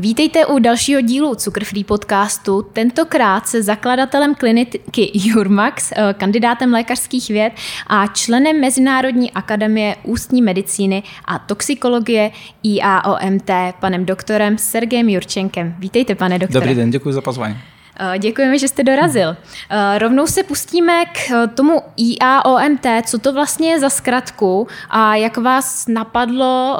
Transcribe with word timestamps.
Vítejte 0.00 0.46
u 0.46 0.58
dalšího 0.58 1.00
dílu 1.00 1.34
Cukrfree 1.34 1.84
podcastu. 1.84 2.62
Tentokrát 2.72 3.48
se 3.48 3.62
zakladatelem 3.62 4.34
kliniky 4.34 5.10
Jurmax, 5.14 5.92
eh, 5.92 6.14
kandidátem 6.18 6.72
lékařských 6.72 7.28
věd 7.28 7.52
a 7.86 8.06
členem 8.06 8.60
Mezinárodní 8.60 9.30
akademie 9.32 9.96
ústní 10.02 10.42
medicíny 10.42 11.02
a 11.24 11.38
toxikologie 11.38 12.30
IAOMT, 12.62 13.50
panem 13.80 14.04
doktorem 14.04 14.58
Sergejem 14.58 15.08
Jurčenkem. 15.08 15.74
Vítejte, 15.78 16.14
pane 16.14 16.38
doktore. 16.38 16.60
Dobrý 16.60 16.74
den, 16.74 16.90
děkuji 16.90 17.12
za 17.12 17.20
pozvání. 17.20 17.56
Eh, 18.00 18.18
děkujeme, 18.18 18.58
že 18.58 18.68
jste 18.68 18.84
dorazil. 18.84 19.36
Eh, 19.70 19.98
rovnou 19.98 20.26
se 20.26 20.42
pustíme 20.42 21.04
k 21.04 21.46
tomu 21.54 21.82
IAOMT, 21.96 22.86
co 23.02 23.18
to 23.18 23.32
vlastně 23.32 23.70
je 23.70 23.80
za 23.80 23.90
zkratku 23.90 24.68
a 24.90 25.16
jak 25.16 25.36
vás 25.36 25.86
napadlo 25.88 26.78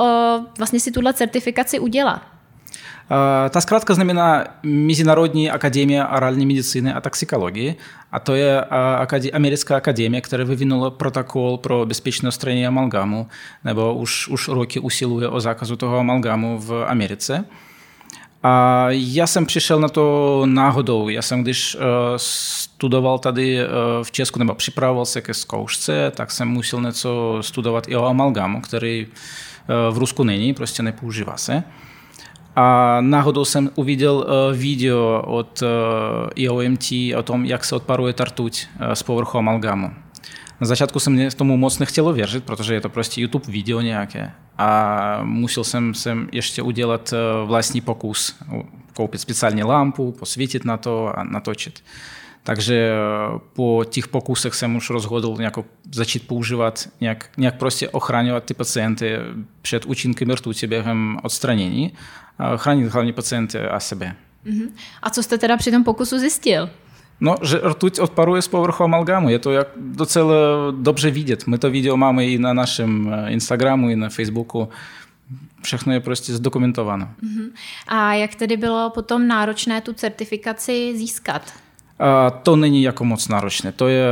vlastně 0.58 0.80
si 0.80 0.90
tuhle 0.90 1.12
certifikaci 1.12 1.78
udělat. 1.78 2.39
Та 3.09 3.61
скратка 3.61 3.93
знамена 3.93 4.49
Міжнародні 4.63 5.49
академія 5.49 6.09
оральної 6.17 6.45
медицини 6.45 6.93
а 6.95 7.01
токсикології, 7.01 7.75
а 8.11 8.19
то 8.19 8.35
є 8.35 8.59
Американська 9.33 9.75
академія, 9.75 10.21
яка 10.25 10.43
вивинула 10.43 10.91
протокол 10.91 11.61
про 11.61 11.85
безпечне 11.85 12.29
устранення 12.29 12.67
амалгаму, 12.67 13.27
nebo 13.63 13.93
už, 13.93 14.27
už 14.27 14.49
roky 14.49 14.79
usiluje 14.79 15.27
o 15.27 15.39
zákazu 15.39 15.75
toho 15.75 15.97
amalgamu 15.97 16.57
v 16.57 16.85
Americe. 16.87 17.43
A 18.47 18.85
já 18.89 19.27
jsem 19.27 19.45
přišel 19.45 19.79
na 19.79 19.89
to 19.89 20.43
náhodou. 20.45 21.09
Já 21.09 21.21
jsem, 21.21 21.43
když 21.43 21.75
uh, 21.75 21.81
studoval 22.17 23.19
tady 23.19 23.59
uh, 23.63 23.69
v 24.03 24.11
Česku, 24.11 24.39
nebo 24.39 24.55
připravoval 24.55 25.05
se 25.05 25.21
ke 25.21 25.33
zkoušce, 25.33 26.11
tak 26.15 26.31
jsem 26.31 26.47
musel 26.47 26.81
něco 26.81 27.37
studovat 27.41 27.87
i 27.87 27.95
o 27.95 28.05
amalgamu, 28.05 28.61
který 28.61 29.07
uh, 29.07 29.95
v 29.95 29.97
Rusku 29.97 30.23
není, 30.23 30.53
prostě 30.53 30.83
nepoužívá 30.83 31.37
se. 31.37 31.63
a 32.56 32.96
náhodou 33.00 33.44
jsem 33.44 33.70
uviděl 33.74 34.26
video 34.54 35.22
od 35.26 35.62
IOMT 36.34 36.84
o 37.16 37.22
tom, 37.22 37.44
jak 37.44 37.64
se 37.64 37.76
odparuje 37.76 38.12
tartuť 38.12 38.66
z 38.94 39.02
povrchu 39.02 39.38
amalgamu. 39.38 39.90
Na 40.60 40.66
začátku 40.66 41.00
jsem 41.00 41.12
mě 41.12 41.30
tomu 41.30 41.56
moc 41.56 41.78
nechtělo 41.78 42.12
věřit, 42.12 42.44
protože 42.44 42.74
je 42.74 42.80
to 42.80 42.88
prostě 42.88 43.20
YouTube 43.20 43.52
video 43.52 43.80
nějaké. 43.80 44.30
A 44.58 45.20
musel 45.22 45.64
jsem, 45.64 45.94
jsem 45.94 46.28
ještě 46.32 46.62
udělat 46.62 47.14
vlastní 47.46 47.80
pokus. 47.80 48.36
Koupit 48.94 49.20
speciální 49.20 49.62
lampu, 49.62 50.12
posvítit 50.12 50.64
na 50.64 50.76
to 50.76 51.18
a 51.18 51.24
natočit. 51.24 51.82
Takže 52.42 52.92
po 53.52 53.84
těch 53.88 54.08
pokusech 54.08 54.54
jsem 54.54 54.76
už 54.76 54.90
rozhodl 54.90 55.36
nějak 55.38 55.54
začít 55.94 56.26
používat, 56.26 56.88
nějak, 57.00 57.30
nějak 57.36 57.58
prostě 57.58 57.88
ochraňovat 57.88 58.44
ty 58.44 58.54
pacienty 58.54 59.16
před 59.62 59.84
účinky 59.84 60.24
rtuti 60.24 60.66
během 60.66 61.18
odstranění 61.22 61.92
chránit 62.56 62.88
hlavně 62.88 63.12
pacienty 63.12 63.58
a 63.58 63.80
sebe. 63.80 64.16
Uh-huh. 64.46 64.68
A 65.02 65.10
co 65.10 65.22
jste 65.22 65.38
teda 65.38 65.56
při 65.56 65.70
tom 65.70 65.84
pokusu 65.84 66.18
zjistil? 66.18 66.70
No, 67.20 67.36
že 67.42 67.60
rtuť 67.64 67.98
odparuje 67.98 68.42
z 68.42 68.48
povrchu 68.48 68.84
amalgamu. 68.84 69.28
Je 69.28 69.38
to 69.38 69.52
jak 69.52 69.68
docela 69.76 70.34
dobře 70.70 71.10
vidět. 71.10 71.46
My 71.46 71.58
to 71.58 71.70
video 71.70 71.96
máme 71.96 72.26
i 72.26 72.38
na 72.38 72.52
našem 72.52 73.14
Instagramu, 73.28 73.90
i 73.90 73.96
na 73.96 74.08
Facebooku. 74.08 74.68
Všechno 75.62 75.92
je 75.92 76.00
prostě 76.00 76.32
zdokumentováno. 76.34 77.08
Uh-huh. 77.22 77.50
A 77.88 78.14
jak 78.14 78.34
tedy 78.34 78.56
bylo 78.56 78.90
potom 78.90 79.28
náročné 79.28 79.80
tu 79.80 79.92
certifikaci 79.92 80.92
získat? 80.96 81.52
To 82.42 82.56
není 82.56 82.82
jako 82.82 83.04
moc 83.04 83.28
náročné. 83.28 83.72
To 83.72 83.88
je 83.88 84.04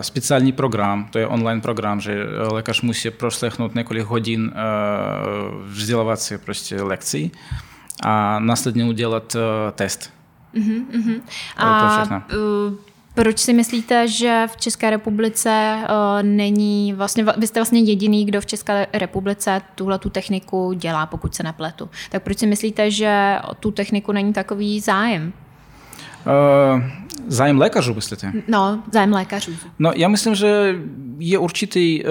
speciální 0.00 0.52
program, 0.52 1.08
to 1.10 1.18
je 1.18 1.26
online 1.26 1.60
program, 1.60 2.00
že 2.00 2.26
lékař 2.52 2.80
musí 2.80 3.10
proslechnout 3.10 3.74
několik 3.74 4.04
hodin 4.04 4.52
vzdělávací 5.66 6.38
prostě 6.38 6.82
lekcí 6.82 7.32
a 8.04 8.38
následně 8.38 8.84
udělat 8.84 9.36
test. 9.72 10.12
Uh-huh, 10.54 10.84
uh-huh. 10.92 11.20
A 11.56 12.22
proč 13.14 13.38
si 13.38 13.52
myslíte, 13.52 14.08
že 14.08 14.46
v 14.46 14.56
České 14.56 14.90
republice 14.90 15.78
uh, 15.78 15.86
není 16.22 16.92
vlastně, 16.92 17.24
vy 17.36 17.46
jste 17.46 17.60
vlastně 17.60 17.80
jediný, 17.80 18.24
kdo 18.24 18.40
v 18.40 18.46
České 18.46 18.86
republice 18.92 19.60
tuhle 19.74 19.98
tu 19.98 20.10
techniku 20.10 20.72
dělá, 20.72 21.06
pokud 21.06 21.34
se 21.34 21.42
nepletu. 21.42 21.90
Tak 22.10 22.22
proč 22.22 22.38
si 22.38 22.46
myslíte, 22.46 22.90
že 22.90 23.38
tu 23.60 23.70
techniku 23.70 24.12
není 24.12 24.32
takový 24.32 24.80
zájem? 24.80 25.32
Zájem 27.26 27.58
lékařů, 27.58 27.94
myslíte? 27.94 28.32
No, 28.48 28.82
zájem 28.92 29.12
lékařů. 29.12 29.52
No, 29.78 29.92
já 29.96 30.08
myslím, 30.08 30.34
že 30.34 30.74
je 31.18 31.38
určitý 31.38 32.02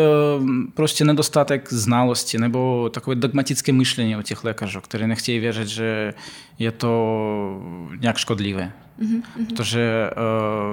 prostě 0.74 1.06
nedostatek 1.06 1.74
znalosti 1.74 2.38
nebo 2.38 2.90
takové 2.90 3.16
dogmatické 3.16 3.72
myšlení 3.74 4.18
o 4.18 4.22
těch 4.22 4.44
lékařů, 4.44 4.82
které 4.82 5.08
nechtějí 5.08 5.40
věřit, 5.40 5.68
že 5.68 6.14
je 6.60 6.72
to 6.72 7.62
nějak 8.00 8.18
škodlivé. 8.18 8.72
Mm-hmm. 9.02 9.46
Protože 9.48 10.10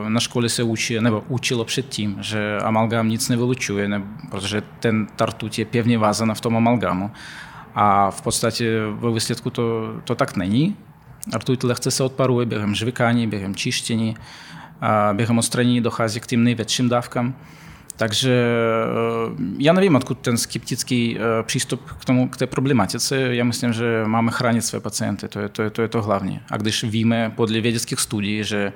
uh, 0.02 0.08
na 0.08 0.20
škole 0.20 0.48
se 0.48 0.62
učí, 0.62 1.00
nebo 1.00 1.24
učilo 1.28 1.64
předtím, 1.64 2.16
že 2.20 2.58
amalgám 2.58 3.08
nic 3.08 3.28
nevylučuje, 3.28 3.88
ne, 3.88 4.02
protože 4.30 4.62
ten 4.80 5.06
tartut 5.16 5.58
je 5.58 5.64
pevně 5.64 5.98
vázaná 5.98 6.34
v 6.34 6.40
tom 6.40 6.56
amalgámu. 6.56 7.10
A 7.74 8.10
v 8.10 8.22
podstatě 8.22 8.80
ve 8.94 9.12
výsledku 9.12 9.50
to, 9.50 9.94
to 10.04 10.14
tak 10.14 10.36
není. 10.36 10.76
Rtuť 11.34 11.64
lehce 11.64 11.90
se 11.90 12.02
odparuje 12.02 12.46
během 12.46 12.74
žvykání, 12.74 13.26
během 13.26 13.54
čištění, 13.54 14.16
a 14.80 15.12
během 15.12 15.38
odstranění 15.38 15.80
dochází 15.80 16.20
k 16.20 16.26
tým 16.26 16.44
největším 16.44 16.88
dávkám. 16.88 17.34
Takže 17.96 18.44
já 19.58 19.72
nevím, 19.72 19.96
odkud 19.96 20.18
ten 20.18 20.38
skeptický 20.38 21.18
přístup 21.42 21.92
k, 22.00 22.04
tomu, 22.04 22.28
k 22.28 22.36
té 22.36 22.46
problematice. 22.46 23.16
Já 23.20 23.44
myslím, 23.44 23.72
že 23.72 24.02
máme 24.06 24.30
chránit 24.30 24.62
své 24.62 24.80
pacienty, 24.80 25.28
to 25.28 25.40
je 25.40 25.48
to, 25.48 25.62
je, 25.62 25.70
to, 25.70 25.82
je 25.82 25.88
to 25.88 26.02
hlavně. 26.02 26.42
A 26.50 26.56
když 26.56 26.84
víme 26.84 27.32
podle 27.36 27.60
vědeckých 27.60 28.00
studií, 28.00 28.44
že 28.44 28.72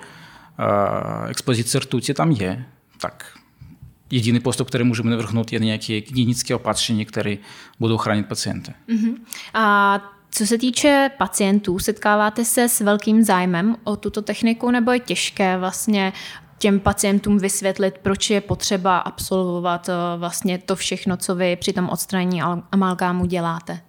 expozice 1.29 1.79
rtuti 1.79 2.15
tam 2.15 2.31
je, 2.31 2.65
tak 3.01 3.27
jediný 4.11 4.41
postup, 4.41 4.69
který 4.69 4.85
můžeme 4.85 5.11
navrhnout, 5.11 5.53
je 5.53 5.59
nějaké 5.59 6.01
klinické 6.01 6.55
opatření, 6.55 7.05
které 7.05 7.37
budou 7.81 7.97
chránit 7.97 8.27
pacienty. 8.27 8.73
Uh-huh. 8.89 9.15
A 9.55 10.01
co 10.37 10.47
se 10.47 10.59
týče 10.59 11.11
pacientů, 11.19 11.79
setkáváte 11.79 12.45
se 12.45 12.69
s 12.69 12.81
velkým 12.81 13.23
zájmem 13.23 13.77
o 13.85 13.97
tuto 13.97 14.23
techniku, 14.23 14.71
nebo 14.71 14.93
je 14.93 15.01
těžké 15.01 15.59
vlastně 15.59 16.13
těm 16.59 16.81
pacientům 16.81 17.39
vysvětlit, 17.39 17.99
proč 18.03 18.31
je 18.31 18.41
potřeba 18.41 18.99
absolvovat 18.99 19.89
eh, 19.89 19.93
vlastně 20.17 20.59
to 20.59 20.77
všechno, 20.77 21.17
co 21.17 21.35
vy 21.35 21.57
při 21.57 21.73
tom 21.73 21.89
odstranění 21.89 22.43
amalgámu 22.73 23.27
děláte? 23.27 23.81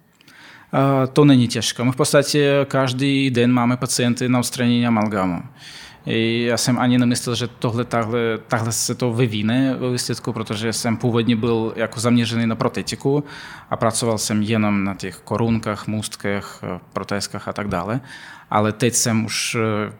To 1.12 1.24
není 1.24 1.48
těžké. 1.48 1.84
My 1.84 1.92
v 1.92 1.96
podstatě 1.96 2.66
každý 2.68 3.30
den 3.30 3.52
máme 3.52 3.76
pacienty 3.76 4.28
na 4.28 4.38
odstranění 4.38 4.86
amalgámu. 4.86 5.42
Já 6.06 6.56
jsem 6.56 6.78
ani 6.78 6.98
nemyslel, 6.98 7.36
že 7.36 7.46
tohle 7.46 7.84
takhle, 7.84 8.20
takhle 8.48 8.72
se 8.72 8.94
to 8.94 9.12
vyvíne 9.12 9.74
ve 9.74 9.90
výsledku, 9.90 10.32
protože 10.32 10.72
jsem 10.72 10.96
původně 10.96 11.36
byl 11.36 11.72
jako 11.76 12.00
zaměřený 12.00 12.46
na 12.46 12.54
protetiku 12.54 13.24
a 13.70 13.76
pracoval 13.76 14.18
jsem 14.18 14.42
jenom 14.42 14.84
na 14.84 14.94
těch 14.94 15.16
korunkách, 15.16 15.86
můstkách, 15.86 16.62
protézkách 16.92 17.48
a 17.48 17.52
tak 17.52 17.68
dále. 17.68 18.00
Ale 18.50 18.72
teď 18.72 18.94
jsem 18.94 19.24
už 19.24 19.56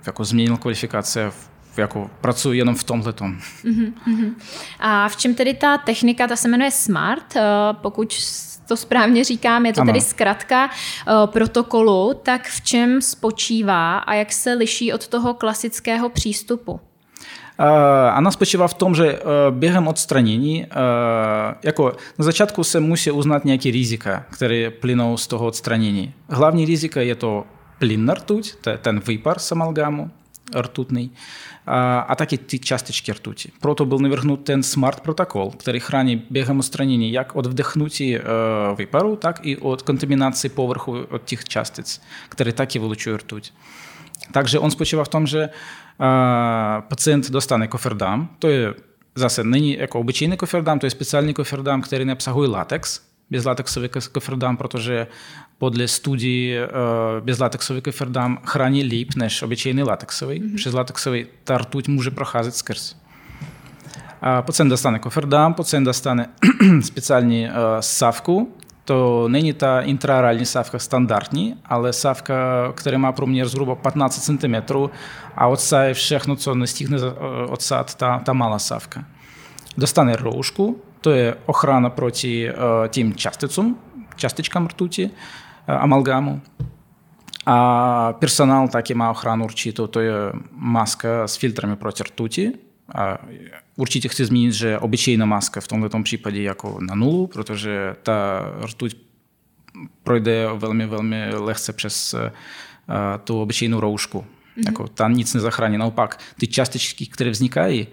jako 0.06 0.24
změnil 0.24 0.56
kvalifikace 0.56 1.32
jako 1.76 2.10
pracuji 2.20 2.58
jenom 2.58 2.74
v 2.74 2.84
tomhle 2.84 3.12
tom. 3.12 3.38
Uh-huh, 3.64 4.34
A 4.80 5.08
v 5.08 5.16
čem 5.16 5.34
tedy 5.34 5.54
ta 5.54 5.78
technika, 5.78 6.26
ta 6.26 6.36
se 6.36 6.48
jmenuje 6.48 6.70
SMART, 6.70 7.34
pokud 7.72 8.12
to 8.67 8.77
správně 8.77 9.23
říkám, 9.23 9.65
je 9.65 9.73
to 9.73 9.81
ano. 9.81 9.89
tedy 9.89 10.01
zkratka 10.01 10.65
uh, 10.65 11.25
protokolu, 11.25 12.13
tak 12.23 12.47
v 12.47 12.61
čem 12.61 13.01
spočívá 13.01 13.97
a 13.97 14.13
jak 14.13 14.33
se 14.33 14.53
liší 14.53 14.93
od 14.93 15.07
toho 15.07 15.33
klasického 15.33 16.09
přístupu? 16.09 16.79
Она 18.13 18.31
spočívá 18.31 18.67
v 18.67 18.73
tom, 18.73 18.95
že 18.95 19.19
během 19.49 19.87
odstranění, 19.87 20.65
jako 21.63 21.95
na 22.19 22.25
začátku 22.25 22.63
se 22.63 22.79
musí 22.79 23.11
uznat 23.11 23.45
nějaké 23.45 23.71
rizika, 23.71 24.25
které 24.29 24.69
plynou 24.69 25.17
z 25.17 25.27
toho 25.27 25.45
odstranění. 25.45 26.13
Hlavní 26.29 26.65
rizika 26.65 27.01
je 27.01 27.15
to 27.15 27.43
plyn 27.79 28.09
rtuť, 28.09 28.53
ten 28.81 28.99
výpar 28.99 29.39
z 29.39 29.51
amalgamu, 29.51 30.09
rtutný, 30.09 30.24
ртутный, 30.54 31.10
атаки 31.66 32.36
тых 32.36 32.62
часточки 32.62 33.10
ртуці 33.10 33.52
проto 33.60 33.84
был 33.84 33.98
наверхнут 33.98 34.48
ten 34.48 34.62
смарт 34.62 35.02
протокол 35.02 35.50
который 35.50 35.80
хране 35.80 36.22
бегам 36.30 36.58
устранения 36.58 37.10
як 37.10 37.34
от 37.36 37.46
вдыхнуці 37.46 38.04
э, 38.04 38.22
е, 38.22 38.74
выпару 38.78 39.16
так 39.16 39.40
і 39.42 39.56
от 39.56 39.82
контамінацыі 39.82 40.50
поверху 40.50 40.96
от 41.10 41.24
тих 41.24 41.44
частыц 41.44 42.00
который 42.30 42.52
так 42.52 42.76
і 42.76 42.78
вылучу 42.78 43.16
ртуть. 43.16 43.52
Также 44.32 44.58
он 44.58 44.70
спочыва 44.70 45.02
в 45.02 45.08
том 45.08 45.26
же 45.26 45.38
е, 45.38 45.50
э, 45.98 46.82
пацыент 46.88 47.30
достане 47.30 47.66
кофердам 47.66 48.30
тое 48.38 48.76
засы 49.16 49.42
ныне 49.42 49.84
эко 49.84 49.98
обычайны 49.98 50.36
кофердам 50.36 50.78
то 50.78 50.84
есть 50.84 50.96
спецыяльны 50.96 51.34
кофердам 51.34 51.82
который 51.82 52.04
не 52.04 52.12
абсагуй 52.12 52.46
латекс. 52.46 53.02
Без 53.28 53.44
латексовый 53.44 53.88
кофердам 53.88 54.56
протоже 54.56 55.08
podle 55.58 55.88
studii 55.88 56.56
eh, 56.56 56.68
bezlatexowych 57.22 57.82
Ferdam 57.92 58.38
chrani 58.44 58.82
lip 58.82 59.16
niż 59.16 59.42
obyczajny 59.42 59.84
lateksowy. 59.84 60.34
Mm 60.34 60.48
-hmm. 60.48 60.56
Przez 60.56 60.74
lateksowy 60.74 61.18
mhm. 61.18 61.36
ta 61.44 61.58
rtuć 61.58 61.88
może 61.88 62.10
prochadzać 62.10 62.56
skers. 62.56 62.94
Pacjent 64.46 64.70
dostanie 64.70 64.98
kofferdam, 64.98 65.54
pacjent 65.54 65.84
dostanie 65.84 66.28
specjalnie 66.90 67.52
eh, 67.52 67.82
ssawku, 67.82 68.50
to 68.84 69.26
není 69.28 69.54
ta 69.54 69.80
intraorální 69.80 70.46
sávka 70.46 70.78
standardní, 70.78 71.56
ale 71.64 71.92
sávka, 71.92 72.34
která 72.74 72.98
má 72.98 73.12
průměr 73.12 73.48
zhruba 73.48 73.74
15 73.74 74.24
cm 74.24 74.54
a 75.36 75.46
odsaje 75.46 75.94
všechno, 75.94 76.36
co 76.36 76.54
nestihne 76.54 76.96
eh, 76.96 77.46
odsát 77.46 77.94
ta, 77.94 78.18
ta 78.18 78.32
malá 78.32 78.58
sávka. 78.58 79.04
Dostane 79.78 80.16
roušku, 80.16 80.82
to 81.00 81.10
je 81.10 81.36
ochrana 81.46 81.90
proti 81.90 82.48
uh, 82.50 82.54
těm 82.88 83.14
časticům, 83.14 83.78
častičkám 84.16 84.66
rtuti, 84.66 85.10
amalgamu. 85.66 86.40
A 87.46 88.12
personál 88.12 88.68
taky 88.68 88.94
má 88.94 89.10
ochranu 89.10 89.44
určitou, 89.44 89.86
to 89.86 90.00
je 90.00 90.12
maska 90.52 91.28
s 91.28 91.36
filtrami 91.36 91.76
proti 91.76 92.02
rtuti. 92.02 92.52
A 92.94 93.18
určitě 93.76 94.08
chci 94.08 94.24
zmínit, 94.24 94.52
že 94.52 94.78
obyčejná 94.78 95.26
maska 95.26 95.60
v 95.60 95.68
tomto 95.68 96.02
případě 96.02 96.42
jako 96.42 96.78
na 96.80 96.94
nulu, 96.94 97.26
protože 97.26 97.96
ta 98.02 98.40
rtuť 98.64 98.96
projde 100.02 100.46
velmi, 100.54 100.86
velmi 100.86 101.34
lehce 101.34 101.72
přes 101.72 102.14
tu 103.24 103.40
obyčejnou 103.42 103.80
roušku. 103.80 104.18
Mm-hmm. 104.20 104.62
Jako, 104.66 104.88
ta 104.88 105.08
nic 105.08 105.34
nezachrání. 105.34 105.78
Naopak, 105.78 106.18
ty 106.38 106.46
částičky, 106.46 107.06
které 107.06 107.30
vznikají, 107.30 107.86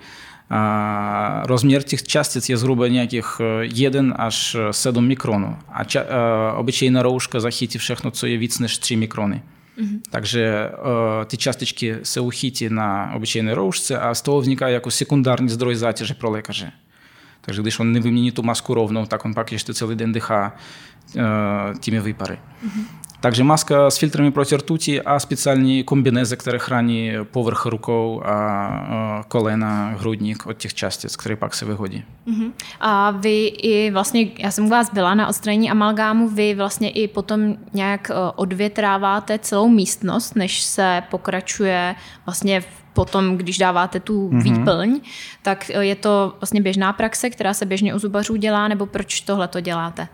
a 0.54 1.44
rozměr 1.46 1.84
těch 1.84 2.04
částic 2.04 2.50
je 2.50 2.58
zhruba 2.58 2.88
nějakých 2.88 3.42
1 3.62 4.16
až 4.16 4.56
7 4.72 5.08
mikronů. 5.08 5.58
A 5.70 5.84
ča, 5.84 6.02
a 6.02 6.54
obyčejná 6.54 7.02
rouška 7.02 7.40
zachytí 7.40 7.78
všechno, 7.78 8.12
co 8.12 8.28
je 8.28 8.38
víc 8.38 8.60
než 8.60 8.78
3 8.78 8.96
mikrony. 8.96 9.44
Mm-hmm. 9.78 10.00
Takže 10.10 10.70
uh, 10.70 11.26
ty 11.26 11.38
částičky 11.38 11.96
se 12.04 12.20
uchytí 12.20 12.70
na 12.70 13.12
obyčejné 13.16 13.56
roušce 13.56 14.00
a 14.00 14.14
z 14.14 14.22
toho 14.22 14.42
vzniká 14.42 14.68
jako 14.68 14.92
sekundární 14.92 15.50
zdroj 15.50 15.76
zátěže 15.76 16.14
pro 16.14 16.30
lékaře. 16.30 16.72
Takže 17.42 17.62
když 17.62 17.80
on 17.80 17.92
nevymění 17.92 18.32
tu 18.32 18.44
masku 18.44 18.74
rovnou, 18.74 19.06
tak 19.06 19.26
on 19.26 19.34
pak 19.34 19.52
ještě 19.52 19.74
celý 19.74 19.96
den 19.96 20.12
dýchá 20.12 20.56
uh, 21.16 21.22
těmi 21.80 22.00
výpary. 22.00 22.38
Mm-hmm. 22.66 22.86
Takže 23.24 23.44
maska 23.44 23.90
s 23.90 23.98
filtrami 23.98 24.32
proti 24.32 24.56
rtuti 24.56 25.02
a 25.02 25.20
speciální 25.20 25.84
kombinézy, 25.84 26.38
které 26.38 26.60
chrání 26.60 27.12
povrch 27.32 27.66
rukou 27.66 28.22
a 28.26 29.24
kolena, 29.28 29.90
hrudník 30.00 30.46
od 30.46 30.54
těch 30.54 30.74
částic, 30.74 31.16
které 31.16 31.36
pak 31.36 31.54
se 31.54 31.66
vyhodí. 31.66 32.04
Uh-huh. 32.28 32.52
A 32.80 33.12
vy 33.12 33.46
i 33.46 33.92
vlastně, 33.92 34.28
já 34.40 34.52
jsem 34.52 34.66
u 34.66 34.70
vás 34.70 34.94
byla 34.94 35.14
na 35.14 35.28
odstranění 35.28 35.72
amalgámu, 35.72 36.30
vy 36.30 36.56
vlastně 36.56 36.90
i 36.90 37.08
potom 37.08 37.56
nějak 37.74 38.10
e, 38.10 38.14
odvětráváte 38.36 39.40
celou 39.40 39.70
místnost, 39.70 40.36
než 40.36 40.62
se 40.62 41.04
pokračuje 41.12 41.96
vlastně 42.26 42.64
potom, 42.94 43.38
když 43.38 43.58
dáváte 43.58 44.00
tu 44.00 44.30
mm-hmm. 44.30 44.44
výplň, 44.44 45.00
tak 45.42 45.70
e, 45.70 45.86
je 45.86 45.96
to 45.96 46.36
vlastně 46.40 46.62
běžná 46.62 46.94
praxe, 46.94 47.30
která 47.30 47.54
se 47.54 47.66
běžně 47.66 47.96
u 47.96 48.00
zubařů 48.00 48.36
dělá, 48.36 48.68
nebo 48.68 48.86
proč 48.86 49.22
tohle 49.22 49.48
to 49.48 49.60
děláte? 49.60 50.08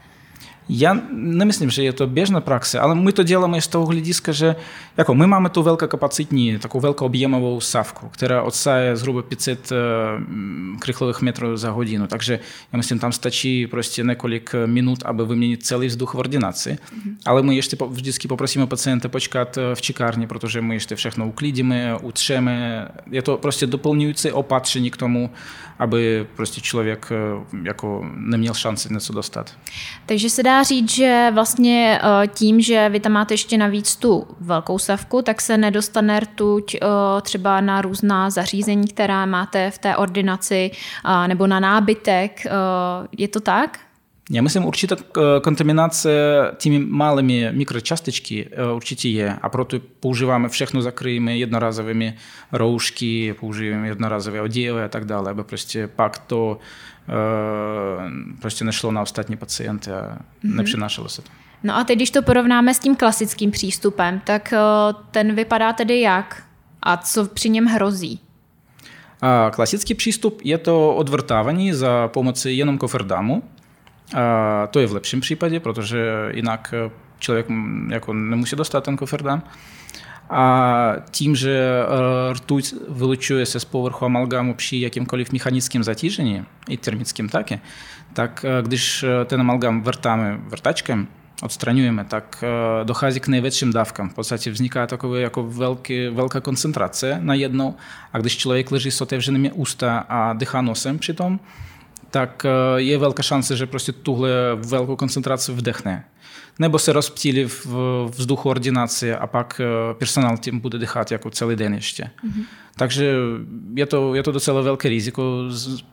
Я 0.69 0.93
не 1.13 1.45
myslím, 1.45 1.69
že 1.69 1.83
je 1.83 1.93
to 1.93 2.07
běžná 2.07 2.41
praxe, 2.41 2.79
ale 2.79 2.95
my 2.95 3.11
to 3.11 3.23
děláme 3.23 3.61
z 3.61 3.67
toho 3.67 3.85
hlediska, 3.85 4.31
že 4.31 4.55
jako 4.97 5.15
my 5.15 5.27
máme 5.27 5.49
tu 5.49 5.63
velkokapacitní, 5.63 6.59
takovou 6.59 6.81
velkoobjemovou 6.81 7.61
sávku, 7.61 8.09
která 8.09 8.43
odsaje 8.43 8.95
zhruba 8.95 9.21
500 9.21 9.69
krychlových 10.79 11.21
metrů 11.21 11.57
za 11.57 11.71
hodinu. 11.71 12.07
Takže 12.07 12.39
já 12.73 12.77
myslím, 12.77 12.99
tam 12.99 13.11
stačí 13.11 13.67
prostě 13.67 14.03
několik 14.03 14.55
minut, 14.65 14.99
aby 15.05 15.25
vyměnit 15.25 15.65
celý 15.65 15.87
vzduch 15.87 16.13
v 16.13 16.17
ordinaci. 16.17 16.69
Mm-hmm. 16.69 17.15
Ale 17.25 17.43
my 17.43 17.55
ještě 17.55 17.77
vždycky 17.89 18.27
poprosíme 18.27 18.67
pacienta 18.67 19.09
počkat 19.09 19.57
v 19.73 19.81
čekárně, 19.81 20.27
protože 20.27 20.61
my 20.61 20.75
ještě 20.75 20.95
všechno 20.95 21.27
uklidíme, 21.27 21.97
utřeme. 22.01 22.87
Je 23.11 23.21
to 23.21 23.37
prostě 23.37 23.67
doplňující 23.67 24.31
opatření 24.31 24.91
k 24.91 24.97
tomu, 24.97 25.29
aby 25.79 26.27
prostě 26.35 26.61
člověk 26.61 27.09
jako 27.63 28.05
neměl 28.15 28.53
šanci 28.53 28.93
něco 28.93 29.13
dostat. 29.13 29.53
Takže 30.05 30.29
se 30.29 30.43
dá 30.43 30.63
říct, 30.63 30.89
že 30.89 31.31
vlastně 31.33 32.01
eh, 32.03 32.27
tím, 32.27 32.61
že 32.61 32.89
vy 32.89 32.99
tam 32.99 33.11
máte 33.11 33.33
ještě 33.33 33.57
navíc 33.57 33.95
tu 33.95 34.27
velkou 34.39 34.79
savku, 34.79 35.21
tak 35.21 35.41
se 35.41 35.57
nedostane 35.57 36.19
rtuť 36.19 36.75
eh, 36.75 36.87
třeba 37.21 37.61
na 37.61 37.81
různá 37.81 38.29
zařízení, 38.29 38.87
která 38.87 39.25
máte 39.25 39.71
v 39.71 39.77
té 39.77 39.95
ordinaci 39.95 40.71
nebo 41.27 41.47
na 41.47 41.59
nábytek. 41.59 42.45
Eh, 42.45 42.49
je 43.17 43.27
to 43.27 43.39
tak? 43.39 43.79
Já 44.31 44.41
myslím, 44.41 44.65
určitá 44.65 44.95
kontaminace 45.43 46.11
těmi 46.57 46.79
malými 46.79 47.49
mikročástičky 47.51 48.49
určitě 48.73 49.09
je 49.09 49.35
a 49.41 49.49
proto 49.49 49.79
používáme 49.99 50.49
všechno, 50.49 50.81
zakryjeme 50.81 51.37
jednorázovými 51.37 52.15
roušky, 52.51 53.35
používáme 53.39 53.87
jednorázové 53.87 54.41
oděvy 54.41 54.83
a 54.83 54.87
tak 54.87 55.05
dále, 55.05 55.31
aby 55.31 55.43
prostě 55.43 55.87
pak 55.87 56.17
to 56.17 56.59
prostě 58.41 58.65
nešlo 58.65 58.91
na 58.91 59.01
ostatní 59.01 59.37
pacienty 59.37 59.91
a 59.91 60.01
mm-hmm. 60.01 60.55
nepřenášelo 60.55 61.09
se 61.09 61.21
to. 61.21 61.29
No 61.63 61.77
a 61.77 61.83
teď, 61.83 61.95
když 61.95 62.11
to 62.11 62.21
porovnáme 62.21 62.73
s 62.73 62.79
tím 62.79 62.95
klasickým 62.95 63.51
přístupem, 63.51 64.21
tak 64.25 64.53
ten 65.11 65.35
vypadá 65.35 65.73
tedy 65.73 66.01
jak? 66.01 66.43
A 66.83 66.97
co 66.97 67.25
při 67.25 67.49
něm 67.49 67.65
hrozí? 67.65 68.19
A 69.21 69.51
klasický 69.53 69.93
přístup 69.93 70.41
je 70.43 70.57
to 70.57 70.95
odvrtávání 70.95 71.73
za 71.73 72.07
pomoci 72.07 72.51
jenom 72.51 72.77
koferdamu. 72.77 73.43
To 74.71 74.79
je 74.79 74.87
v 74.87 74.93
lepším 74.93 75.19
případě, 75.19 75.59
protože 75.59 76.29
jinak 76.33 76.73
člověk 77.19 77.45
jako 77.89 78.13
nemusí 78.13 78.55
dostat 78.55 78.83
ten 78.83 78.97
koferdam. 78.97 79.43
A 80.29 80.93
tím, 81.11 81.35
že 81.35 81.83
rtuť 82.31 82.73
vylučuje 82.89 83.45
se 83.45 83.59
z 83.59 83.65
povrchu 83.65 84.05
amalgamu 84.05 84.53
při 84.53 84.81
jakýmkoliv 84.81 85.31
mechanickém 85.31 85.83
zatížení, 85.83 86.45
i 86.69 86.77
termickém 86.77 87.29
taky, 87.29 87.59
tak 88.13 88.45
když 88.61 89.05
ten 89.25 89.39
amalgam 89.39 89.81
vrtáme 89.81 90.39
vrtačkem, 90.47 91.07
odstraňujeme, 91.43 92.05
tak 92.05 92.43
dochází 92.83 93.19
k 93.19 93.27
největším 93.27 93.73
dávkám. 93.73 94.09
V 94.09 94.13
podstatě 94.13 94.51
vzniká 94.51 94.87
takové 94.87 95.21
jako 95.21 95.43
velký, 95.43 96.07
velká 96.07 96.39
koncentrace 96.39 97.17
na 97.21 97.33
jednou 97.33 97.75
a 98.13 98.17
když 98.17 98.37
člověk 98.37 98.71
leží 98.71 98.91
s 98.91 99.01
otevřenými 99.01 99.51
ústa 99.51 100.05
a 100.09 100.33
dýchá 100.33 100.61
nosem 100.61 100.99
přitom, 100.99 101.39
tak 102.11 102.45
je 102.75 102.97
velká 102.97 103.23
šance, 103.23 103.57
že 103.57 103.65
prostě 103.65 103.91
tuhle 103.91 104.29
velkou 104.55 104.95
koncentraci 104.95 105.51
vdechne 105.51 106.05
nebo 106.59 106.79
se 106.79 106.93
rozptýlí 106.93 107.45
v 107.45 107.67
vzduchu 108.17 108.49
ordinace 108.49 109.17
a 109.17 109.27
pak 109.27 109.61
personál 109.97 110.37
tím 110.37 110.59
bude 110.59 110.77
dýchat 110.77 111.11
jako 111.11 111.29
celý 111.29 111.55
den 111.55 111.73
ještě. 111.73 112.03
Mm-hmm. 112.03 112.43
Takže 112.75 113.13
je 113.73 113.85
to, 113.85 114.15
je 114.15 114.23
to 114.23 114.31
docela 114.31 114.61
velké 114.61 114.89
riziko 114.89 115.43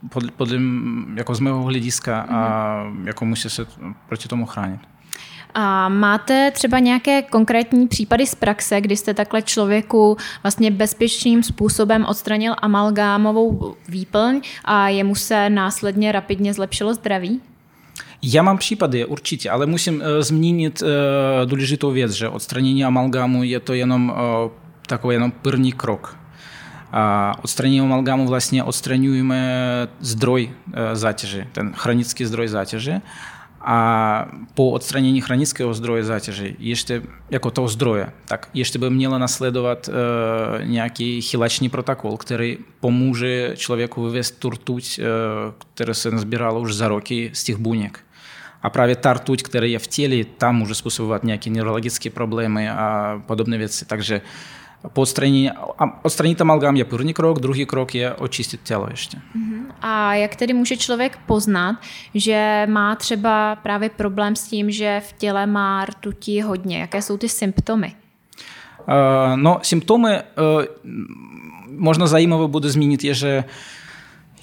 pod, 0.08 0.30
pod, 0.30 0.48
jako 1.16 1.34
z 1.34 1.40
mého 1.40 1.62
hlediska 1.62 2.26
mm-hmm. 2.26 2.34
a 2.34 2.92
jako 3.04 3.24
musí 3.24 3.50
se 3.50 3.66
proti 4.08 4.28
tomu 4.28 4.46
chránit. 4.46 4.80
A 5.58 5.88
máte 5.88 6.50
třeba 6.50 6.78
nějaké 6.78 7.22
konkrétní 7.22 7.88
případy 7.88 8.26
z 8.26 8.34
praxe, 8.34 8.80
kdy 8.80 8.96
jste 8.96 9.14
takhle 9.14 9.42
člověku 9.42 10.16
vlastně 10.42 10.70
bezpečným 10.70 11.42
způsobem 11.42 12.04
odstranil 12.08 12.54
amalgámovou 12.62 13.74
výplň 13.88 14.40
a 14.64 14.88
jemu 14.88 15.14
se 15.14 15.50
následně 15.50 16.12
rapidně 16.12 16.54
zlepšilo 16.54 16.94
zdraví? 16.94 17.40
Já 18.22 18.42
mám 18.42 18.58
případy 18.58 19.04
určitě, 19.04 19.50
ale 19.50 19.66
musím 19.66 19.94
uh, 19.94 20.02
zmínit 20.20 20.82
uh, 20.82 20.88
důležitou 21.44 21.90
věc, 21.90 22.12
že 22.12 22.28
odstranění 22.28 22.84
amalgamu 22.84 23.42
je 23.42 23.60
to 23.60 23.74
jenom 23.74 24.08
uh, 24.08 24.16
takový 24.86 25.14
jenom 25.14 25.30
první 25.30 25.72
krok. 25.72 26.16
A 26.92 27.34
odstranění 27.42 27.80
amalgamu 27.80 28.26
vlastně 28.26 28.64
odstraňujeme 28.64 29.62
zdroj 30.00 30.50
zátěže, 30.92 31.46
ten 31.52 31.72
chronický 31.72 32.24
zdroj 32.24 32.48
zátěže. 32.48 33.00
A 33.68 34.28
po 34.54 34.70
odstranění 34.70 35.20
chronického 35.20 35.74
zdroje 35.74 36.04
zátěže, 36.04 36.52
ještě 36.58 37.02
jako 37.30 37.50
toho 37.50 37.68
zdroje, 37.68 38.12
tak 38.28 38.48
ještě 38.54 38.78
by 38.78 38.90
mělo 38.90 39.18
nasledovat 39.18 39.88
uh, 39.88 39.94
nějaký 40.64 41.22
chylačný 41.22 41.68
protokol, 41.68 42.16
který 42.16 42.58
pomůže 42.80 43.52
člověku 43.56 44.04
vyvést 44.04 44.38
tu 44.38 44.50
rtuť, 44.50 44.98
uh, 44.98 45.04
která 45.74 45.94
se 45.94 46.10
nazbírala 46.10 46.58
už 46.58 46.74
za 46.74 46.88
roky 46.88 47.30
z 47.32 47.44
těch 47.44 47.56
buněk. 47.56 48.00
A 48.62 48.70
právě 48.70 48.96
ta 48.96 49.12
rtuť, 49.12 49.42
která 49.42 49.66
je 49.66 49.78
v 49.78 49.86
těle, 49.86 50.24
tam 50.24 50.56
může 50.56 50.74
způsobovat 50.74 51.24
nějaké 51.24 51.50
neurologické 51.50 52.10
problémy 52.10 52.70
a 52.70 53.22
podobné 53.26 53.58
věci. 53.58 53.84
Takže 53.84 54.20
po 54.92 55.00
odstranění, 55.00 55.50
odstranit 56.02 56.40
amalgam 56.40 56.76
je 56.76 56.84
první 56.84 57.14
krok, 57.14 57.40
druhý 57.40 57.66
krok 57.66 57.94
je 57.94 58.14
očistit 58.14 58.60
tělo 58.62 58.86
ještě. 58.90 59.18
A 59.82 60.14
jak 60.14 60.36
tedy 60.36 60.52
může 60.52 60.76
člověk 60.76 61.18
poznat, 61.26 61.76
že 62.14 62.66
má 62.70 62.94
třeba 62.94 63.56
právě 63.56 63.88
problém 63.88 64.36
s 64.36 64.48
tím, 64.48 64.70
že 64.70 65.02
v 65.08 65.12
těle 65.12 65.46
má 65.46 65.84
rtutí 65.84 66.42
hodně? 66.42 66.78
Jaké 66.78 67.02
jsou 67.02 67.16
ty 67.16 67.28
symptomy? 67.28 67.94
Uh, 68.88 69.36
no, 69.36 69.58
symptomy 69.62 70.10
uh, 70.10 70.64
možná 71.70 72.06
zajímavé 72.06 72.48
bude 72.48 72.70
zmínit 72.70 73.04
je, 73.04 73.14
že 73.14 73.44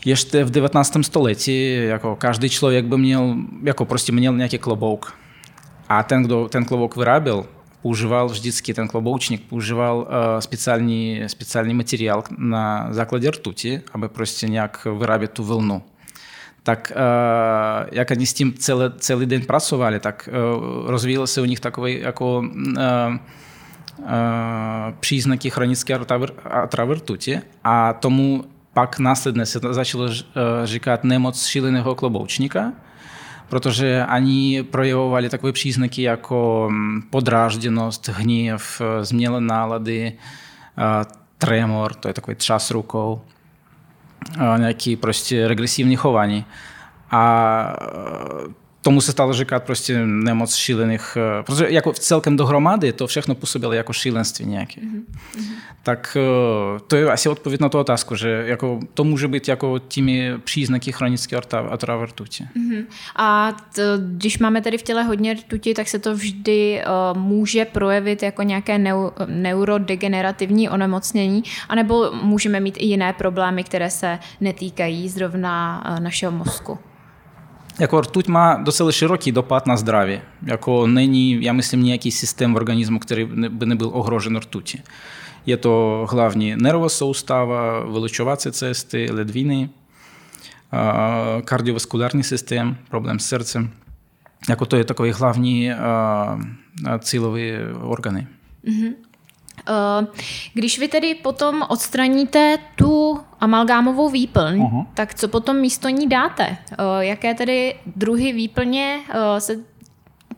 ještě 0.06 0.44
v 0.44 0.52
19. 0.52 0.98
století 1.02 1.76
jako 1.76 2.16
každý 2.16 2.50
člověk 2.50 2.86
by 2.86 2.98
měl, 2.98 3.36
jako 3.64 3.86
prostě 3.86 4.12
měl 4.12 4.38
nějaký 4.38 4.58
klobouk. 4.58 5.14
A 5.90 6.04
ten, 6.04 6.24
kdo 6.24 6.50
ten 6.50 6.66
klobouk 6.66 6.98
vyráběl, 6.98 7.46
používal 7.84 8.28
vždycky 8.28 8.74
ten 8.74 8.88
kloboučník, 8.88 9.44
používal 9.50 9.98
uh, 9.98 10.06
speciální, 10.40 11.22
speciální 11.28 11.74
materiál 11.74 12.24
na 12.38 12.88
základě 12.90 13.32
rtuti, 13.32 13.82
aby 13.94 14.10
prostě 14.10 14.48
nějak 14.48 14.88
vyrábět 15.00 15.32
tu 15.32 15.44
vlnu. 15.44 15.82
tak 16.64 16.92
jak 17.92 18.12
oni 18.12 18.26
s 18.26 18.34
tím 18.34 18.54
celý, 18.54 18.92
celý 18.98 19.26
den 19.26 19.42
pracovali, 19.42 20.00
tak 20.00 20.30
rozvíjel 20.86 21.28
se 21.28 21.42
u 21.42 21.46
nich 21.46 21.60
takový 21.60 22.00
jako 22.00 22.44
příznaky 25.00 25.50
chronické 25.50 26.00
otravy 26.64 26.94
rtuti 26.94 27.42
a 27.64 27.94
tomu 27.94 28.44
pak 28.74 29.00
následně 29.00 29.46
se 29.46 29.60
začalo 29.72 30.08
říkat 30.64 31.04
nemoc 31.04 31.46
šíleného 31.46 31.96
kloboučníka, 31.96 32.72
protože 33.54 34.06
oni 34.16 34.64
projevovali 34.64 35.30
takové 35.30 35.52
příznaky 35.52 36.02
jako 36.02 36.72
podrážděnost, 37.10 38.08
hněv, 38.08 38.82
změny 39.02 39.36
nálady, 39.40 40.14
tremor, 41.38 41.94
to 41.94 42.08
je 42.08 42.14
takový 42.14 42.36
třas 42.36 42.72
rukou, 42.72 43.22
nějaký 44.58 44.96
prostě 44.96 45.48
regresivní 45.48 45.96
chování. 45.96 46.46
A 47.12 47.76
tomu 48.84 49.02
se 49.02 49.12
stalo 49.12 49.34
říkat 49.34 49.64
prostě 49.64 50.06
nemoc 50.06 50.56
šílených, 50.56 51.18
eh, 51.18 51.44
protože 51.44 51.70
jako 51.70 51.94
celkem 51.94 52.38
dohromady 52.38 52.94
to 52.94 53.08
všechno 53.08 53.36
působilo 53.36 53.74
jako 53.74 53.94
šílenství 53.94 54.46
nějaké. 54.46 54.82
Mm-hmm. 54.82 55.02
Tak 55.84 56.18
eh, 56.20 56.80
to 56.88 56.96
je 56.96 57.12
asi 57.12 57.30
odpověď 57.30 57.62
na 57.62 57.70
tu 57.70 57.80
otázku, 57.80 58.16
že 58.16 58.44
jako 58.46 58.80
to 58.94 59.04
může 59.04 59.28
být 59.28 59.48
jako 59.48 59.80
těmi 59.80 60.34
příznaky 60.44 60.92
chronické 60.92 61.38
otravy 61.70 62.06
rtuti. 62.06 62.44
Mm-hmm. 62.44 62.86
A 63.16 63.52
to, 63.76 63.82
když 63.98 64.40
máme 64.40 64.62
tedy 64.62 64.78
v 64.78 64.84
těle 64.84 65.04
hodně 65.04 65.34
rtuti, 65.34 65.74
tak 65.74 65.88
se 65.88 66.00
to 66.00 66.16
vždy 66.16 66.82
uh, 67.14 67.20
může 67.20 67.66
projevit 67.66 68.24
jako 68.24 68.44
nějaké 68.44 68.78
neu, 68.78 69.10
neurodegenerativní 69.28 70.70
onemocnění, 70.70 71.44
anebo 71.70 72.12
můžeme 72.12 72.60
mít 72.60 72.78
i 72.78 72.86
jiné 72.86 73.14
problémy, 73.14 73.64
které 73.64 73.90
se 73.90 74.20
netýkají 74.42 75.10
zrovna 75.10 75.84
uh, 75.90 76.00
našeho 76.00 76.32
mozku. 76.32 76.80
Jako 77.80 78.02
rtuť 78.02 78.28
má 78.28 78.56
docela 78.56 78.92
široký 78.92 79.32
dopad 79.32 79.68
na 79.68 79.78
zdraví. 79.78 80.22
Jako 80.46 80.88
není, 80.88 81.44
já 81.44 81.54
myslím, 81.54 81.84
nějaký 81.84 82.12
systém 82.12 82.54
v 82.54 82.56
organismu, 82.56 83.00
který 83.00 83.26
by 83.50 83.66
nebyl 83.66 83.90
ohrožen 83.94 84.38
rtutí. 84.38 84.82
Je 85.46 85.58
to 85.58 86.06
hlavně 86.12 86.58
nervová 86.58 86.90
soustava, 86.90 87.80
vylečovací 87.80 88.52
cesty, 88.52 89.12
ledviny, 89.12 89.70
kardiovaskulární 91.46 92.24
systém, 92.24 92.78
problém 92.90 93.20
s 93.20 93.26
srdcem. 93.26 93.70
Jako 94.50 94.66
to 94.66 94.76
je 94.76 94.84
takový 94.84 95.12
hlavní 95.12 95.72
cílový 97.00 97.52
orgány. 97.82 98.28
Mm-hmm. 98.66 98.94
Eh, 99.68 100.08
když 100.54 100.80
vy 100.80 100.88
tedy 100.88 101.16
potom 101.16 101.64
odstraníte 101.70 102.58
tu 102.76 103.20
amalgámovou 103.40 104.10
výplň, 104.10 104.60
uh-huh. 104.60 104.86
tak 104.94 105.14
co 105.14 105.28
potom 105.28 105.58
místo 105.58 105.90
ní 105.90 106.08
dáte? 106.08 106.44
Eh, 106.44 106.76
jaké 107.00 107.34
tedy 107.34 107.76
druhy 107.96 108.34
výplně 108.34 109.00
eh, 109.10 109.42
se 109.42 109.56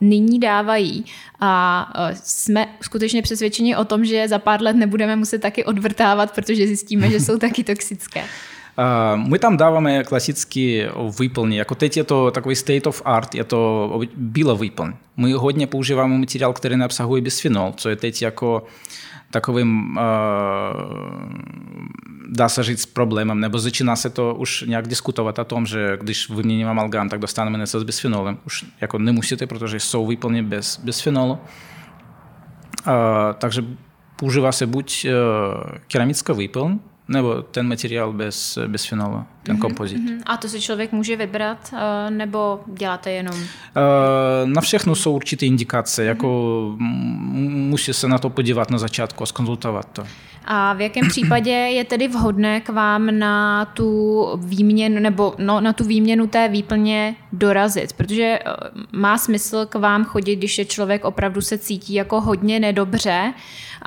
nyní 0.00 0.40
dávají 0.40 1.04
a 1.40 1.92
jsme 2.12 2.66
skutečně 2.80 3.22
přesvědčeni 3.22 3.76
o 3.76 3.84
tom, 3.84 4.04
že 4.04 4.28
za 4.28 4.38
pár 4.38 4.62
let 4.62 4.76
nebudeme 4.76 5.16
muset 5.16 5.38
taky 5.38 5.64
odvrtávat, 5.64 6.34
protože 6.34 6.66
zjistíme, 6.66 7.10
že 7.10 7.20
jsou 7.20 7.38
taky 7.38 7.64
toxické. 7.64 8.24
My 9.16 9.38
tam 9.38 9.56
dáváme 9.56 10.04
klasický 10.04 10.82
výplň. 11.20 11.52
Jako 11.52 11.74
teď 11.74 11.96
je 11.96 12.04
to 12.04 12.30
takový 12.30 12.56
state 12.56 12.86
of 12.86 13.02
art, 13.04 13.34
je 13.34 13.44
to 13.44 14.00
bílá 14.16 14.54
výplň. 14.54 14.92
My 15.16 15.32
hodně 15.32 15.66
používáme 15.66 16.18
materiál, 16.18 16.52
který 16.52 16.76
neobsahuje 16.76 17.22
bisfenol, 17.22 17.72
co 17.76 17.88
je 17.88 17.96
teď 17.96 18.22
jako 18.22 18.62
takovým, 19.30 19.98
dá 22.28 22.48
se 22.48 22.62
říct, 22.62 22.86
problémem, 22.86 23.40
nebo 23.40 23.58
začíná 23.58 23.96
se 23.96 24.10
to 24.10 24.34
už 24.34 24.64
nějak 24.66 24.88
diskutovat 24.88 25.38
o 25.38 25.44
tom, 25.44 25.66
že 25.66 25.98
když 26.00 26.30
vyměním 26.30 26.68
amalgám, 26.68 27.08
tak 27.08 27.20
dostaneme 27.20 27.58
něco 27.58 27.80
s 27.80 27.84
bisfenolem. 27.84 28.38
Už 28.46 28.64
jako 28.80 28.98
nemusíte, 28.98 29.46
protože 29.46 29.80
jsou 29.80 30.06
vyplně 30.06 30.42
bez 30.42 30.80
bisfenolu. 30.84 31.38
Takže 33.38 33.64
používá 34.16 34.52
se 34.52 34.66
buď 34.66 35.06
keramická 35.86 36.32
výplň, 36.32 36.78
nebo 37.08 37.42
ten 37.42 37.68
materiál 37.68 38.12
bez, 38.12 38.58
bez 38.66 38.84
fenolu, 38.84 39.24
ten 39.42 39.56
mm-hmm, 39.56 39.60
kompozit. 39.60 39.98
Mm-hmm. 39.98 40.22
A 40.26 40.36
to 40.36 40.48
si 40.48 40.60
člověk 40.60 40.92
může 40.92 41.16
vybrat, 41.16 41.58
uh, 41.72 41.78
nebo 42.10 42.60
děláte 42.66 43.10
jenom? 43.10 43.34
Uh, 43.34 43.42
na 44.44 44.60
všechno 44.60 44.94
jsou 44.94 45.14
určité 45.14 45.46
indikace, 45.46 46.02
mm-hmm. 46.02 46.06
jako 46.06 46.76
musí 47.48 47.92
se 47.92 48.08
na 48.08 48.18
to 48.18 48.30
podívat 48.30 48.70
na 48.70 48.78
začátku 48.78 49.22
a 49.22 49.26
skonzultovat 49.26 49.88
to. 49.92 50.04
A 50.46 50.72
v 50.72 50.80
jakém 50.80 51.08
případě 51.08 51.50
je 51.50 51.84
tedy 51.84 52.08
vhodné 52.08 52.60
k 52.60 52.68
vám 52.68 53.18
na 53.18 53.64
tu 53.64 54.26
výměnu 54.36 55.00
nebo 55.00 55.34
no, 55.38 55.60
na 55.60 55.72
tu 55.72 55.84
výměnu 55.84 56.26
té 56.26 56.48
výplně 56.48 57.16
dorazit? 57.32 57.92
Protože 57.92 58.22
eh, 58.22 58.40
má 58.92 59.18
smysl 59.18 59.66
k 59.66 59.74
vám 59.74 60.04
chodit, 60.04 60.36
když 60.36 60.58
je 60.58 60.64
člověk 60.64 61.04
opravdu 61.04 61.40
se 61.40 61.58
cítí 61.58 61.94
jako 61.94 62.20
hodně 62.20 62.60
nedobře, 62.60 63.32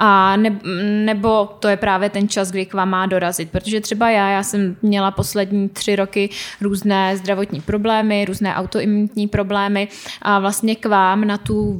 a 0.01 0.35
ne, 0.35 0.59
nebo 1.05 1.45
to 1.59 1.67
je 1.67 1.77
právě 1.77 2.09
ten 2.09 2.29
čas, 2.29 2.51
kdy 2.51 2.65
k 2.65 2.73
vám 2.73 2.89
má 2.89 3.05
dorazit. 3.05 3.51
Protože 3.51 3.81
třeba 3.81 4.09
já, 4.09 4.29
já 4.29 4.43
jsem 4.43 4.75
měla 4.81 5.11
poslední 5.11 5.69
tři 5.69 5.95
roky 5.95 6.29
různé 6.61 7.17
zdravotní 7.17 7.61
problémy, 7.61 8.25
různé 8.25 8.55
autoimunitní 8.55 9.27
problémy 9.27 9.87
a 10.21 10.39
vlastně 10.39 10.75
k 10.75 10.85
vám 10.85 11.27
na, 11.27 11.37
tu, 11.37 11.79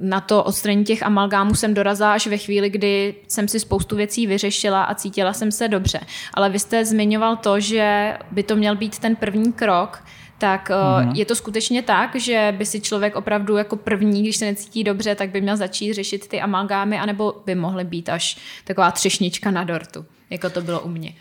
na 0.00 0.20
to 0.20 0.44
odstranění 0.44 0.84
těch 0.84 1.02
amalgámů 1.02 1.54
jsem 1.54 1.74
dorazila 1.74 2.12
až 2.12 2.26
ve 2.26 2.38
chvíli, 2.38 2.70
kdy 2.70 3.14
jsem 3.28 3.48
si 3.48 3.60
spoustu 3.60 3.96
věcí 3.96 4.26
vyřešila 4.26 4.84
a 4.84 4.94
cítila 4.94 5.32
jsem 5.32 5.52
se 5.52 5.68
dobře. 5.68 6.00
Ale 6.34 6.50
vy 6.50 6.58
jste 6.58 6.84
zmiňoval 6.84 7.36
to, 7.36 7.60
že 7.60 8.16
by 8.30 8.42
to 8.42 8.56
měl 8.56 8.76
být 8.76 8.98
ten 8.98 9.16
první 9.16 9.52
krok, 9.52 10.02
tak 10.38 10.70
mm-hmm. 10.70 11.12
je 11.14 11.24
to 11.24 11.34
skutečně 11.34 11.82
tak, 11.82 12.16
že 12.16 12.54
by 12.58 12.66
si 12.66 12.80
člověk 12.80 13.16
opravdu 13.16 13.56
jako 13.56 13.76
první, 13.76 14.22
když 14.22 14.36
se 14.36 14.44
necítí 14.44 14.84
dobře, 14.84 15.14
tak 15.14 15.30
by 15.30 15.40
měl 15.40 15.56
začít 15.56 15.94
řešit 15.94 16.28
ty 16.28 16.40
amalgámy, 16.40 16.98
anebo 16.98 17.42
by 17.46 17.54
mohly 17.54 17.84
být 17.84 18.08
až 18.08 18.38
taková 18.64 18.90
třešnička 18.90 19.50
na 19.50 19.64
dortu, 19.64 20.04
jako 20.30 20.50
to 20.50 20.60
bylo 20.60 20.80
u 20.80 20.88
mě. 20.88 21.14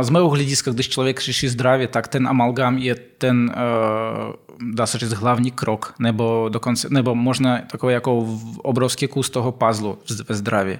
Z 0.00 0.10
mého 0.10 0.28
hlediska, 0.28 0.70
když 0.70 0.88
člověk 0.88 1.20
řeší 1.20 1.48
zdraví, 1.48 1.86
tak 1.86 2.08
ten 2.08 2.28
amalgám 2.28 2.78
je 2.78 2.94
ten, 2.94 3.54
uh, 3.56 4.74
dá 4.74 4.86
se 4.86 4.98
říct, 4.98 5.12
hlavní 5.12 5.50
krok, 5.50 5.94
nebo 5.98 6.48
dokonce, 6.48 6.88
nebo 6.90 7.14
možná 7.14 7.58
takový 7.58 7.94
jako 7.94 8.38
obrovský 8.62 9.06
kus 9.06 9.30
toho 9.30 9.52
puzzlu 9.52 9.98
ve 10.28 10.34
zdraví. 10.34 10.78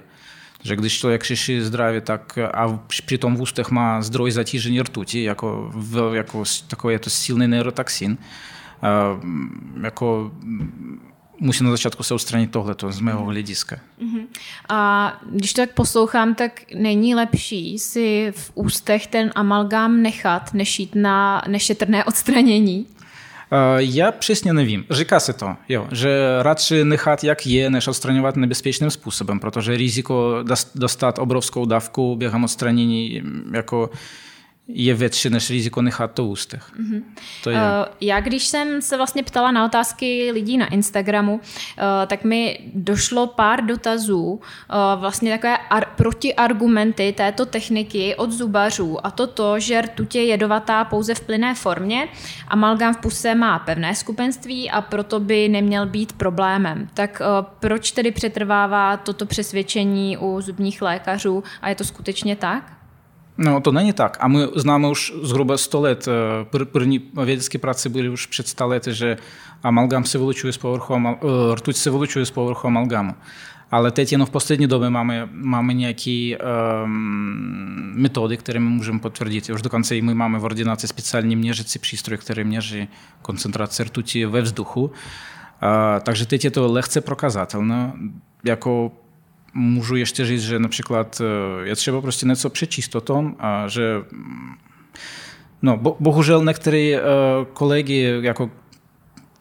Že 0.63 0.75
když 0.75 0.99
člověk 0.99 1.25
řeší 1.25 1.61
zdraví, 1.61 2.01
tak 2.01 2.37
a 2.53 2.79
přitom 2.87 3.35
v 3.35 3.41
ústech 3.41 3.69
má 3.71 4.01
zdroj 4.01 4.31
zatížení 4.31 4.81
rtuti, 4.81 5.23
jako, 5.23 5.71
v, 5.75 6.11
jako 6.15 6.43
takový 6.67 6.99
to 6.99 7.09
silný 7.09 7.47
neurotoxin, 7.47 8.17
jako 9.81 10.31
musí 11.39 11.63
na 11.63 11.71
začátku 11.71 12.03
se 12.03 12.13
odstranit 12.13 12.51
tohleto 12.51 12.91
z 12.91 12.99
mého 12.99 13.25
hlediska. 13.25 13.79
Uh-huh. 14.01 14.25
A 14.69 15.13
když 15.31 15.53
to 15.53 15.61
tak 15.61 15.73
poslouchám, 15.73 16.35
tak 16.35 16.61
není 16.75 17.15
lepší 17.15 17.79
si 17.79 18.33
v 18.35 18.51
ústech 18.55 19.07
ten 19.07 19.31
amalgám 19.35 20.01
nechat, 20.01 20.53
než 20.53 20.79
jít 20.79 20.95
na 20.95 21.41
nešetrné 21.47 22.03
odstranění? 22.03 22.87
Já 23.77 24.11
přesně 24.11 24.53
nevím. 24.53 24.85
Říká 24.89 25.19
se 25.19 25.33
to, 25.33 25.55
jo, 25.69 25.87
že 25.91 26.19
radši 26.41 26.85
nechat 26.85 27.23
jak 27.23 27.47
je, 27.47 27.69
než 27.69 27.87
odstraňovat 27.87 28.35
nebezpečným 28.35 28.89
způsobem, 28.91 29.39
protože 29.39 29.77
riziko 29.77 30.43
dostat 30.75 31.19
obrovskou 31.19 31.65
dávku 31.65 32.15
během 32.15 32.43
odstranění 32.43 33.21
jako 33.53 33.89
je 34.73 34.93
větší 34.93 35.29
než 35.29 35.49
riziko 35.49 35.81
nechat 35.81 36.11
to 36.11 36.25
ústech. 36.25 36.71
Mm-hmm. 36.79 37.01
To 37.43 37.49
je. 37.49 37.57
Uh, 37.57 37.63
já 38.01 38.19
když 38.19 38.47
jsem 38.47 38.81
se 38.81 38.97
vlastně 38.97 39.23
ptala 39.23 39.51
na 39.51 39.65
otázky 39.65 40.31
lidí 40.33 40.57
na 40.57 40.67
Instagramu, 40.67 41.33
uh, 41.33 41.41
tak 42.07 42.23
mi 42.23 42.59
došlo 42.73 43.27
pár 43.27 43.65
dotazů, 43.65 44.23
uh, 44.23 44.39
vlastně 44.99 45.31
takové 45.31 45.57
ar- 45.57 45.85
protiargumenty 45.95 47.13
této 47.17 47.45
techniky 47.45 48.15
od 48.15 48.31
zubařů 48.31 49.05
a 49.05 49.11
to 49.11 49.27
to, 49.27 49.59
že 49.59 49.81
rtuť 49.81 50.15
je 50.15 50.25
jedovatá 50.25 50.85
pouze 50.85 51.15
v 51.15 51.21
plynné 51.21 51.55
formě, 51.55 52.07
amalgám 52.47 52.93
v 52.93 52.97
puse 52.97 53.35
má 53.35 53.59
pevné 53.59 53.95
skupenství 53.95 54.69
a 54.71 54.81
proto 54.81 55.19
by 55.19 55.49
neměl 55.49 55.85
být 55.85 56.13
problémem. 56.13 56.87
Tak 56.93 57.21
proč 57.59 57.91
tedy 57.91 58.11
přetrvává 58.11 58.97
toto 58.97 59.25
přesvědčení 59.25 60.17
u 60.17 60.41
zubních 60.41 60.81
lékařů 60.81 61.43
a 61.61 61.69
je 61.69 61.75
to 61.75 61.83
skutečně 61.83 62.35
tak? 62.35 62.80
No 63.37 63.61
to 63.61 63.71
není 63.71 63.93
tak. 63.93 64.17
A 64.19 64.27
my 64.27 64.39
známe 64.55 64.87
už 64.87 65.13
zhruba 65.21 65.57
100 65.57 65.81
let. 65.81 66.07
První 66.71 67.01
vědecké 67.25 67.57
práce 67.57 67.89
byly 67.89 68.09
už 68.09 68.25
před 68.25 68.47
100 68.47 68.67
lety, 68.67 68.93
že 68.93 69.17
amalgam 69.63 70.03
se 70.03 70.17
vylučuje 70.17 70.53
z 70.53 70.57
povrchu, 70.57 70.95
rtuť 71.53 71.75
se 71.75 71.89
vylučuje 71.89 72.25
z 72.25 72.31
povrchu 72.31 72.67
amalgamu. 72.67 73.15
Ale 73.71 73.91
teď 73.91 74.11
jenom 74.11 74.27
v 74.27 74.29
poslední 74.29 74.67
době 74.67 74.89
máme, 74.89 75.29
máme 75.31 75.73
nějaké 75.73 76.37
um, 76.37 77.93
metody, 77.95 78.37
které 78.37 78.59
my 78.59 78.69
můžeme 78.69 78.99
potvrdit. 78.99 79.49
Už 79.49 79.61
dokonce 79.61 79.97
i 79.97 80.01
my 80.01 80.13
máme 80.13 80.39
v 80.39 80.43
ordinaci 80.43 80.87
speciální 80.87 81.35
měřící 81.35 81.79
přístroj, 81.79 82.17
který 82.17 82.43
měří 82.43 82.87
koncentraci 83.21 83.83
rtuti 83.83 84.25
ve 84.25 84.41
vzduchu. 84.41 84.81
Uh, 84.83 84.91
takže 86.03 86.25
teď 86.25 86.45
je 86.45 86.51
to 86.51 86.71
lehce 86.71 87.01
prokazatelné. 87.01 87.93
Jako 88.43 88.91
můžu 89.53 89.95
ještě 89.95 90.25
říct, 90.25 90.43
že 90.43 90.59
například 90.59 91.21
je 91.63 91.75
třeba 91.75 92.01
prostě 92.01 92.25
něco 92.25 92.49
přečíst 92.49 92.95
o 92.95 93.01
tom, 93.01 93.35
a 93.39 93.67
že 93.67 93.83
No, 95.61 95.77
bo, 95.77 95.97
bohužel 95.99 96.45
některé 96.45 97.01
uh, 97.01 97.45
kolegy, 97.53 98.19
jako 98.21 98.51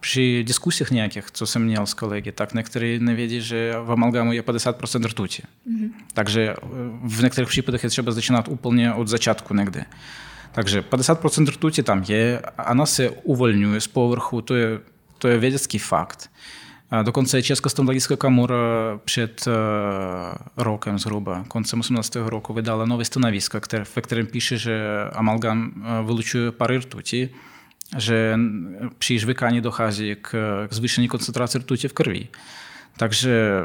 při 0.00 0.44
diskusích 0.44 0.90
nějakých, 0.90 1.30
co 1.30 1.46
jsem 1.46 1.64
měl 1.64 1.86
s 1.86 1.94
kolegy, 1.94 2.32
tak 2.32 2.54
někteří 2.54 2.98
nevědí, 2.98 3.40
že 3.40 3.74
v 3.84 3.92
amalgamu 3.92 4.32
je 4.32 4.42
50% 4.42 5.04
rtuti. 5.04 5.42
Mm-hmm. 5.42 5.90
Takže 6.14 6.54
v 7.02 7.22
některých 7.22 7.48
případech 7.48 7.84
je 7.84 7.90
třeba 7.90 8.12
začínat 8.12 8.48
úplně 8.48 8.94
od 8.94 9.08
začátku 9.08 9.54
někde. 9.54 9.84
Takže 10.52 10.80
50% 10.80 11.46
rtuti 11.48 11.82
tam 11.82 12.04
je, 12.08 12.42
ona 12.70 12.86
se 12.86 13.10
uvolňuje 13.10 13.80
z 13.80 13.86
povrchu, 13.86 14.40
to 14.40 14.54
je, 14.54 14.80
to 15.18 15.28
je 15.28 15.38
vědecký 15.38 15.78
fakt. 15.78 16.30
Dokonce 17.02 17.42
Česká 17.42 17.70
stomatologická 17.70 18.16
komora 18.16 18.56
před 19.04 19.48
rokem 20.56 20.98
zhruba, 20.98 21.44
koncem 21.48 21.80
18. 21.80 22.16
roku, 22.16 22.52
vydala 22.54 22.86
nové 22.86 23.04
stanovisko, 23.04 23.60
které, 23.60 23.84
ve 23.96 24.02
kterém 24.02 24.26
píše, 24.26 24.58
že 24.58 24.84
amalgam 25.12 25.72
vylučuje 26.06 26.52
pary 26.52 26.78
rtuti, 26.78 27.30
že 27.98 28.38
při 28.98 29.18
žvykání 29.18 29.60
dochází 29.60 30.16
k, 30.22 30.30
k 30.68 30.72
zvýšení 30.72 31.08
koncentrace 31.08 31.58
rtuti 31.58 31.88
v 31.88 31.92
krvi. 31.92 32.28
Takže 32.96 33.62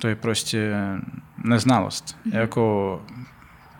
to 0.00 0.08
je 0.08 0.14
prostě 0.14 0.72
neznalost. 1.44 2.04
Mm-hmm. 2.04 2.36
Jako 2.36 3.02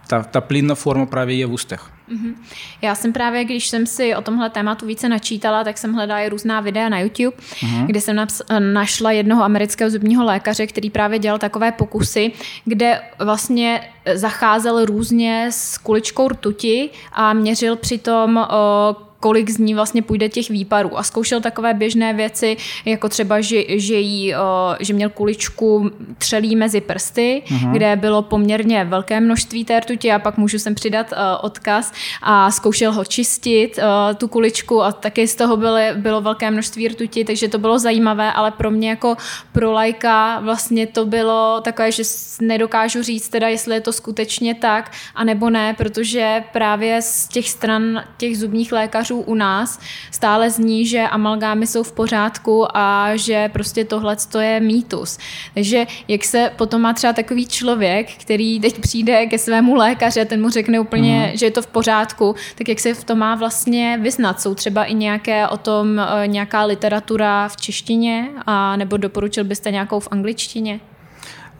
ta, 0.06 0.22
ta 0.22 0.40
plynná 0.40 0.74
forma 0.74 1.06
právě 1.06 1.36
je 1.36 1.46
v 1.46 1.52
ústech. 1.52 1.90
Mm-hmm. 2.08 2.34
Já 2.82 2.94
jsem 2.94 3.12
právě, 3.12 3.44
když 3.44 3.68
jsem 3.68 3.86
si 3.86 4.14
o 4.14 4.22
tomhle 4.22 4.50
tématu 4.50 4.86
více 4.86 5.08
načítala, 5.08 5.64
tak 5.64 5.78
jsem 5.78 5.92
hledala 5.92 6.20
i 6.20 6.28
různá 6.28 6.60
videa 6.60 6.88
na 6.88 7.00
YouTube, 7.00 7.36
mm-hmm. 7.36 7.86
kde 7.86 8.00
jsem 8.00 8.26
našla 8.72 9.12
jednoho 9.12 9.44
amerického 9.44 9.90
zubního 9.90 10.24
lékaře, 10.24 10.66
který 10.66 10.90
právě 10.90 11.18
dělal 11.18 11.38
takové 11.38 11.72
pokusy, 11.72 12.32
kde 12.64 13.00
vlastně 13.18 13.80
zacházel 14.14 14.84
různě 14.84 15.46
s 15.50 15.78
kuličkou 15.78 16.28
rtuti 16.28 16.90
a 17.12 17.32
měřil 17.32 17.76
přitom 17.76 18.36
o, 18.36 18.96
kolik 19.24 19.50
z 19.50 19.58
ní 19.58 19.74
vlastně 19.74 20.02
půjde 20.02 20.28
těch 20.28 20.50
výparů. 20.50 20.98
A 20.98 21.02
zkoušel 21.02 21.40
takové 21.40 21.74
běžné 21.74 22.12
věci, 22.12 22.56
jako 22.84 23.08
třeba, 23.08 23.40
že, 23.40 23.64
že, 23.68 23.94
jí, 23.94 24.34
že 24.80 24.92
měl 24.92 25.10
kuličku 25.10 25.90
třelí 26.18 26.56
mezi 26.56 26.80
prsty, 26.80 27.42
uh-huh. 27.46 27.72
kde 27.72 27.96
bylo 27.96 28.22
poměrně 28.22 28.84
velké 28.84 29.20
množství 29.20 29.64
té 29.64 29.80
rtuti 29.80 30.12
a 30.12 30.18
pak 30.18 30.36
můžu 30.36 30.58
sem 30.58 30.74
přidat 30.74 31.12
odkaz 31.40 31.92
a 32.22 32.50
zkoušel 32.50 32.92
ho 32.92 33.04
čistit, 33.04 33.78
tu 34.16 34.28
kuličku 34.28 34.82
a 34.82 34.92
taky 34.92 35.28
z 35.28 35.34
toho 35.34 35.56
byly, 35.56 35.92
bylo 35.96 36.20
velké 36.20 36.50
množství 36.50 36.88
rtuti, 36.88 37.24
takže 37.24 37.48
to 37.48 37.58
bylo 37.58 37.78
zajímavé, 37.78 38.32
ale 38.32 38.50
pro 38.50 38.70
mě 38.70 38.88
jako 38.88 39.16
pro 39.52 39.72
lajka 39.72 40.40
vlastně 40.40 40.86
to 40.86 41.06
bylo 41.06 41.60
takové, 41.64 41.92
že 41.92 42.02
nedokážu 42.40 43.02
říct 43.02 43.28
teda, 43.28 43.48
jestli 43.48 43.74
je 43.74 43.80
to 43.80 43.92
skutečně 43.92 44.54
tak, 44.54 44.92
anebo 45.14 45.50
ne, 45.50 45.74
protože 45.78 46.44
právě 46.52 47.02
z 47.02 47.28
těch 47.28 47.50
stran 47.50 48.04
těch 48.16 48.38
zubních 48.38 48.72
lékařů 48.72 49.13
lékařů 49.14 49.20
u 49.20 49.34
nás 49.34 49.78
stále 50.10 50.50
zní, 50.50 50.86
že 50.86 51.00
amalgámy 51.02 51.66
jsou 51.66 51.82
v 51.82 51.92
pořádku 51.92 52.66
a 52.74 53.16
že 53.16 53.48
prostě 53.48 53.84
tohle 53.84 54.16
je 54.40 54.60
mýtus. 54.60 55.18
Takže 55.54 55.86
jak 56.08 56.24
se 56.24 56.50
potom 56.56 56.82
má 56.82 56.92
třeba 56.92 57.12
takový 57.12 57.46
člověk, 57.46 58.16
který 58.20 58.60
teď 58.60 58.78
přijde 58.78 59.26
ke 59.26 59.38
svému 59.38 59.74
lékaře, 59.74 60.24
ten 60.24 60.42
mu 60.42 60.50
řekne 60.50 60.80
úplně, 60.80 61.30
mm. 61.30 61.38
že 61.38 61.46
je 61.46 61.50
to 61.50 61.62
v 61.62 61.66
pořádku, 61.66 62.34
tak 62.54 62.68
jak 62.68 62.80
se 62.80 62.94
v 62.94 63.04
tom 63.04 63.18
má 63.18 63.34
vlastně 63.34 63.98
vyznat? 64.02 64.40
Jsou 64.40 64.54
třeba 64.54 64.84
i 64.84 64.94
nějaké 64.94 65.48
o 65.48 65.56
tom 65.56 66.00
eh, 66.00 66.26
nějaká 66.26 66.64
literatura 66.64 67.48
v 67.48 67.56
češtině 67.56 68.28
a 68.46 68.76
nebo 68.76 68.96
doporučil 68.96 69.44
byste 69.44 69.70
nějakou 69.70 70.00
v 70.00 70.08
angličtině? 70.10 70.80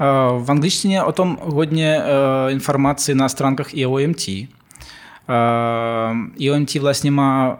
Eh, 0.01 0.45
v 0.45 0.51
angličtině 0.51 1.03
o 1.03 1.13
tom 1.13 1.39
hodně 1.43 1.99
eh, 1.99 2.53
informací 2.53 3.15
na 3.15 3.29
stránkách 3.29 3.75
IOMT. 3.75 4.55
EOMT 6.41 6.75
vlastně 6.75 7.11
má 7.11 7.59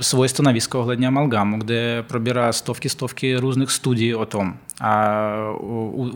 svoje 0.00 0.28
stanovisko 0.28 0.80
ohledně 0.80 1.06
amalgamu, 1.06 1.58
kde 1.58 2.02
probírá 2.02 2.52
stovky, 2.52 2.88
stovky 2.88 3.36
různých 3.36 3.70
studií 3.70 4.14
o 4.14 4.26
tom. 4.26 4.54
A 4.80 5.20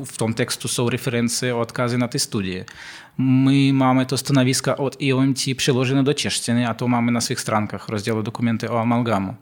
v 0.04 0.16
tom 0.16 0.34
textu 0.34 0.68
jsou 0.68 0.88
reference, 0.88 1.54
odkazy 1.54 1.98
na 1.98 2.08
ty 2.08 2.18
studie. 2.18 2.64
My 3.18 3.72
máme 3.72 4.04
to 4.04 4.18
stanovisko 4.18 4.74
od 4.76 4.96
EOMT 5.02 5.38
přeložené 5.56 6.02
do 6.02 6.12
češtiny 6.12 6.66
a 6.66 6.74
to 6.74 6.88
máme 6.88 7.12
na 7.12 7.20
svých 7.20 7.40
stránkách, 7.40 7.88
rozdělu 7.88 8.22
dokumenty 8.22 8.68
o 8.68 8.76
amalgamu. 8.76 9.36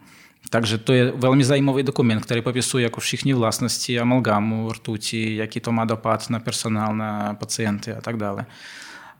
Takže 0.51 0.79
to 0.79 0.93
je 0.93 1.13
velmi 1.17 1.45
zajímavý 1.45 1.83
dokument, 1.83 2.21
který 2.21 2.43
popisuje 2.43 2.83
jako 2.83 3.01
všichni 3.01 3.35
vlastnosti 3.35 4.01
amalgamu, 4.01 4.73
rtuti, 4.73 5.37
jaký 5.37 5.61
to 5.61 5.73
má 5.73 5.85
dopad 5.85 6.31
na 6.31 6.39
personál, 6.39 6.97
na 6.97 7.35
pacienty 7.35 7.93
a 7.93 8.01
tak 8.01 8.17
dále. 8.17 8.47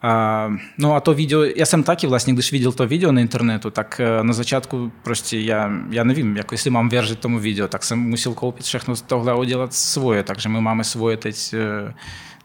А, 0.02 0.50
ну, 0.78 0.92
а 0.92 1.00
то 1.00 1.14
відео, 1.14 1.46
я 1.46 1.66
сам 1.66 1.84
так 1.84 2.04
і, 2.04 2.08
власне, 2.08 2.34
když 2.34 2.54
видел 2.54 2.76
то 2.76 2.88
відео 2.88 3.12
на 3.12 3.22
інтернету, 3.22 3.72
так 3.72 4.00
на 4.00 4.34
зачатку 4.34 4.92
просто 5.04 5.36
я, 5.36 5.82
я 5.92 6.04
не 6.04 6.14
wiem, 6.14 6.38
як, 6.38 6.48
якщо 6.52 6.72
мам 6.72 6.90
вержить 6.90 7.20
тому 7.20 7.40
відео, 7.40 7.68
так 7.68 7.84
сам 7.84 8.00
мусив 8.00 8.36
купити 8.36 8.64
všechno 8.64 8.96
z 8.96 9.02
tohle 9.02 9.34
udělat 9.34 9.74
svoje, 9.74 10.24
takže 10.24 10.50
my 10.50 10.62
máme 10.62 10.84
svoje 10.84 11.18
teď 11.18 11.56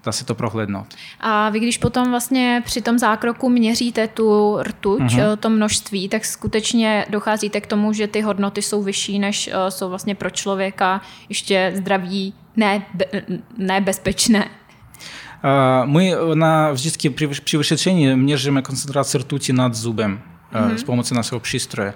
dá 0.05 0.12
se 0.12 0.25
to 0.25 0.35
prohlédnout. 0.35 0.87
A 1.21 1.51
vy, 1.51 1.61
když 1.61 1.79
potom 1.79 2.11
vlastně 2.11 2.62
při 2.64 2.81
tom 2.81 2.99
zákroku 2.99 3.49
měříte 3.49 4.09
tu 4.09 4.59
rtuť, 4.62 5.01
uh-huh. 5.01 5.37
to 5.37 5.51
množství, 5.51 6.09
tak 6.09 6.25
skutečně 6.25 7.07
docházíte 7.11 7.61
k 7.61 7.66
tomu, 7.66 7.92
že 7.92 8.07
ty 8.07 8.21
hodnoty 8.21 8.62
jsou 8.62 8.83
vyšší, 8.83 9.18
než 9.18 9.51
jsou 9.68 9.88
vlastně 9.88 10.14
pro 10.14 10.31
člověka 10.31 11.01
ještě 11.29 11.73
zdraví, 11.75 12.35
ne, 12.57 12.83
ne 13.59 13.81
bezpečné. 13.81 14.49
Мы 15.42 16.35
на 16.35 16.73
вжитке 16.73 17.11
при 17.11 17.27
вышедшении 17.27 18.14
меряем 18.14 18.62
концентрацию 18.62 19.21
ртути 19.21 19.53
над 19.53 19.75
зубом 19.75 20.21
mm-hmm. 20.53 20.77
з 20.77 20.81
допомогою 20.81 21.14
нашого 21.14 21.40
пристрою. 21.40 21.92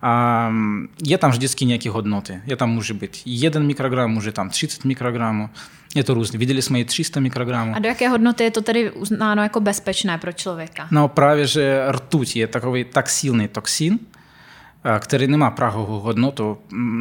А, 0.00 0.50
є 0.98 1.18
там 1.18 1.30
вжитки 1.30 1.64
ніякі 1.64 1.88
годноти. 1.88 2.40
Є 2.46 2.56
там 2.56 2.70
може 2.70 2.94
бути 2.94 3.18
1 3.26 3.66
мікрограм, 3.66 4.12
може 4.12 4.32
там 4.32 4.50
30 4.50 4.84
мікрограмů. 4.84 5.48
Je 5.94 6.04
to 6.04 6.14
různé. 6.14 6.38
Viděli 6.38 6.62
jsme 6.62 6.80
i 6.80 6.84
300 6.84 7.20
mikrogramů. 7.20 7.72
A 7.76 7.78
do 7.78 7.88
jaké 7.88 8.08
hodnoty 8.08 8.44
je 8.44 8.50
to 8.50 8.60
tedy 8.60 8.90
uznáno 8.90 9.42
jako 9.42 9.60
bezpečné 9.60 10.18
pro 10.18 10.32
člověka? 10.32 10.88
No 10.90 11.08
právě, 11.08 11.46
že 11.46 11.92
rtuť 11.92 12.36
je 12.36 12.46
takový 12.46 12.84
tak 12.84 13.08
silný 13.08 13.48
toxin, 13.48 13.98
který 13.98 14.04
nemá 15.27 15.51
prahovou 15.51 15.99
hodnotu, 15.99 16.57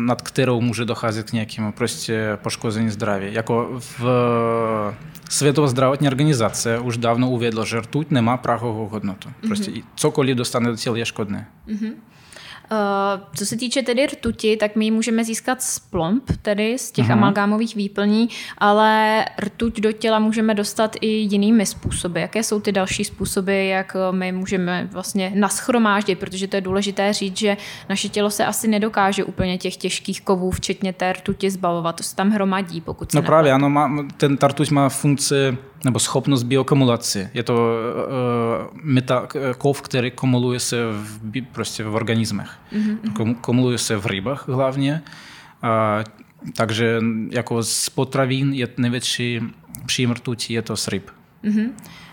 nad 0.07 0.23
kterou 0.23 0.61
může 0.61 0.85
docházet 0.85 1.31
k 1.31 1.33
nějakému 1.33 1.73
prostě 1.73 2.39
poškození 2.43 2.91
zdraví. 2.91 3.27
Jako 3.33 3.69
v 3.79 4.05
Světová 5.31 5.69
zdravotní 5.69 6.09
organizace 6.09 6.79
už 6.79 6.97
dávno 6.97 7.31
uvědla, 7.31 7.65
že 7.65 7.81
rtuť 7.81 8.11
nemá 8.11 8.37
prahovou 8.37 8.89
hodnotu. 8.89 9.29
Prostě 9.47 9.71
mm-hmm. 9.71 9.85
cokoliv 9.95 10.37
dostane 10.37 10.71
do 10.71 10.77
těla 10.77 10.97
je 10.97 11.07
škodné. 11.07 11.49
Mm-hmm. 11.69 11.93
Uh, 12.73 13.21
co 13.37 13.47
se 13.47 13.57
týče 13.57 13.83
tedy 13.83 14.07
rtuti, 14.07 14.57
tak 14.57 14.77
my 14.77 14.85
ji 14.85 14.91
můžeme 14.91 15.25
získat 15.25 15.63
z 15.63 15.79
plomb, 15.79 16.25
tedy 16.43 16.79
z 16.79 16.91
těch 16.91 17.07
uh-huh. 17.07 17.13
amalgámových 17.13 17.77
výplní, 17.77 18.29
ale 18.59 19.25
rtuť 19.39 19.81
do 19.81 19.93
těla 19.93 20.19
můžeme 20.19 20.55
dostat 20.55 20.97
i 21.01 21.07
jinými 21.07 21.67
způsoby. 21.67 22.21
Jaké 22.21 22.43
jsou 22.43 22.61
ty 22.61 22.73
další 22.73 23.05
způsoby, 23.05 23.71
jak 23.71 23.97
my 24.11 24.33
můžeme 24.33 24.89
vlastně 24.93 25.33
naschromáždit, 25.35 26.19
protože 26.19 26.49
to 26.49 26.57
je 26.57 26.61
důležité 26.61 27.13
říct, 27.13 27.37
že 27.37 27.57
naše 27.89 28.09
tělo 28.09 28.31
se 28.31 28.47
asi 28.47 28.69
nedokáže 28.69 29.25
úplně 29.25 29.59
těch 29.59 29.77
těžkých 29.77 30.21
kovů, 30.21 30.51
včetně 30.51 30.93
té 30.93 31.13
rtuti, 31.13 31.51
zbavovat. 31.51 31.97
To 31.97 32.03
se 32.03 32.17
tam 32.17 32.31
hromadí, 32.31 32.81
pokud 32.81 33.13
se 33.13 33.17
No 33.17 33.23
právě, 33.23 33.53
ano, 33.53 33.71
má, 33.71 34.07
ten 34.17 34.39
rtuť 34.47 34.71
má 34.71 34.89
funkci 34.89 35.59
nebo 35.85 35.99
schopnost 35.99 36.43
biokumulace. 36.43 37.31
Je 37.35 37.43
to 37.43 37.55
uh, 37.55 38.79
meta, 38.83 39.29
kov, 39.59 39.83
který 39.83 40.11
kumuluje 40.11 40.61
se 40.61 40.77
v, 40.93 41.43
prostě 41.53 41.85
v 41.85 41.95
organismech. 41.95 42.51
Mm-hmm. 42.73 43.35
Kumuluje 43.35 43.79
se 43.79 43.97
v 43.97 44.07
rybách 44.07 44.49
hlavně. 44.49 45.03
Uh, 45.65 46.05
takže 46.57 47.01
jako 47.31 47.63
z 47.63 47.89
potravin 47.89 48.53
je 48.53 48.69
největší 48.77 49.41
příjem 49.87 50.13
rtuti 50.13 50.55
je 50.55 50.63
to 50.63 50.77
z 50.77 50.89
ryb. 50.89 51.11
Mm-hmm. 51.45 51.71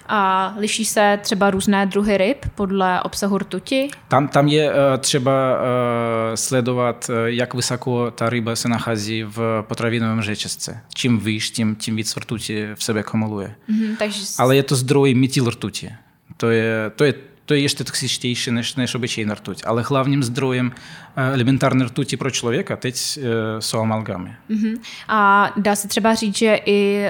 A 0.08 0.54
liší 0.58 0.86
se 0.86 1.20
třeba 1.22 1.52
různé 1.52 1.86
druhy 1.86 2.17
ryb 2.17 2.46
podle 2.56 3.02
obsahu 3.02 3.38
rtuti? 3.38 3.89
Tam, 4.08 4.28
tam 4.28 4.48
je 4.48 4.72
eh, 4.72 4.98
třeba 4.98 5.32
eh, 5.32 6.38
sledovat, 6.38 7.10
eh, 7.10 7.32
jak 7.32 7.54
vysoko 7.54 8.12
ta 8.12 8.30
ryba 8.30 8.56
se 8.56 8.70
nachází 8.70 9.24
v 9.24 9.63
potravinovém 9.67 10.22
řetězce. 10.22 10.80
Čím 10.93 11.20
výš, 11.20 11.52
tím, 11.52 11.76
tím 11.76 11.96
víc 11.96 12.17
rtuti 12.17 12.67
v 12.76 12.84
sebe 12.84 13.04
kumuluje. 13.04 13.56
Mm-hmm, 13.70 13.98
takže... 13.98 14.20
Ale 14.39 14.56
je 14.56 14.63
to 14.63 14.76
zdroj 14.76 15.13
metyl 15.13 15.50
rtuti. 15.50 15.89
To 16.38 16.50
je, 16.50 16.91
to 16.96 17.04
je 17.04 17.13
to 17.46 17.54
je 17.54 17.60
ještě 17.60 17.84
toxičtější 17.84 18.52
než, 18.52 18.76
než 18.76 18.96
obyčejná 18.96 19.36
rtuť. 19.36 19.62
Ale 19.65 19.84
hlavním 19.88 20.24
zdrojem 20.24 20.72
elementární 21.15 21.84
rtuti 21.84 22.17
pro 22.17 22.32
člověka 22.32 22.76
teď 22.76 23.20
jsou 23.60 23.80
amalgamy. 23.80 24.36
Mm-hmm. 24.50 24.80
A 25.08 25.52
dá 25.58 25.76
se 25.76 25.88
třeba 25.88 26.15
říct, 26.15 26.38
že 26.38 26.60
i 26.65 27.10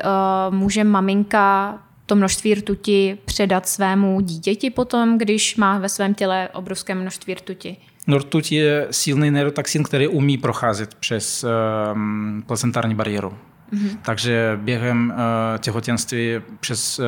uh, 0.50 0.56
může 0.56 0.84
maminka 0.84 1.78
to 2.08 2.16
množství 2.16 2.54
rtuti 2.54 3.18
předat 3.26 3.68
svému 3.68 4.22
dítěti 4.22 4.70
potom, 4.70 5.18
když 5.18 5.56
má 5.56 5.78
ve 5.78 5.90
svém 5.90 6.14
těle 6.14 6.50
obrovské 6.54 6.96
množství 6.96 7.34
rtuti? 7.34 7.78
No, 8.08 8.18
rtuť 8.18 8.52
je 8.52 8.88
silný 8.92 9.32
neurotoxin, 9.32 9.84
který 9.84 10.08
umí 10.08 10.38
procházet 10.38 10.96
přes 10.96 11.46
um, 11.94 12.44
placentární 12.48 12.96
bariéru. 12.96 13.30
Mm-hmm. 13.74 13.98
Takže 14.02 14.60
během 14.62 15.10
uh, 15.10 15.16
těhotenství 15.60 16.32
přes 16.60 17.00
uh, 17.00 17.06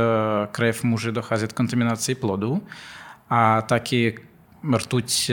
krev 0.52 0.84
může 0.84 1.12
docházet 1.12 1.54
k 1.54 1.56
kontaminaci 1.56 2.16
plodu 2.16 2.64
a 3.30 3.62
taky 3.62 4.20
rtuť 4.78 5.32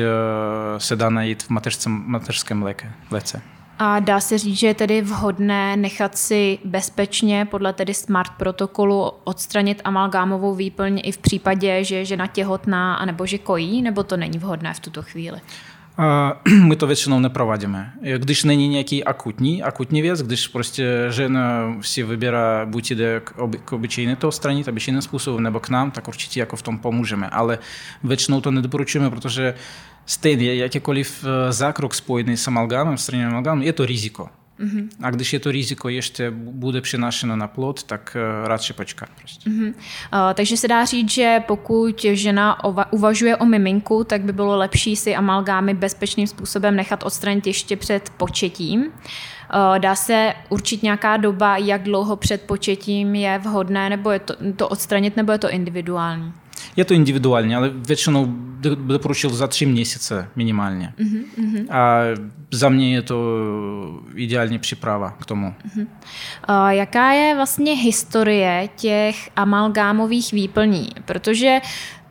se 0.79 0.96
dá 0.96 1.11
najít 1.11 1.42
v 1.42 1.50
mateřském, 1.50 2.05
mateřském 2.07 2.62
léke, 2.62 2.92
léce. 3.11 3.42
A 3.79 4.01
dá 4.01 4.21
se 4.21 4.39
říct, 4.39 4.59
že 4.59 4.67
je 4.67 4.75
tedy 4.75 5.03
vhodné 5.03 5.77
nechat 5.77 6.19
si 6.19 6.59
bezpečně 6.65 7.45
podle 7.45 7.73
tedy 7.73 7.95
SMART 7.95 8.31
protokolu 8.37 9.12
odstranit 9.25 9.81
amalgámovou 9.85 10.55
výplň 10.55 11.01
i 11.05 11.12
v 11.12 11.19
případě, 11.19 11.85
že 11.85 11.95
je 11.97 12.05
žena 12.05 12.27
těhotná 12.27 12.95
anebo 12.95 13.27
že 13.27 13.39
kojí, 13.39 13.83
nebo 13.83 14.03
to 14.03 14.17
není 14.17 14.39
vhodné 14.39 14.75
v 14.75 14.81
tuto 14.81 15.03
chvíli? 15.03 15.41
My 16.65 16.77
to 16.77 16.87
většinou 16.87 17.21
neprovádíme. 17.21 17.93
Když 18.19 18.45
není 18.45 18.69
nějaký 18.69 19.05
akutní, 19.05 19.62
akutní 19.62 20.03
věc, 20.03 20.23
když 20.23 20.49
prostě 20.49 21.07
žena 21.11 21.75
si 21.81 22.03
vybírá, 22.03 22.67
buď 22.67 22.91
jde 22.91 23.21
k, 23.21 23.39
oby, 23.39 23.59
k 23.65 23.73
obyčejně 23.73 24.17
to 24.17 24.29
odstranit, 24.29 24.69
obyčejným 24.69 25.03
způsobem, 25.03 25.43
nebo 25.43 25.61
k 25.61 25.69
nám, 25.69 25.91
tak 25.91 26.09
určitě 26.09 26.41
jako 26.41 26.57
v 26.57 26.62
tom 26.62 26.79
pomůžeme. 26.79 27.29
Ale 27.29 27.59
většinou 28.05 28.41
to 28.41 28.51
nedoporučujeme, 28.51 29.11
protože 29.11 29.55
stejně 30.07 30.55
jakýkoliv 30.55 31.25
zákrok 31.51 31.95
spojený 31.95 32.37
s 32.37 32.49
amalgamem, 32.49 32.99
straněním 32.99 33.31
amalgamem, 33.31 33.62
je 33.62 33.73
to 33.73 33.87
riziko. 33.87 34.29
Mm-hmm. 34.61 34.88
A 35.03 35.11
když 35.11 35.33
je 35.33 35.38
to 35.38 35.51
riziko 35.51 35.88
ještě 35.88 36.31
bude 36.31 36.81
přenášeno 36.81 37.37
na 37.37 37.47
plod, 37.47 37.83
tak 37.83 38.16
radši 38.45 38.73
počkat. 38.73 39.09
Prostě. 39.19 39.51
Mm-hmm. 39.51 39.66
Uh, 39.66 40.35
takže 40.35 40.57
se 40.57 40.69
dá 40.69 40.85
říct, 40.85 41.11
že 41.11 41.42
pokud 41.47 42.05
žena 42.12 42.64
ova- 42.64 42.87
uvažuje 42.90 43.37
o 43.37 43.45
miminku, 43.45 44.05
tak 44.05 44.23
by 44.23 44.33
bylo 44.33 44.57
lepší 44.57 44.97
si 44.97 45.16
amalgámy 45.16 45.75
bezpečným 45.75 46.27
způsobem 46.27 46.77
nechat 46.77 47.03
odstranit 47.03 47.47
ještě 47.47 47.77
před 47.77 48.11
početím. 48.11 48.81
Uh, 48.81 49.79
dá 49.79 49.95
se 49.95 50.35
určit 50.49 50.83
nějaká 50.83 51.16
doba, 51.16 51.57
jak 51.57 51.83
dlouho 51.83 52.16
před 52.16 52.42
početím 52.42 53.14
je 53.14 53.38
vhodné, 53.38 53.90
nebo 53.90 54.11
je 54.11 54.19
to, 54.19 54.35
to 54.57 54.69
odstranit, 54.69 55.16
nebo 55.16 55.33
je 55.33 55.38
to 55.38 55.51
individuální? 55.51 56.33
Je 56.77 56.85
to 56.85 56.95
individuálně, 56.95 57.57
ale 57.57 57.71
většinou 57.75 58.35
doporučil 58.75 59.31
za 59.31 59.47
tři 59.47 59.66
měsíce 59.66 60.29
minimálně. 60.37 60.95
Uh-huh, 60.99 61.66
A 61.71 62.01
za 62.51 62.69
mě 62.69 62.95
je 62.95 63.03
to 63.03 63.40
ideální 64.14 64.59
příprava 64.59 65.11
k 65.11 65.27
tomu. 65.27 65.55
Uh-huh. 65.69 65.87
A 66.45 66.73
jaká 66.73 67.12
je 67.12 67.35
vlastně 67.35 67.77
historie 67.77 68.69
těch 68.77 69.31
amalgámových 69.37 70.33
výplní? 70.33 70.88
Protože 71.05 71.59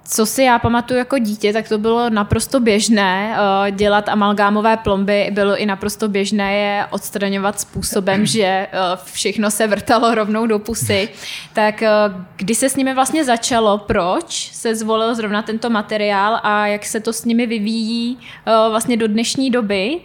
co 0.08 0.26
si 0.26 0.44
já 0.44 0.60
pamatuju 0.60 0.98
jako 0.98 1.18
dítě, 1.20 1.54
tak 1.54 1.70
to 1.70 1.78
bylo 1.78 2.10
naprosto 2.10 2.60
běžné 2.60 3.38
eh, 3.38 3.72
dělat 3.72 4.10
amalgámové 4.10 4.78
plomby, 4.78 5.30
bylo 5.32 5.58
i 5.58 5.66
naprosto 5.66 6.08
běžné 6.08 6.56
je 6.56 6.86
odstraňovat 6.90 7.60
způsobem, 7.60 8.26
že 8.26 8.44
eh, 8.44 8.68
všechno 9.04 9.52
se 9.52 9.68
vrtalo 9.68 10.16
rovnou 10.16 10.48
do 10.48 10.60
pusy. 10.60 11.10
Tak 11.54 11.82
eh, 11.82 11.90
kdy 12.36 12.56
se 12.56 12.70
s 12.70 12.76
nimi 12.76 12.94
vlastně 12.94 13.26
začalo, 13.26 13.78
proč 13.78 14.52
se 14.54 14.76
zvolil 14.76 15.16
zrovna 15.16 15.42
tento 15.42 15.70
materiál 15.70 16.40
a 16.44 16.68
jak 16.68 16.86
se 16.86 17.00
to 17.00 17.14
s 17.14 17.26
nimi 17.26 17.46
vyvíjí 17.46 18.18
vlastně 18.46 18.98
do 18.98 19.08
dnešní 19.08 19.52
doby 19.52 20.00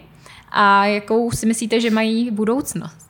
a 0.51 0.85
jakou 0.85 1.31
si 1.31 1.45
myslíte, 1.45 1.79
že 1.79 1.89
mají 1.89 2.31
budoucnost? 2.31 3.00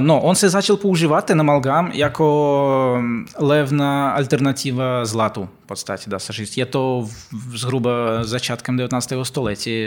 No, 0.00 0.20
on 0.20 0.34
se 0.34 0.50
začal 0.50 0.76
používat, 0.76 1.24
ten 1.24 1.40
amalgam, 1.40 1.90
jako 1.92 3.02
levná 3.38 4.10
alternativa 4.10 5.04
zlatu, 5.04 5.48
v 5.64 5.66
podstatě, 5.66 6.10
dá 6.10 6.18
se 6.18 6.32
říct. 6.32 6.56
Je 6.56 6.66
to 6.66 7.08
zhruba 7.54 7.90
začátkem 8.22 8.76
19. 8.76 9.12
století, 9.22 9.84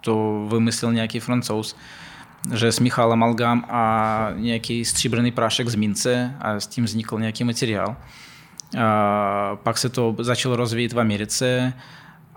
to 0.00 0.46
vymyslel 0.52 0.92
nějaký 0.92 1.20
francouz, 1.20 1.76
že 2.54 2.72
smíchal 2.72 3.12
amalgam 3.12 3.64
a 3.70 4.28
nějaký 4.36 4.84
stříbrný 4.84 5.30
prášek 5.30 5.68
z 5.68 5.74
mince 5.74 6.34
a 6.40 6.60
s 6.60 6.66
tím 6.66 6.84
vznikl 6.84 7.20
nějaký 7.20 7.44
materiál. 7.44 7.96
A 8.78 9.56
pak 9.62 9.78
se 9.78 9.88
to 9.88 10.16
začalo 10.18 10.56
rozvíjet 10.56 10.92
v 10.92 11.00
Americe 11.00 11.72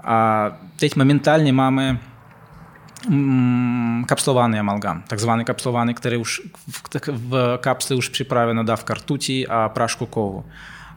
a 0.03 0.47
teď 0.79 0.95
momentálně 0.95 1.53
máme 1.53 1.99
Mm, 3.09 4.03
kapslovaný 4.07 4.59
amalgam, 4.59 5.03
takzvaný 5.07 5.45
kapslovaný, 5.45 5.93
který 5.93 6.17
už 6.17 6.41
v, 6.69 6.81
v 7.07 7.57
kapsle 7.61 7.95
už 7.95 8.09
připravena 8.09 8.63
dávka 8.63 8.93
rtuti 8.93 9.47
a 9.47 9.69
prášku 9.69 10.05
kovu. 10.05 10.45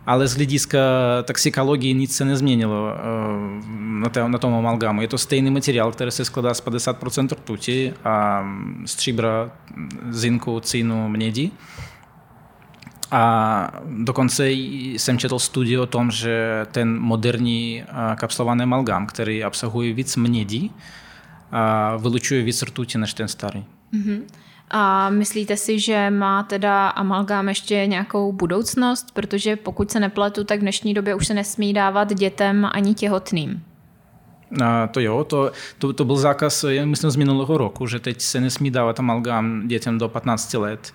Ale 0.06 0.28
z 0.28 0.36
hlediska 0.36 0.78
toxikologii 1.24 1.94
nic 1.94 2.16
se 2.16 2.24
nezměnilo 2.24 2.94
na, 3.76 4.08
té, 4.08 4.28
na 4.28 4.38
tom 4.38 4.54
amalgamu. 4.54 5.02
Je 5.02 5.08
to 5.08 5.18
stejný 5.18 5.50
materiál, 5.50 5.92
který 5.92 6.10
se 6.10 6.24
skládá 6.24 6.54
z 6.54 6.62
50% 6.62 7.32
rtuti 7.32 7.94
a 8.04 8.44
stříbra, 8.84 9.50
zinku, 10.10 10.60
cínu, 10.60 11.08
mědi. 11.08 11.50
A 13.10 13.70
dokonce 13.86 14.50
jsem 14.50 15.18
četl 15.18 15.38
studii 15.38 15.78
o 15.78 15.86
tom, 15.86 16.10
že 16.10 16.66
ten 16.72 17.00
moderní 17.00 17.84
kapslovaný 18.16 18.62
amalgam, 18.62 19.06
který 19.06 19.44
obsahuje 19.44 19.92
víc 19.92 20.16
mědi, 20.16 20.70
vylučuje 21.98 22.42
víc 22.42 22.62
rtuti 22.62 22.98
než 22.98 23.14
ten 23.14 23.28
starý. 23.28 23.64
Mm-hmm. 23.94 24.22
A 24.70 25.10
myslíte 25.10 25.56
si, 25.56 25.80
že 25.80 26.10
má 26.10 26.42
teda 26.42 26.88
amalgám 26.88 27.48
ještě 27.48 27.86
nějakou 27.86 28.32
budoucnost? 28.32 29.14
Protože 29.14 29.56
pokud 29.56 29.90
se 29.90 30.00
nepletu, 30.00 30.44
tak 30.44 30.58
v 30.58 30.62
dnešní 30.62 30.94
době 30.94 31.14
už 31.14 31.26
se 31.26 31.34
nesmí 31.34 31.72
dávat 31.72 32.14
dětem 32.14 32.68
ani 32.72 32.94
těhotným. 32.94 33.62
A 34.64 34.86
to 34.86 35.00
jo, 35.00 35.24
to, 35.24 35.52
to, 35.78 35.92
to 35.92 36.04
byl 36.04 36.16
zákaz, 36.16 36.64
myslím, 36.84 37.10
z 37.10 37.16
minulého 37.16 37.58
roku, 37.58 37.86
že 37.86 38.00
teď 38.00 38.20
se 38.20 38.40
nesmí 38.40 38.70
dávat 38.70 39.00
amalgám 39.00 39.68
dětem 39.68 39.98
do 39.98 40.08
15 40.08 40.54
let 40.54 40.94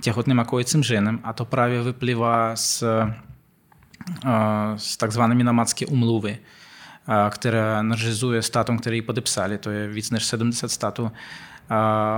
těhotným 0.00 0.40
a 0.40 0.44
kojícím 0.44 0.82
ženám 0.82 1.20
a 1.24 1.32
to 1.32 1.44
právě 1.44 1.82
vyplývá 1.82 2.56
z, 2.56 2.84
z 4.76 4.96
takzvané 4.96 5.44
namatské 5.44 5.86
umluvy 5.86 6.38
která 7.30 7.82
nařizuje 7.82 8.42
státům, 8.42 8.78
které 8.78 8.96
ji 8.96 9.02
podepsali, 9.02 9.58
to 9.58 9.70
je 9.70 9.88
víc 9.88 10.10
než 10.10 10.24
70 10.24 10.70
států, 10.70 11.12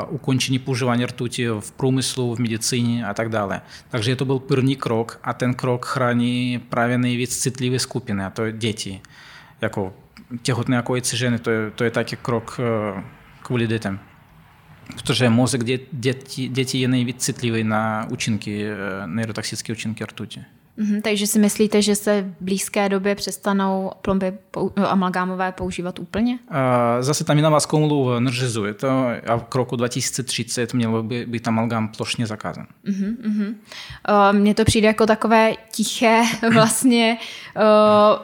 ukončení 0.09 0.59
používání 0.59 1.07
rtuti 1.07 1.49
v 1.49 1.73
průmyslu, 1.73 2.35
v 2.35 2.39
medicíně 2.39 3.07
a 3.07 3.15
tak 3.15 3.29
dále. 3.29 3.61
Takže 3.89 4.17
to 4.17 4.25
byl 4.25 4.39
první 4.39 4.77
krok 4.77 5.21
a 5.25 5.33
ten 5.33 5.55
krok 5.55 5.87
chrání 5.87 6.59
právě 6.69 6.99
nejvíc 6.99 7.39
citlivé 7.39 7.79
skupiny, 7.79 8.25
a 8.25 8.31
to 8.31 8.45
je 8.45 8.53
děti. 8.53 9.01
Jako 9.61 9.95
těhotné 10.43 10.79
a 10.79 10.83
kojící 10.83 11.17
ženy, 11.17 11.39
to 11.39 11.51
je, 11.51 11.71
to 11.71 11.85
je 11.85 11.91
taky 11.91 12.17
krok 12.17 12.61
kvůli 13.43 13.67
dětem. 13.67 14.01
Protože 14.95 15.29
mozek 15.29 15.65
dětí, 15.93 16.49
dětí 16.49 16.81
je 16.81 16.89
nejvíc 16.89 17.25
citlivý 17.25 17.65
na 17.65 18.07
účinky, 18.11 18.67
neurotoxické 19.07 19.73
účinky 19.73 20.05
rtuti. 20.05 20.45
Mm-hmm, 20.83 21.03
takže 21.03 21.27
si 21.27 21.39
myslíte, 21.39 21.83
že 21.83 21.97
se 21.97 22.23
v 22.23 22.45
blízké 22.45 22.89
době 22.89 23.15
přestanou 23.15 23.91
plomby 24.03 24.33
pou- 24.53 24.73
amalgámové 24.77 25.53
používat 25.53 25.99
úplně? 25.99 26.39
Zase 27.01 27.25
ta 27.25 27.35
minová 27.35 27.59
umluva 27.73 28.21
nařizuje 28.21 28.75
to 28.75 28.89
a 29.27 29.37
v 29.37 29.55
roku 29.55 29.77
2030 29.77 30.75
měl 30.75 31.03
by 31.03 31.27
být 31.27 31.49
amalgám 31.49 31.89
plošně 31.89 32.27
zakázán. 32.27 32.67
Mm-hmm, 32.87 33.17
mm-hmm. 33.17 33.55
Mně 34.33 34.55
to 34.55 34.65
přijde 34.65 34.87
jako 34.87 35.07
takové 35.07 35.53
tiché 35.73 36.23
vlastně 36.53 37.19
uh, 37.57 37.63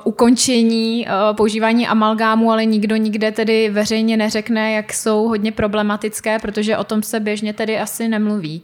ukončení 0.05 1.07
uh, 1.07 1.37
používání 1.37 1.89
amalgámu, 1.89 2.53
ale 2.53 2.65
nikdo 2.65 2.97
nikde 2.97 3.33
tedy 3.33 3.71
veřejně 3.71 4.17
neřekne, 4.17 4.73
jak 4.73 4.93
jsou 4.93 5.29
hodně 5.29 5.53
problematické, 5.53 6.39
protože 6.39 6.77
o 6.77 6.85
tom 6.85 7.03
se 7.03 7.21
běžně 7.21 7.53
tedy 7.53 7.79
asi 7.79 8.09
nemluví. 8.09 8.63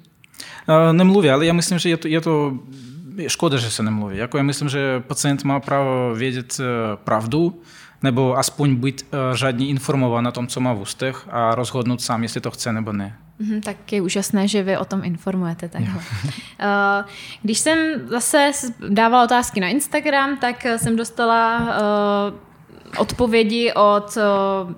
Uh, 0.69 0.93
nemluví, 0.93 1.31
ale 1.31 1.47
já 1.47 1.53
myslím, 1.53 1.79
že 1.79 1.89
je 1.89 1.97
to, 1.97 2.09
je 2.09 2.21
to 2.21 2.59
škoda, 3.27 3.57
že 3.57 3.71
se 3.71 3.83
nemluví. 3.83 4.17
Jako 4.17 4.37
já 4.37 4.43
myslím, 4.43 4.69
že 4.69 5.01
pacient 5.01 5.45
má 5.45 5.61
právo 5.61 6.15
vědět 6.15 6.61
pravdu, 6.95 7.61
nebo 8.03 8.39
aspoň 8.39 8.77
být 8.77 9.07
řádně 9.33 9.67
informován 9.67 10.27
o 10.27 10.33
tom, 10.33 10.47
co 10.47 10.61
má 10.61 10.73
v 10.73 10.81
ústech 10.81 11.27
a 11.31 11.55
rozhodnout 11.55 12.03
sám, 12.03 12.23
jestli 12.23 12.41
to 12.41 12.51
chce 12.51 12.73
nebo 12.73 12.93
ne. 12.93 13.19
Mm, 13.39 13.61
tak 13.61 13.93
je 13.93 14.03
úžasné, 14.03 14.49
že 14.49 14.63
vy 14.63 14.77
o 14.77 14.85
tom 14.85 15.05
informujete 15.05 15.69
takhle. 15.69 16.03
Když 17.43 17.59
jsem 17.59 17.79
zase 18.09 18.51
dávala 18.89 19.25
otázky 19.25 19.61
na 19.61 19.69
Instagram, 19.69 20.37
tak 20.37 20.67
jsem 20.77 20.97
dostala 20.97 21.75
odpovědi 22.99 23.73
od 23.73 24.17
eh, 24.17 24.23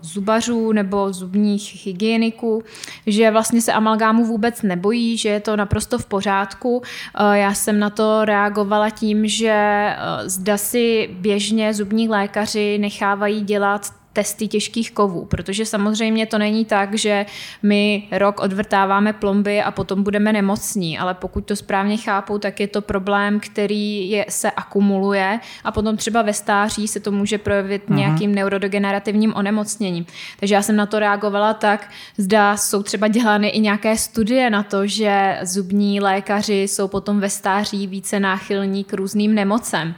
zubařů 0.01 0.73
nebo 0.73 1.13
zubních 1.13 1.87
hygieniků, 1.87 2.63
že 3.07 3.31
vlastně 3.31 3.61
se 3.61 3.73
amalgámu 3.73 4.25
vůbec 4.25 4.63
nebojí, 4.63 5.17
že 5.17 5.29
je 5.29 5.41
to 5.41 5.57
naprosto 5.57 5.99
v 5.99 6.07
pořádku. 6.07 6.83
Eh, 6.85 7.39
já 7.39 7.55
jsem 7.55 7.79
na 7.79 7.91
to 7.91 8.25
reagovala 8.25 8.91
tím, 8.91 9.27
že 9.27 9.53
eh, 9.53 9.97
zda 10.29 10.57
si 10.59 11.11
běžně 11.13 11.75
zubní 11.75 12.09
lékaři 12.09 12.79
nechávají 12.79 13.41
dělat 13.41 13.93
testy 14.17 14.49
těžkých 14.49 14.93
kovů, 14.93 15.25
protože 15.25 15.67
samozřejmě 15.67 16.27
to 16.27 16.39
není 16.39 16.65
tak, 16.65 16.95
že 16.95 17.27
my 17.63 18.09
rok 18.13 18.41
odvrtáváme 18.41 19.13
plomby 19.13 19.63
a 19.63 19.71
potom 19.71 20.03
budeme 20.03 20.33
nemocní, 20.33 20.99
ale 20.99 21.15
pokud 21.15 21.45
to 21.45 21.57
správně 21.57 21.97
chápou, 21.97 22.39
tak 22.39 22.61
je 22.61 22.69
to 22.69 22.81
problém, 22.81 23.41
který 23.41 24.11
je, 24.11 24.27
se 24.29 24.51
akumuluje 24.51 25.41
a 25.65 25.73
potom 25.73 25.97
třeba 25.97 26.23
ve 26.23 26.33
stáří 26.33 26.89
se 26.89 27.01
to 27.01 27.13
může 27.13 27.39
projevit 27.39 27.83
uh-huh. 27.89 27.97
nějakým 27.97 28.35
neurodegenerativním 28.35 29.35
onemocněním. 29.35 30.07
Takže 30.41 30.55
já 30.55 30.63
jsem 30.63 30.77
na 30.77 30.87
to 30.87 30.99
reagovala 30.99 31.55
tak, 31.55 31.91
zda 32.19 32.57
jsou 32.57 32.83
třeba 32.83 33.09
dělány 33.09 33.49
i 33.49 33.61
nějaké 33.61 33.97
studie 33.97 34.51
na 34.51 34.63
to, 34.63 34.87
že 34.87 35.39
zubní 35.43 36.01
lékaři 36.01 36.63
jsou 36.63 36.89
potom 36.89 37.21
ve 37.21 37.31
stáří 37.31 37.87
více 37.87 38.21
náchylní 38.21 38.85
k 38.85 38.93
různým 38.93 39.35
nemocem. 39.35 39.89
Uh, 39.89 39.95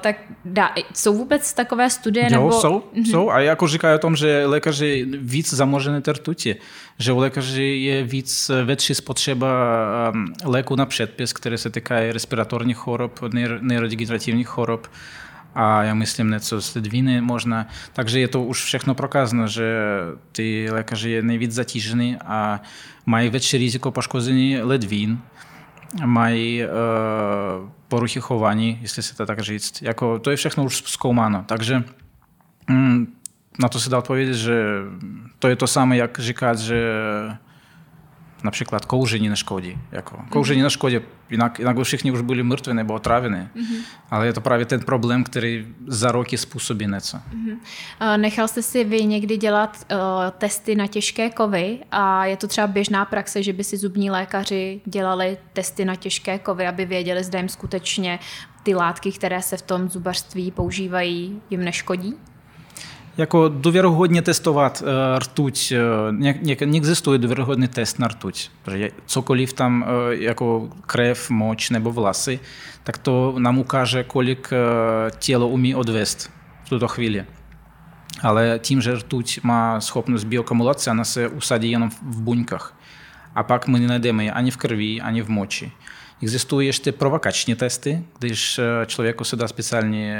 tak 0.00 0.16
dá, 0.44 0.74
jsou 0.94 1.14
vůbec 1.14 1.52
takové 1.52 1.90
studie? 1.90 2.24
Jo, 2.24 2.30
nebo... 2.30 2.52
jsou, 2.52 2.78
mm-hmm. 2.78 3.10
A 3.30 3.40
jako 3.40 3.68
říkají 3.68 3.94
o 3.94 3.98
tom, 3.98 4.16
že 4.16 4.46
lékaři 4.46 5.06
víc 5.20 5.54
zamožené 5.54 6.00
tertuti, 6.00 6.56
že 6.98 7.12
u 7.12 7.18
lékaři 7.18 7.62
je 7.62 8.04
víc 8.04 8.50
větší 8.64 8.94
spotřeba 8.94 9.48
um, 10.14 10.32
léku 10.44 10.76
na 10.76 10.86
předpis, 10.86 11.32
které 11.32 11.58
se 11.58 11.70
týkají 11.70 12.12
respiratorních 12.12 12.76
chorob, 12.76 13.20
neurodegenerativních 13.60 14.48
chorob 14.48 14.86
a 15.54 15.82
já 15.82 15.94
myslím 15.94 16.30
něco 16.30 16.62
z 16.62 16.74
ledviny 16.74 17.20
možná. 17.20 17.66
Takže 17.92 18.20
je 18.20 18.28
to 18.28 18.42
už 18.42 18.64
všechno 18.64 18.94
prokázáno, 18.94 19.48
že 19.48 19.74
ty 20.32 20.68
lékaři 20.70 21.10
je 21.10 21.22
nejvíc 21.22 21.52
zatížený 21.52 22.16
a 22.16 22.60
mají 23.06 23.30
větší 23.30 23.58
riziko 23.58 23.90
poškození 23.90 24.58
ledvin 24.62 25.18
mají 26.04 26.62
uh, 26.64 26.70
poruchy 27.88 28.20
chování, 28.20 28.78
jestli 28.82 29.02
se 29.02 29.16
to 29.16 29.26
tak 29.26 29.40
říct. 29.40 29.82
Jako, 29.82 30.18
to 30.18 30.30
je 30.30 30.36
všechno 30.36 30.64
už 30.64 30.82
zkoumáno. 30.86 31.44
Takže 31.46 31.84
mm, 32.68 33.14
na 33.58 33.68
to 33.68 33.80
se 33.80 33.90
dá 33.90 33.98
odpovědět, 33.98 34.34
že 34.34 34.64
to 35.38 35.48
je 35.48 35.56
to 35.56 35.66
samé, 35.66 35.96
jak 35.96 36.18
říkat, 36.18 36.58
že 36.58 36.82
například 38.44 38.84
kouření 38.84 39.28
neškodí. 39.28 39.78
Jako, 39.92 40.18
kouření 40.28 40.60
mm-hmm. 40.60 40.64
neškodí, 40.64 40.98
jinak, 41.30 41.58
jinak 41.58 41.76
by 41.76 41.84
všichni 41.84 42.10
už 42.10 42.20
byli 42.20 42.42
mrtví 42.42 42.74
nebo 42.74 42.94
otravení. 42.94 43.36
Mm-hmm. 43.36 43.82
Ale 44.10 44.26
je 44.26 44.32
to 44.32 44.40
právě 44.40 44.66
ten 44.66 44.80
problém, 44.80 45.24
který 45.24 45.66
za 45.86 46.12
roky 46.12 46.38
způsobí 46.38 46.86
něco. 46.86 47.16
Mm-hmm. 47.16 48.16
Nechal 48.16 48.48
jste 48.48 48.62
si 48.62 48.84
vy 48.84 49.04
někdy 49.04 49.36
dělat 49.36 49.86
uh, 49.90 49.98
testy 50.38 50.74
na 50.74 50.86
těžké 50.86 51.30
kovy 51.30 51.78
a 51.90 52.24
je 52.24 52.36
to 52.36 52.46
třeba 52.46 52.66
běžná 52.66 53.04
praxe, 53.04 53.42
že 53.42 53.52
by 53.52 53.64
si 53.64 53.76
zubní 53.76 54.10
lékaři 54.10 54.80
dělali 54.84 55.38
testy 55.52 55.84
na 55.84 55.94
těžké 55.94 56.38
kovy, 56.38 56.66
aby 56.66 56.84
věděli, 56.84 57.24
zda 57.24 57.38
jim 57.38 57.48
skutečně 57.48 58.18
ty 58.62 58.74
látky, 58.74 59.12
které 59.12 59.42
se 59.42 59.56
v 59.56 59.62
tom 59.62 59.88
zubařství 59.88 60.50
používají, 60.50 61.42
jim 61.50 61.64
neškodí? 61.64 62.14
Uh, 64.82 64.88
uh, 65.72 66.66
neexistuje 66.66 67.18
důvěrohodný 67.18 67.68
test 67.68 67.98
na 67.98 68.08
rtuť, 68.08 68.50
protože 68.62 68.90
cokoliv 69.06 69.52
tam 69.52 69.82
uh, 69.82 70.12
jako 70.12 70.68
krev, 70.86 71.30
moč 71.30 71.70
nebo 71.70 71.92
vlasy, 71.92 72.40
tak 72.84 72.98
to 72.98 73.34
nám 73.38 73.58
ukáže, 73.58 74.04
kolik 74.04 74.52
uh, 74.52 75.10
tělo 75.18 75.48
umí 75.48 75.74
odvést 75.74 76.30
v 76.64 76.68
tuto 76.68 76.88
chvíli. 76.88 77.24
Ale 78.22 78.58
tím, 78.62 78.80
že 78.80 78.94
rtuť 78.94 79.40
má 79.42 79.80
schopnost 79.80 80.24
bioakumulace, 80.24 80.90
ona 80.90 81.04
se 81.04 81.28
usadí 81.28 81.70
jenom 81.70 81.90
v 81.90 82.20
buňkách. 82.22 82.77
A 83.38 83.42
pak 83.42 83.68
my 83.68 83.80
nenajdeme 83.80 84.24
ji 84.24 84.30
ani 84.30 84.50
v 84.50 84.56
krvi, 84.56 85.00
ani 85.00 85.22
v 85.22 85.28
moči. 85.28 85.72
Existují 86.22 86.66
ještě 86.66 86.92
provokační 86.92 87.54
testy, 87.54 88.02
když 88.18 88.60
člověku 88.86 89.24
se 89.24 89.36
dá 89.36 89.48
speciální 89.48 90.12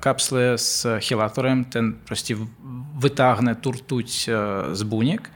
kapsle 0.00 0.52
s 0.56 0.98
chylátorem, 0.98 1.64
ten 1.64 1.94
prostě 2.04 2.36
vytáhne 2.98 3.54
tu 3.54 3.70
rtuť 3.70 4.28
z 4.72 4.82
buněk 4.82 5.32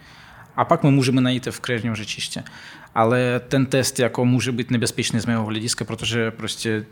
a 0.57 0.65
pak 0.65 0.83
my 0.83 0.91
můžeme 0.91 1.21
najít 1.21 1.47
v 1.51 1.61
krevním 1.61 1.95
řečiště. 1.95 2.43
Ale 2.95 3.41
ten 3.49 3.67
test 3.67 3.99
jako 3.99 4.25
může 4.25 4.53
být 4.53 4.71
nebezpečný 4.71 5.21
z 5.21 5.27
mého 5.27 5.45
hlediska, 5.45 5.85
protože 5.85 6.31
prostě 6.31 6.85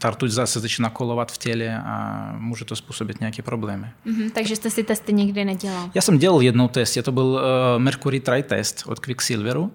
ta 0.00 0.10
rtuť 0.10 0.30
zase 0.30 0.60
začíná 0.60 0.90
kolovat 0.90 1.32
v 1.32 1.38
těle 1.38 1.78
a 1.78 2.34
může 2.38 2.64
to 2.64 2.76
způsobit 2.76 3.20
nějaké 3.20 3.42
problémy. 3.42 3.86
Mm-hmm, 4.06 4.30
takže 4.30 4.56
jste 4.56 4.70
si 4.70 4.84
testy 4.84 5.12
nikdy 5.12 5.44
nedělal? 5.44 5.90
Já 5.94 6.02
jsem 6.02 6.18
dělal 6.18 6.42
jednou 6.42 6.68
test, 6.68 6.98
to 7.02 7.12
byl 7.12 7.24
uh, 7.24 7.40
Mercury 7.82 8.20
Try 8.20 8.42
test 8.42 8.82
od 8.86 9.00
Quicksilveru. 9.00 9.72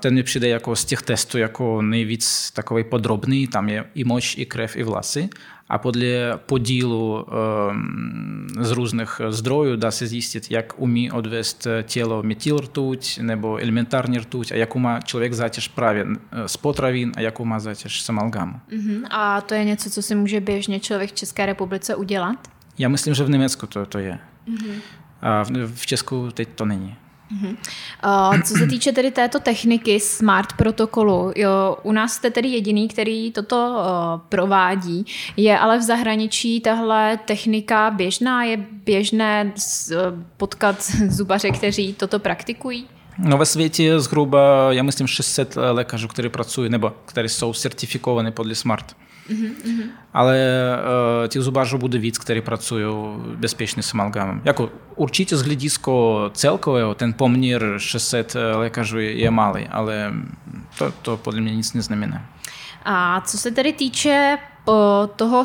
Ten 0.00 0.14
mi 0.14 0.22
přijde 0.22 0.48
jako 0.48 0.76
z 0.76 0.84
těch 0.84 1.02
testů 1.02 1.38
jako 1.38 1.82
nejvíc 1.82 2.50
takový 2.50 2.84
podrobný, 2.84 3.46
tam 3.46 3.68
je 3.68 3.84
i 3.94 4.04
moč, 4.04 4.38
i 4.38 4.46
krev, 4.46 4.76
i 4.76 4.82
vlasy. 4.82 5.28
A 5.68 5.78
podle 5.78 6.06
podílu 6.46 7.26
z 8.60 8.70
různých 8.70 9.20
zdrojů 9.28 9.76
dá 9.76 9.90
se 9.90 10.06
zjistit, 10.06 10.50
jak 10.50 10.74
umí 10.76 11.10
odvést 11.12 11.66
tělo 11.82 12.22
metylrtuť 12.22 13.18
nebo 13.18 13.62
elementární 13.62 14.18
rtuť 14.18 14.52
a 14.52 14.54
jakou 14.54 14.78
má 14.78 15.00
člověk 15.00 15.32
zátěž 15.32 15.68
právě 15.68 16.06
z 16.46 16.56
potravin 16.56 17.12
a 17.16 17.20
jakou 17.20 17.44
má 17.44 17.58
zátěž 17.58 18.02
z 18.02 18.08
amalgamu. 18.08 18.60
Uh-huh. 18.70 19.06
A 19.10 19.40
to 19.40 19.54
je 19.54 19.64
něco, 19.64 19.90
co 19.90 20.02
si 20.02 20.14
může 20.14 20.40
běžně 20.40 20.80
člověk 20.80 21.10
v 21.10 21.14
České 21.14 21.46
republice 21.46 21.96
udělat? 21.96 22.48
Já 22.78 22.88
myslím, 22.88 23.14
že 23.14 23.24
v 23.24 23.30
Německu 23.30 23.66
to, 23.66 23.86
to 23.86 23.98
je. 23.98 24.18
Uh-huh. 24.48 24.74
A 25.22 25.42
v, 25.42 25.74
v 25.74 25.86
Česku 25.86 26.30
teď 26.34 26.48
to 26.54 26.64
není. 26.64 26.96
Uh-huh. 27.32 27.56
Uh, 28.04 28.42
co 28.42 28.54
se 28.54 28.66
týče 28.66 28.92
tedy 28.92 29.10
této 29.10 29.40
techniky 29.40 30.00
smart 30.00 30.52
protokolu, 30.52 31.32
jo, 31.36 31.76
u 31.82 31.92
nás 31.92 32.12
jste 32.12 32.30
tedy 32.30 32.48
jediný, 32.48 32.88
který 32.88 33.32
toto 33.32 33.56
uh, 33.56 34.20
provádí. 34.28 35.06
Je 35.36 35.58
ale 35.58 35.78
v 35.78 35.82
zahraničí 35.82 36.60
tahle 36.60 37.18
technika 37.24 37.90
běžná? 37.90 38.44
Je 38.44 38.56
běžné 38.84 39.52
uh, 39.54 39.96
potkat 40.36 40.82
zubaře, 41.08 41.50
kteří 41.50 41.94
toto 41.94 42.18
praktikují? 42.18 42.86
No, 43.18 43.38
ve 43.38 43.46
světě 43.46 43.84
je 43.84 44.00
zhruba, 44.00 44.72
já 44.72 44.82
myslím, 44.82 45.06
600 45.06 45.56
eh, 45.56 45.70
lékařů, 45.70 46.08
kteří 46.08 46.28
pracují, 46.28 46.70
nebo 46.70 46.92
kteří 47.04 47.28
jsou 47.28 47.54
certifikovaní 47.54 48.32
podle 48.32 48.54
SMART. 48.54 48.96
Mm-hmm. 49.28 49.82
Ale 50.14 50.38
uh, 51.22 51.28
těch 51.28 51.42
zubařů 51.42 51.78
bude 51.78 51.98
víc, 51.98 52.18
kteří 52.18 52.40
pracují 52.40 52.84
bezpečně 53.36 53.82
s 53.82 53.94
amalgamem. 53.94 54.40
Jako 54.44 54.70
určitě 54.96 55.36
z 55.36 55.42
hledisko 55.42 56.30
celkového 56.34 56.94
ten 56.94 57.12
poměr 57.12 57.74
600 57.78 58.36
eh, 58.36 58.56
lékařů 58.56 58.98
je 58.98 59.30
malý, 59.30 59.68
ale 59.68 60.12
to, 60.78 60.92
to 61.02 61.16
podle 61.16 61.40
mě 61.40 61.56
nic 61.56 61.74
neznamená. 61.74 62.26
A 62.84 63.20
co 63.20 63.38
se 63.38 63.50
tedy 63.50 63.72
týče 63.72 64.38
toho 65.16 65.44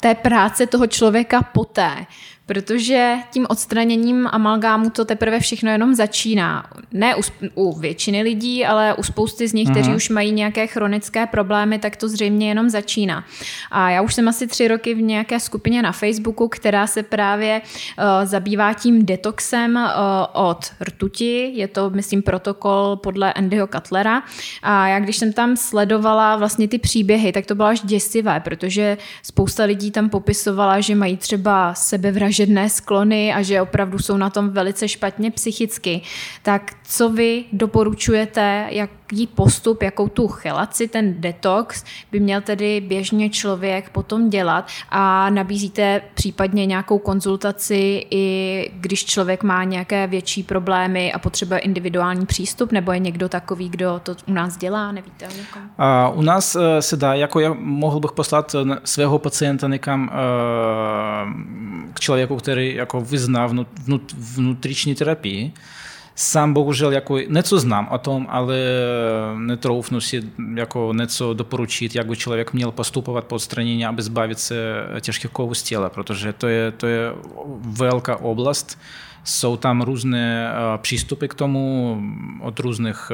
té 0.00 0.14
práce 0.14 0.66
toho 0.66 0.86
člověka 0.86 1.42
poté, 1.42 2.06
protože 2.50 3.16
tím 3.30 3.46
odstraněním 3.48 4.28
amalgámu 4.30 4.90
to 4.90 5.04
teprve 5.04 5.40
všechno 5.40 5.70
jenom 5.70 5.94
začíná. 5.94 6.66
Ne 6.92 7.16
u, 7.16 7.20
u 7.54 7.78
většiny 7.78 8.22
lidí, 8.22 8.66
ale 8.66 8.94
u 8.94 9.02
spousty 9.02 9.48
z 9.48 9.52
nich, 9.52 9.68
Aha. 9.68 9.74
kteří 9.74 9.88
mhm. 9.88 9.96
už 9.96 10.08
mají 10.08 10.32
nějaké 10.32 10.66
chronické 10.66 11.26
problémy, 11.26 11.78
tak 11.78 11.96
to 11.96 12.08
zřejmě 12.08 12.48
jenom 12.48 12.70
začíná. 12.70 13.24
A 13.70 13.90
já 13.90 14.02
už 14.02 14.14
jsem 14.14 14.28
asi 14.28 14.46
tři 14.46 14.68
roky 14.68 14.94
v 14.94 15.02
nějaké 15.02 15.40
skupině 15.40 15.82
na 15.82 15.92
Facebooku, 15.92 16.48
která 16.48 16.86
se 16.86 17.02
právě 17.02 17.62
uh, 17.62 18.04
zabývá 18.26 18.72
tím 18.72 19.06
detoxem 19.06 19.76
uh, 19.76 20.46
od 20.46 20.72
rtuti. 20.80 21.52
Je 21.54 21.68
to, 21.68 21.90
myslím, 21.90 22.22
protokol 22.22 22.96
podle 22.96 23.32
Andyho 23.32 23.66
Cutlera. 23.66 24.22
A 24.62 24.88
já 24.88 25.00
když 25.00 25.16
jsem 25.16 25.32
tam 25.32 25.56
sledovala 25.56 26.36
vlastně 26.36 26.68
ty 26.68 26.78
příběhy, 26.78 27.32
tak 27.32 27.46
to 27.46 27.54
bylo 27.54 27.68
až 27.68 27.80
děsivé, 27.80 28.40
protože 28.40 28.98
spousta 29.22 29.64
lidí 29.64 29.90
tam 29.90 30.10
popisovala, 30.10 30.80
že 30.80 30.94
mají 30.94 31.16
třeba 31.16 31.74
sebevražedné 31.74 32.39
vražedné 32.40 32.70
sklony 32.70 33.34
a 33.34 33.42
že 33.42 33.60
opravdu 33.60 33.98
jsou 33.98 34.16
na 34.16 34.30
tom 34.30 34.50
velice 34.50 34.88
špatně 34.88 35.30
psychicky, 35.30 36.02
tak 36.42 36.72
co 36.84 37.08
vy 37.08 37.44
doporučujete, 37.52 38.66
jaký 38.70 39.26
postup, 39.26 39.82
jakou 39.82 40.08
tu 40.08 40.28
chelaci, 40.28 40.88
ten 40.88 41.20
detox 41.20 41.84
by 42.12 42.20
měl 42.20 42.40
tedy 42.40 42.80
běžně 42.80 43.30
člověk 43.30 43.90
potom 43.90 44.30
dělat 44.30 44.66
a 44.88 45.30
nabízíte 45.30 46.00
případně 46.14 46.66
nějakou 46.66 46.98
konzultaci 46.98 48.06
i 48.10 48.70
když 48.74 49.04
člověk 49.04 49.42
má 49.42 49.64
nějaké 49.64 50.06
větší 50.06 50.42
problémy 50.42 51.12
a 51.12 51.18
potřebuje 51.18 51.60
individuální 51.60 52.26
přístup, 52.26 52.72
nebo 52.72 52.92
je 52.92 52.98
někdo 52.98 53.28
takový, 53.28 53.68
kdo 53.68 54.00
to 54.02 54.14
u 54.28 54.32
nás 54.32 54.56
dělá, 54.56 54.92
nevíte? 54.92 55.28
A 55.78 56.08
u 56.08 56.22
nás 56.22 56.56
e, 56.56 56.82
se 56.82 56.96
dá, 56.96 57.14
jako 57.14 57.40
já 57.40 57.54
mohl 57.58 58.00
bych 58.00 58.12
poslat 58.12 58.56
svého 58.84 59.18
pacienta 59.18 59.68
někam 59.68 60.10
e, 61.89 61.93
k 61.93 61.99
člověku, 61.99 62.35
který 62.35 62.75
jako 62.75 63.01
vyzná 63.01 63.47
внут, 63.47 63.67
внут, 63.83 64.13
внутрішній 64.17 64.95
терапії. 64.95 65.53
Сам 66.17 66.53
bohužel 66.53 66.91
jako 66.91 67.17
něco 67.19 67.59
znám 67.59 67.87
o 67.91 67.97
tom, 67.97 68.27
ale 68.29 68.57
netroufnu 69.37 70.01
si 70.01 70.23
jako 70.55 70.93
něco 70.93 71.33
doporučit, 71.33 71.95
jak 71.95 72.07
by 72.07 72.15
člověk 72.17 72.53
měl 72.53 72.71
postupovat 72.71 73.25
po 73.25 73.35
odstranění, 73.35 73.85
aby 73.85 74.01
zbavit 74.01 74.39
se 74.39 74.55
těžkých 75.01 75.31
kovů 75.31 75.53
z 75.53 75.63
těla, 75.63 75.89
protože 75.89 76.33
to 76.33 76.47
je, 76.47 76.71
to 76.71 76.87
je 76.87 77.11
velká 77.59 78.15
oblast. 78.15 78.79
Jsou 79.23 79.57
tam 79.57 79.81
různé 79.81 80.51
přístupy 80.77 81.27
k 81.27 81.33
tomu 81.33 81.97
od 82.41 82.59
různých 82.59 83.11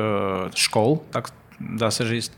škol, 0.55 0.99
tak 1.09 1.27
dá 1.59 1.91
se 1.91 2.09
říct. 2.09 2.37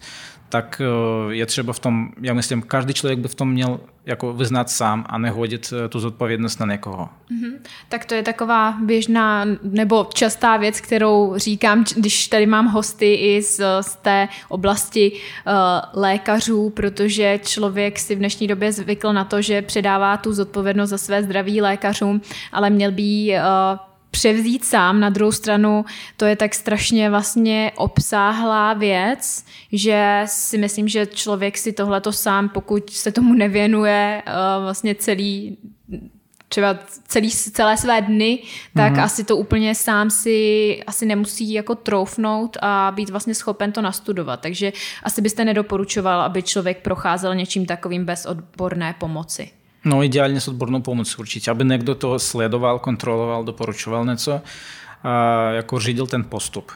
tak 0.49 0.81
je 1.29 1.45
třeba 1.45 1.73
v 1.73 1.79
tom, 1.79 2.09
já 2.21 2.33
myslím, 2.33 2.61
každý 2.61 2.93
člověk 2.93 3.19
by 3.19 3.27
v 3.27 3.35
tom 3.35 3.51
měl 3.51 3.79
jako 4.08 4.32
vyznat 4.32 4.70
sám 4.70 5.04
a 5.08 5.18
nehodit 5.18 5.72
tu 5.88 6.00
zodpovědnost 6.00 6.60
na 6.60 6.66
někoho. 6.66 7.08
Mm-hmm. 7.30 7.52
Tak 7.88 8.04
to 8.04 8.14
je 8.14 8.22
taková 8.22 8.76
běžná 8.84 9.44
nebo 9.62 10.06
častá 10.14 10.56
věc, 10.56 10.80
kterou 10.80 11.34
říkám, 11.36 11.84
když 11.96 12.28
tady 12.28 12.46
mám 12.46 12.66
hosty 12.66 13.14
i 13.14 13.42
z, 13.42 13.60
z 13.80 13.96
té 13.96 14.28
oblasti 14.48 15.12
uh, 15.12 15.52
lékařů, 16.00 16.70
protože 16.70 17.40
člověk 17.42 17.98
si 17.98 18.14
v 18.14 18.18
dnešní 18.18 18.46
době 18.46 18.72
zvykl 18.72 19.12
na 19.12 19.24
to, 19.24 19.42
že 19.42 19.62
předává 19.62 20.16
tu 20.16 20.32
zodpovědnost 20.32 20.90
za 20.90 20.98
své 20.98 21.22
zdraví 21.22 21.60
lékařům, 21.60 22.20
ale 22.52 22.70
měl 22.70 22.92
by 22.92 23.02
uh, 23.02 23.87
převzít 24.10 24.64
sám. 24.64 25.00
Na 25.00 25.10
druhou 25.10 25.32
stranu 25.32 25.84
to 26.16 26.24
je 26.24 26.36
tak 26.36 26.54
strašně 26.54 27.10
vlastně 27.10 27.72
obsáhlá 27.76 28.74
věc, 28.74 29.44
že 29.72 30.22
si 30.26 30.58
myslím, 30.58 30.88
že 30.88 31.06
člověk 31.06 31.58
si 31.58 31.72
tohleto 31.72 32.12
sám, 32.12 32.48
pokud 32.48 32.90
se 32.90 33.12
tomu 33.12 33.34
nevěnuje 33.34 34.22
eh, 34.26 34.32
vlastně 34.62 34.94
celý 34.94 35.58
třeba 36.48 36.78
celý, 37.08 37.30
celé 37.30 37.76
své 37.76 38.02
dny, 38.02 38.42
tak 38.74 38.92
mm-hmm. 38.92 39.02
asi 39.02 39.24
to 39.24 39.36
úplně 39.36 39.74
sám 39.74 40.10
si 40.10 40.80
asi 40.86 41.06
nemusí 41.06 41.52
jako 41.52 41.74
troufnout 41.74 42.56
a 42.62 42.92
být 42.94 43.10
vlastně 43.10 43.34
schopen 43.34 43.72
to 43.72 43.82
nastudovat. 43.82 44.40
Takže 44.40 44.72
asi 45.02 45.22
byste 45.22 45.44
nedoporučoval, 45.44 46.20
aby 46.20 46.42
člověk 46.42 46.82
procházel 46.82 47.34
něčím 47.34 47.66
takovým 47.66 48.04
bez 48.04 48.26
odborné 48.26 48.94
pomoci. 48.98 49.50
No 49.84 50.02
ideálně 50.02 50.40
s 50.40 50.48
odbornou 50.48 50.80
pomocí 50.80 51.16
určitě, 51.18 51.50
aby 51.50 51.64
někdo 51.64 51.94
to 51.94 52.18
sledoval, 52.18 52.78
kontroloval, 52.78 53.44
doporučoval 53.44 54.04
něco 54.04 54.40
a 55.02 55.50
jako 55.50 55.78
řídil 55.78 56.06
ten 56.06 56.24
postup. 56.24 56.72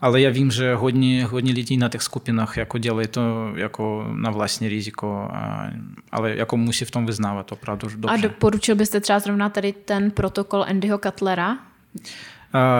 Ale 0.00 0.20
já 0.20 0.30
vím, 0.30 0.50
že 0.50 0.74
hodně, 0.74 1.24
hodně 1.24 1.52
lidí 1.52 1.76
na 1.76 1.88
těch 1.88 2.02
skupinách 2.02 2.56
jako 2.56 2.78
dělají 2.78 3.08
to 3.08 3.52
jako 3.54 4.06
na 4.14 4.30
vlastní 4.30 4.68
riziko, 4.68 5.28
a, 5.32 5.70
ale 6.12 6.36
jako 6.36 6.56
musí 6.56 6.84
v 6.84 6.90
tom 6.90 7.06
vyznávat 7.06 7.52
opravdu 7.52 7.88
dobře. 7.88 8.08
A 8.08 8.16
doporučil 8.16 8.74
byste 8.74 9.00
třeba 9.00 9.18
zrovna 9.18 9.48
tady 9.48 9.72
ten 9.72 10.10
protokol 10.10 10.64
Andyho 10.68 10.98
Cutlera? 10.98 11.58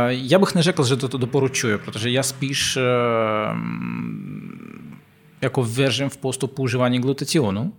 Já 0.09 0.39
bych 0.39 0.55
neřekl, 0.55 0.85
že 0.85 0.97
to, 0.97 1.09
to 1.09 1.19
doporučuju, 1.19 1.79
protože 1.79 2.11
já 2.11 2.23
spíš 2.23 2.79
jako 5.41 5.62
věřím 5.62 6.09
v 6.09 6.17
postup 6.17 6.55
používání 6.55 6.99
glutationu, 6.99 7.73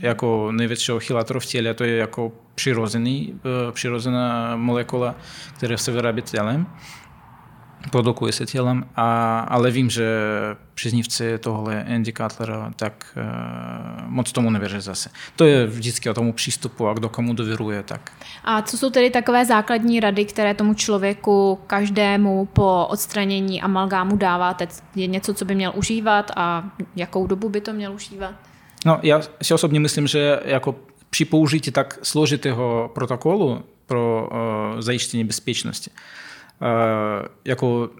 jako 0.00 0.52
největšího 0.52 1.00
chylátoru 1.00 1.40
v 1.40 1.46
těle, 1.46 1.74
to 1.74 1.84
je 1.84 1.96
jako 1.96 2.32
přirozený, 2.54 3.40
přirozená 3.72 4.56
molekula, 4.56 5.14
která 5.56 5.76
se 5.76 5.92
vyrábí 5.92 6.22
tělem, 6.22 6.66
produkuje 7.90 8.32
se 8.32 8.46
tělem, 8.46 8.84
a, 8.96 9.40
ale 9.40 9.70
vím, 9.70 9.90
že 9.90 10.06
příznivci 10.74 11.38
tohle 11.38 11.86
Cutlera 12.16 12.72
tak 12.76 13.16
uh, 13.16 14.08
moc 14.08 14.32
tomu 14.32 14.50
nevěří 14.50 14.80
zase. 14.80 15.10
To 15.36 15.44
je 15.44 15.66
vždycky 15.66 16.10
o 16.10 16.14
tomu 16.14 16.32
přístupu 16.32 16.88
a 16.88 16.94
kdo 16.94 17.08
komu 17.08 17.34
dověruje. 17.34 17.82
Tak. 17.82 18.12
A 18.44 18.62
co 18.62 18.78
jsou 18.78 18.90
tedy 18.90 19.10
takové 19.10 19.44
základní 19.44 20.00
rady, 20.00 20.24
které 20.24 20.54
tomu 20.54 20.74
člověku 20.74 21.58
každému 21.66 22.46
po 22.46 22.86
odstranění 22.90 23.62
amalgámu 23.62 24.16
dáváte? 24.16 24.68
Je 24.94 25.06
něco, 25.06 25.34
co 25.34 25.44
by 25.44 25.54
měl 25.54 25.72
užívat 25.74 26.30
a 26.36 26.70
jakou 26.96 27.26
dobu 27.26 27.48
by 27.48 27.60
to 27.60 27.72
měl 27.72 27.92
užívat? 27.92 28.34
No, 28.84 29.00
já 29.02 29.20
si 29.42 29.54
osobně 29.54 29.80
myslím, 29.80 30.06
že 30.06 30.40
jako 30.44 30.74
při 31.10 31.24
použití 31.24 31.70
tak 31.70 31.98
složitého 32.02 32.90
protokolu 32.94 33.64
pro 33.86 34.28
uh, 34.32 34.80
zajištění 34.80 35.24
bezpečnosti, 35.24 35.90
uh, 35.90 36.68
jako 37.44 37.90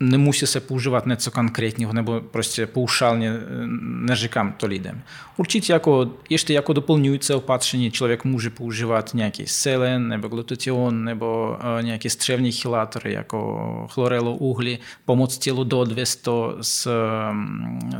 nemusí 0.00 0.46
se 0.46 0.60
používat 0.60 1.06
něco 1.06 1.30
konkrétního, 1.30 1.92
nebo 1.92 2.20
prostě 2.20 2.66
paušálně 2.66 3.32
neříkám 3.80 4.52
to 4.52 4.66
lidem. 4.66 5.02
Určitě 5.36 5.72
jako, 5.72 6.10
ještě 6.30 6.54
jako 6.54 6.72
doplňující 6.72 7.32
opatření 7.32 7.90
člověk 7.90 8.24
může 8.24 8.50
používat 8.50 9.14
nějaký 9.14 9.46
selen, 9.46 10.08
nebo 10.08 10.28
glutation, 10.28 11.04
nebo 11.04 11.56
uh, 11.60 11.82
nějaký 11.84 12.10
střevní 12.10 12.52
chylátory, 12.52 13.12
jako 13.12 13.86
chlorelu 13.90 14.36
uhlí, 14.36 14.78
pomoc 15.04 15.38
tělu 15.38 15.64
do 15.64 15.84
200 15.84 16.30
z, 16.60 16.88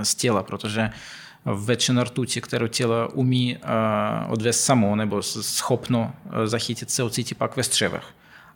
z 0.03 0.14
těla, 0.14 0.42
protože 0.42 0.90
většina 1.65 2.05
rtuti, 2.05 2.41
kterou 2.41 2.67
tělo 2.67 3.09
umí 3.13 3.59
odvést 4.29 4.65
samo 4.65 4.97
nebo 4.97 5.23
schopno 5.23 6.13
zachytit 6.45 6.91
se, 6.91 7.03
ocítit 7.03 7.39
pak 7.39 7.57
ve 7.57 7.63
střevech. 7.63 8.05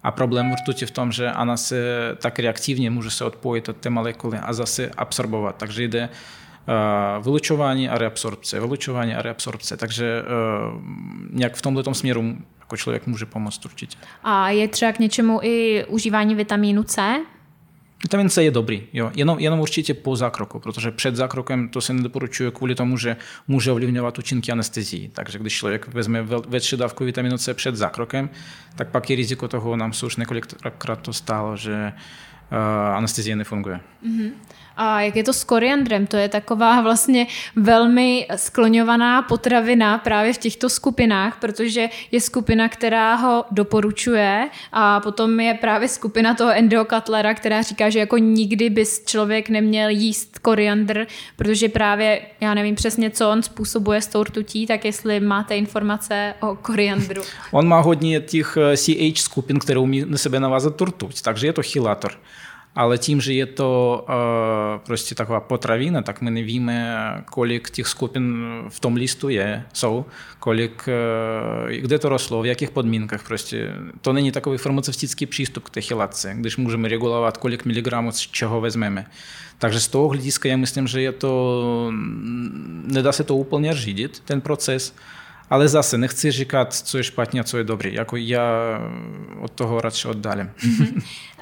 A 0.02 0.10
problém 0.10 0.54
rtuti 0.54 0.86
v 0.86 0.90
tom, 0.90 1.12
že 1.12 1.32
ona 1.32 1.56
se 1.56 1.76
tak 2.22 2.38
reaktivně 2.38 2.90
může 2.90 3.10
se 3.10 3.24
odpojit 3.24 3.68
od 3.68 3.76
té 3.76 3.90
molekuly 3.90 4.38
a 4.38 4.52
zase 4.52 4.90
absorbovat. 4.96 5.56
Takže 5.56 5.84
jde 5.84 6.08
vylučování 7.22 7.88
a 7.88 7.98
reabsorpce, 7.98 8.60
vylučování 8.60 9.14
a 9.14 9.22
reabsorpce. 9.22 9.76
Takže 9.76 10.22
nějak 11.30 11.56
v 11.56 11.62
tomto 11.62 11.94
směru 11.94 12.36
jako 12.60 12.76
člověk 12.76 13.06
může 13.06 13.26
pomoct 13.26 13.64
určitě. 13.64 13.98
A 14.24 14.50
je 14.50 14.68
třeba 14.68 14.92
k 14.92 14.98
něčemu 14.98 15.40
i 15.42 15.84
užívání 15.84 16.34
vitamínu 16.34 16.82
C? 16.82 17.20
Vitamin 18.02 18.28
C 18.28 18.44
je 18.44 18.50
dobrý, 18.50 18.82
jo. 18.92 19.10
Jenom, 19.14 19.38
jenom 19.38 19.60
určitě 19.60 19.94
po 19.94 20.16
zákroku, 20.16 20.58
protože 20.58 20.90
před 20.90 21.16
zákrokem 21.16 21.68
to 21.68 21.80
se 21.80 21.92
nedoporučuje 21.92 22.50
kvůli 22.50 22.74
tomu, 22.74 22.96
že 22.96 23.16
může 23.48 23.72
ovlivňovat 23.72 24.18
účinky 24.18 24.52
anestezii. 24.52 25.08
Takže 25.08 25.38
když 25.38 25.52
člověk 25.52 25.94
vezme 25.94 26.26
větší 26.48 26.76
dávku 26.76 27.04
vitaminu 27.04 27.38
C 27.38 27.54
před 27.54 27.76
zákrokem, 27.76 28.30
tak 28.76 28.88
pak 28.88 29.10
je 29.10 29.16
riziko 29.16 29.48
toho, 29.48 29.76
nám 29.76 29.92
se 29.92 30.06
už 30.06 30.16
několikrát 30.16 31.00
to 31.02 31.12
stalo, 31.12 31.56
že 31.56 31.92
uh, 32.52 32.96
anestezie 32.96 33.36
nefunguje. 33.36 33.80
Mm-hmm. 34.06 34.30
A 34.80 35.00
jak 35.00 35.16
je 35.16 35.24
to 35.24 35.32
s 35.32 35.44
koriandrem? 35.44 36.06
To 36.06 36.16
je 36.16 36.28
taková 36.28 36.80
vlastně 36.80 37.26
velmi 37.56 38.26
skloňovaná 38.36 39.22
potravina 39.22 39.98
právě 39.98 40.32
v 40.32 40.38
těchto 40.38 40.68
skupinách, 40.68 41.38
protože 41.40 41.88
je 42.10 42.20
skupina, 42.20 42.68
která 42.68 43.14
ho 43.14 43.44
doporučuje 43.50 44.48
a 44.72 45.00
potom 45.00 45.40
je 45.40 45.54
právě 45.54 45.88
skupina 45.88 46.34
toho 46.34 46.50
Endo 46.50 46.84
Cutlera, 46.84 47.34
která 47.34 47.62
říká, 47.62 47.90
že 47.90 47.98
jako 47.98 48.18
nikdy 48.18 48.70
bys 48.70 49.04
člověk 49.04 49.48
neměl 49.48 49.88
jíst 49.88 50.38
koriandr, 50.38 51.06
protože 51.36 51.68
právě, 51.68 52.20
já 52.40 52.54
nevím 52.54 52.74
přesně, 52.74 53.10
co 53.10 53.30
on 53.30 53.42
způsobuje 53.42 54.02
s 54.02 54.06
tou 54.06 54.22
rtutí, 54.22 54.66
tak 54.66 54.84
jestli 54.84 55.20
máte 55.20 55.56
informace 55.56 56.34
o 56.40 56.56
koriandru. 56.56 57.22
On 57.50 57.68
má 57.68 57.80
hodně 57.80 58.20
těch 58.20 58.58
CH 58.74 59.20
skupin, 59.20 59.58
které 59.58 59.78
umí 59.78 60.04
na 60.06 60.18
sebe 60.18 60.40
navázat 60.40 60.80
rtuť, 60.80 61.22
takže 61.22 61.46
je 61.46 61.52
to 61.52 61.62
chylátor. 61.62 62.12
Ale 62.78 62.98
tím, 62.98 63.20
že 63.20 63.32
je 63.32 63.46
to 63.46 64.04
uh, 64.08 64.14
prostě 64.86 65.14
taková 65.14 65.40
potravina, 65.40 66.02
tak 66.02 66.20
my 66.20 66.30
nevíme, 66.30 66.96
kolik 67.24 67.70
těch 67.70 67.86
skupin 67.86 68.46
v 68.68 68.80
tom 68.80 68.94
listu 68.94 69.28
je, 69.28 69.64
jsou, 69.72 70.04
kolik, 70.38 70.88
uh, 70.88 71.70
kde 71.70 71.98
to 71.98 72.08
rostlo, 72.08 72.42
v 72.42 72.46
jakých 72.46 72.70
podmínkách. 72.70 73.26
Prostě. 73.26 73.72
To 74.00 74.12
není 74.12 74.32
takový 74.32 74.58
farmaceutický 74.58 75.26
přístup 75.26 75.64
k 75.64 75.70
té 75.70 75.80
chylatce, 75.80 76.34
když 76.34 76.56
můžeme 76.56 76.88
regulovat, 76.88 77.36
kolik 77.36 77.64
miligramů 77.64 78.12
z 78.12 78.18
čeho 78.20 78.60
vezmeme. 78.60 79.06
Takže 79.58 79.80
z 79.80 79.88
toho 79.88 80.08
hlediska 80.08 80.48
já 80.48 80.56
myslím, 80.56 80.86
že 80.86 81.02
je 81.02 81.12
to, 81.12 81.92
nedá 82.84 83.12
se 83.12 83.24
to 83.24 83.36
úplně 83.36 83.74
řídit, 83.74 84.22
ten 84.24 84.40
proces, 84.40 84.94
ale 85.50 85.68
zase 85.68 85.98
nechci 85.98 86.30
říkat, 86.30 86.74
co 86.74 86.98
je 86.98 87.04
špatně 87.04 87.40
a 87.40 87.44
co 87.44 87.58
je 87.58 87.64
dobrý. 87.64 87.94
Jako 87.94 88.16
já 88.16 88.42
od 89.40 89.50
toho 89.50 89.80
radši 89.80 90.08
oddálím. 90.08 90.50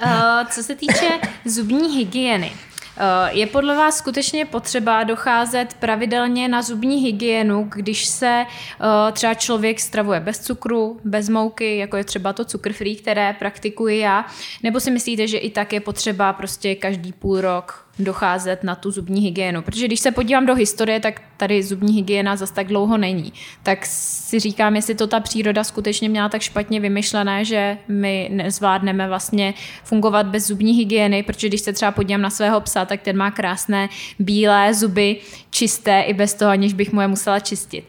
Uh, 0.04 0.10
co 0.50 0.62
se 0.62 0.74
týče 0.74 1.20
zubní 1.44 1.96
hygieny, 1.98 2.52
Eh, 2.98 3.30
je 3.32 3.46
podle 3.46 3.76
vás 3.76 3.98
skutečně 3.98 4.44
potřeba 4.44 5.04
docházet 5.04 5.74
pravidelně 5.74 6.48
na 6.48 6.62
zubní 6.62 6.96
hygienu, 6.96 7.70
když 7.74 8.06
se 8.06 8.44
eh, 8.46 9.12
třeba 9.12 9.34
člověk 9.34 9.80
stravuje 9.80 10.20
bez 10.20 10.40
cukru, 10.40 11.00
bez 11.04 11.28
mouky, 11.28 11.76
jako 11.76 11.96
je 11.96 12.04
třeba 12.04 12.32
to 12.32 12.44
cukr 12.44 12.72
free, 12.72 12.96
které 12.96 13.36
praktikuji 13.38 13.98
já, 13.98 14.26
nebo 14.62 14.80
si 14.80 14.90
myslíte, 14.90 15.26
že 15.26 15.38
i 15.38 15.50
tak 15.50 15.72
je 15.72 15.80
potřeba 15.80 16.32
prostě 16.32 16.74
každý 16.74 17.12
půl 17.12 17.40
rok 17.40 17.85
docházet 17.98 18.64
na 18.64 18.74
tu 18.74 18.90
zubní 18.90 19.20
hygienu. 19.20 19.62
Protože 19.62 19.86
když 19.86 20.00
se 20.00 20.10
podívám 20.10 20.46
do 20.46 20.54
historie, 20.54 21.00
tak 21.00 21.22
tady 21.36 21.62
zubní 21.62 21.94
hygiena 21.94 22.36
zase 22.36 22.54
tak 22.54 22.66
dlouho 22.66 22.98
není. 22.98 23.32
Tak 23.62 23.86
si 23.86 24.40
říkám, 24.40 24.76
jestli 24.76 24.94
to 24.94 25.06
ta 25.06 25.20
příroda 25.20 25.64
skutečně 25.64 26.08
měla 26.08 26.28
tak 26.28 26.42
špatně 26.42 26.80
vymyšlené, 26.80 27.44
že 27.44 27.78
my 27.88 28.28
nezvládneme 28.32 29.08
vlastně 29.08 29.54
fungovat 29.84 30.26
bez 30.26 30.46
zubní 30.46 30.72
hygieny, 30.72 31.22
protože 31.22 31.48
když 31.48 31.60
se 31.60 31.72
třeba 31.72 31.90
podívám 31.90 32.22
na 32.22 32.30
svého 32.30 32.60
psa, 32.60 32.84
tak 32.84 33.02
ten 33.02 33.16
má 33.16 33.30
krásné 33.30 33.88
bílé 34.18 34.74
zuby, 34.74 35.16
čisté 35.50 36.00
i 36.00 36.14
bez 36.14 36.34
toho, 36.34 36.50
aniž 36.50 36.72
bych 36.72 36.92
mu 36.92 37.00
je 37.00 37.08
musela 37.08 37.40
čistit. 37.40 37.84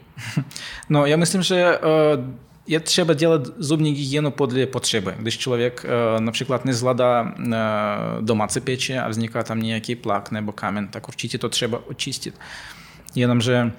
No, 0.90 1.06
já 1.06 1.18
myslím, 1.18 1.42
že 1.42 1.78
uh 1.78 2.47
je 2.68 2.80
třeba 2.80 3.14
dělat 3.14 3.42
zubní 3.58 3.92
hygienu 3.92 4.32
podle 4.32 4.66
potřeby. 4.66 5.14
Když 5.20 5.38
člověk 5.38 5.86
uh, 5.86 6.22
například 6.22 6.66
nezvládá 6.66 7.22
uh, 7.22 7.46
domácí 8.22 8.60
péče 8.60 9.00
a 9.00 9.10
vzniká 9.10 9.44
tam 9.44 9.60
nějaký 9.60 9.96
plak 9.96 10.32
nebo 10.32 10.52
kámen, 10.52 10.88
tak 10.88 11.08
určitě 11.08 11.38
to 11.38 11.50
třeba 11.50 11.82
očistit. 11.88 12.40
Jenomže 13.16 13.72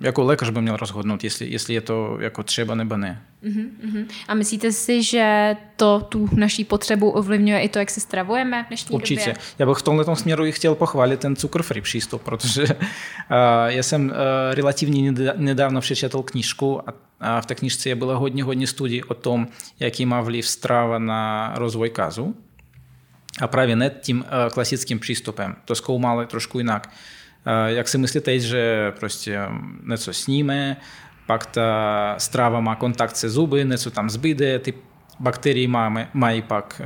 jako 0.00 0.24
lékař 0.24 0.50
by 0.50 0.60
měl 0.60 0.76
rozhodnout, 0.76 1.24
jestli, 1.24 1.50
jestli 1.50 1.74
je 1.74 1.80
to 1.80 2.16
jako 2.20 2.42
třeba 2.42 2.74
nebo 2.74 2.96
ne. 2.96 3.22
Uh-huh, 3.44 3.68
uh-huh. 3.86 4.06
A 4.28 4.34
myslíte 4.34 4.72
si, 4.72 5.02
že 5.02 5.56
to 5.76 6.00
tu 6.08 6.28
naší 6.36 6.64
potřebu 6.64 7.10
ovlivňuje 7.10 7.60
i 7.60 7.68
to, 7.68 7.78
jak 7.78 7.90
se 7.90 8.00
stravujeme 8.00 8.64
v 8.64 8.68
dnešní 8.68 8.94
Určitě. 8.94 9.20
době? 9.20 9.34
Já 9.58 9.66
bych 9.66 9.78
v 9.78 9.82
tomhle 9.82 10.16
směru 10.16 10.46
i 10.46 10.52
chtěl 10.52 10.74
pochválit 10.74 11.20
ten 11.20 11.34
cukr-free 11.34 11.82
přístup, 11.82 12.22
protože 12.22 12.62
uh, 12.62 12.68
já 13.66 13.82
jsem 13.82 14.06
uh, 14.06 14.14
relativně 14.50 15.12
nedávno 15.36 15.80
přečetl 15.80 16.22
knížku 16.22 16.88
a, 16.88 16.94
a 17.20 17.40
v 17.40 17.46
té 17.46 17.54
knižce 17.54 17.88
je 17.88 17.94
bylo 17.94 18.18
hodně, 18.18 18.44
hodně 18.44 18.66
studií 18.66 19.04
o 19.04 19.14
tom, 19.14 19.48
jaký 19.80 20.06
má 20.06 20.20
vliv 20.20 20.46
strava 20.46 20.98
na 20.98 21.52
rozvoj 21.56 21.90
kazu. 21.90 22.36
A 23.40 23.46
právě 23.46 23.76
ne 23.76 23.90
tím 24.00 24.18
uh, 24.18 24.52
klasickým 24.52 24.98
přístupem. 24.98 25.56
To 25.64 25.74
zkoumali 25.74 26.26
trošku 26.26 26.58
jinak. 26.58 26.90
Jak 27.66 27.88
si 27.88 27.98
myslíte, 27.98 28.38
že 28.38 28.92
prostě 29.00 29.40
něco 29.88 30.12
sníme, 30.12 30.76
pak 31.26 31.46
ta 31.46 32.14
strava 32.18 32.60
má 32.60 32.74
kontakt 32.74 33.16
se 33.16 33.30
zuby, 33.30 33.64
něco 33.64 33.90
tam 33.90 34.10
zbyde, 34.10 34.58
ty 34.58 34.74
bakterie 35.20 35.68
máme, 35.68 36.08
mají 36.14 36.42
pak 36.42 36.82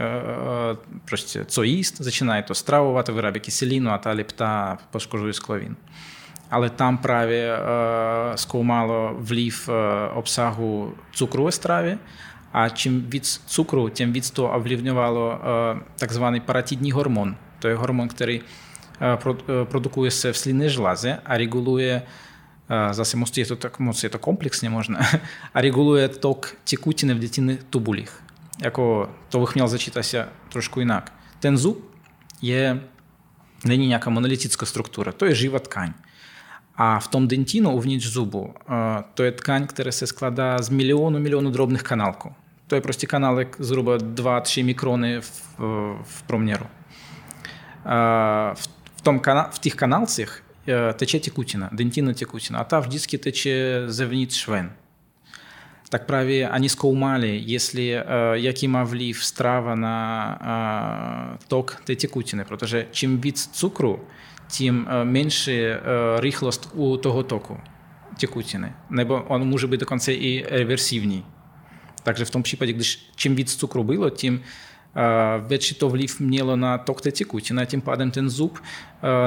prostě 1.04 1.44
co 1.44 1.62
jíst, 1.62 1.96
začínají 1.98 2.42
to 2.42 2.54
stravovat, 2.54 3.08
vyrábí 3.08 3.40
kyselinu 3.40 3.90
a 3.90 3.98
ta 3.98 4.10
lepta 4.10 4.78
poškozuje 4.90 5.32
sklovin. 5.32 5.76
Ale 6.50 6.70
tam 6.70 6.98
právě 6.98 7.50
zkoumalo 8.34 9.16
vliv 9.18 9.68
obsahu 10.12 10.94
cukru 11.12 11.44
ve 11.44 11.52
stravě 11.52 11.98
a 12.52 12.68
čím 12.68 13.10
víc 13.10 13.42
cukru, 13.46 13.88
tím 13.88 14.12
víc 14.12 14.30
to 14.30 14.50
ovlivňovalo 14.50 15.40
takzvaný 15.98 16.40
paratidní 16.40 16.92
hormon. 16.92 17.36
To 17.58 17.68
je 17.68 17.76
hormon, 17.76 18.08
který 18.08 18.40
produkuje 19.64 20.10
se 20.10 20.32
v 20.32 20.38
slinné 20.38 20.66
a 21.24 21.36
reguluje 21.36 22.02
zase 22.90 23.16
moc 23.16 23.36
je 23.36 23.46
to 23.46 23.56
tak 23.56 23.78
moc 23.78 24.02
je 24.02 24.08
to 24.08 24.18
komplexně 24.18 24.70
možné, 24.70 25.20
a 25.54 25.60
reguluje 25.60 26.08
tok 26.08 26.56
tekutiny 26.70 27.14
v 27.14 27.18
dětiny 27.18 27.58
tubulích. 27.70 28.24
Jako 28.62 29.10
to 29.28 29.40
bych 29.40 29.54
měl 29.54 29.68
začít 29.68 29.96
asi 29.96 30.18
trošku 30.48 30.80
jinak. 30.80 31.12
Ten 31.40 31.56
zub 31.56 31.94
je, 32.42 32.80
není 33.64 33.86
nějaká 33.86 34.10
monolitická 34.10 34.66
struktura, 34.66 35.12
to 35.12 35.24
je 35.24 35.34
živá 35.34 35.58
tkaň. 35.58 35.92
A 36.76 36.98
v 36.98 37.08
tom 37.08 37.28
dentinu 37.28 37.70
uvnitř 37.70 38.06
zubu 38.06 38.54
to 39.14 39.22
je 39.22 39.32
tkaň, 39.32 39.66
která 39.66 39.92
se 39.92 40.06
skládá 40.06 40.62
z 40.62 40.68
milionu, 40.68 41.20
milionu 41.20 41.50
drobných 41.50 41.82
kanálků. 41.82 42.32
To 42.66 42.74
je 42.74 42.80
prostě 42.80 43.06
kanálek 43.06 43.56
zhruba 43.58 43.96
2-3 43.96 44.64
mikrony 44.64 45.20
v, 45.20 45.58
v 46.02 46.22
proměru. 46.22 46.66
V 48.54 48.68
в, 48.98 49.02
том 49.02 49.20
в 49.52 49.58
тих 49.60 49.76
каналцях 49.76 50.42
э, 50.66 50.92
тече 50.98 51.18
текутина, 51.20 51.68
дентина 51.72 52.14
текутина, 52.14 52.60
а 52.60 52.64
та 52.64 52.80
в 52.80 52.88
диске 52.88 53.18
тече 53.18 53.84
зевнит 53.88 54.32
швен. 54.32 54.70
Так 55.90 56.06
праві 56.06 56.48
ані 56.52 56.68
скоумалі, 56.68 57.44
якщо 57.46 57.78
е, 57.78 58.04
э, 58.10 58.36
який 58.36 58.68
мав 58.68 58.94
лів 58.94 59.22
страва 59.22 59.76
на 59.76 61.38
е, 61.40 61.44
ток 61.48 61.74
те 61.84 61.94
текутини. 61.94 62.44
Протоже 62.44 62.86
чим 62.92 63.20
від 63.20 63.38
цукру, 63.38 64.00
тим 64.58 64.88
е, 64.88 65.04
менше 65.04 65.52
е, 65.52 66.20
рихлост 66.20 66.68
у 66.74 66.96
того 66.96 67.22
току 67.22 67.60
текутини. 68.18 68.72
Небо 68.90 69.26
він 69.30 69.48
може 69.48 69.66
бути 69.66 69.76
до 69.76 69.86
кінця 69.86 70.12
і 70.12 70.46
реверсивний. 70.50 71.22
Также 72.02 72.24
в 72.24 72.30
тому 72.30 72.44
випадку, 72.52 72.82
чим 73.16 73.34
від 73.34 73.48
цукру 73.48 73.82
було, 73.82 74.10
тим 74.10 74.40
tím 74.94 75.46
větší 75.46 75.74
to 75.74 75.88
vliv 75.88 76.20
mělo 76.20 76.56
na 76.56 76.78
tok 76.78 77.00
té 77.00 77.12
tekutiny, 77.12 77.66
tím 77.66 77.80
pádem 77.80 78.10
ten 78.10 78.30
zub 78.30 78.58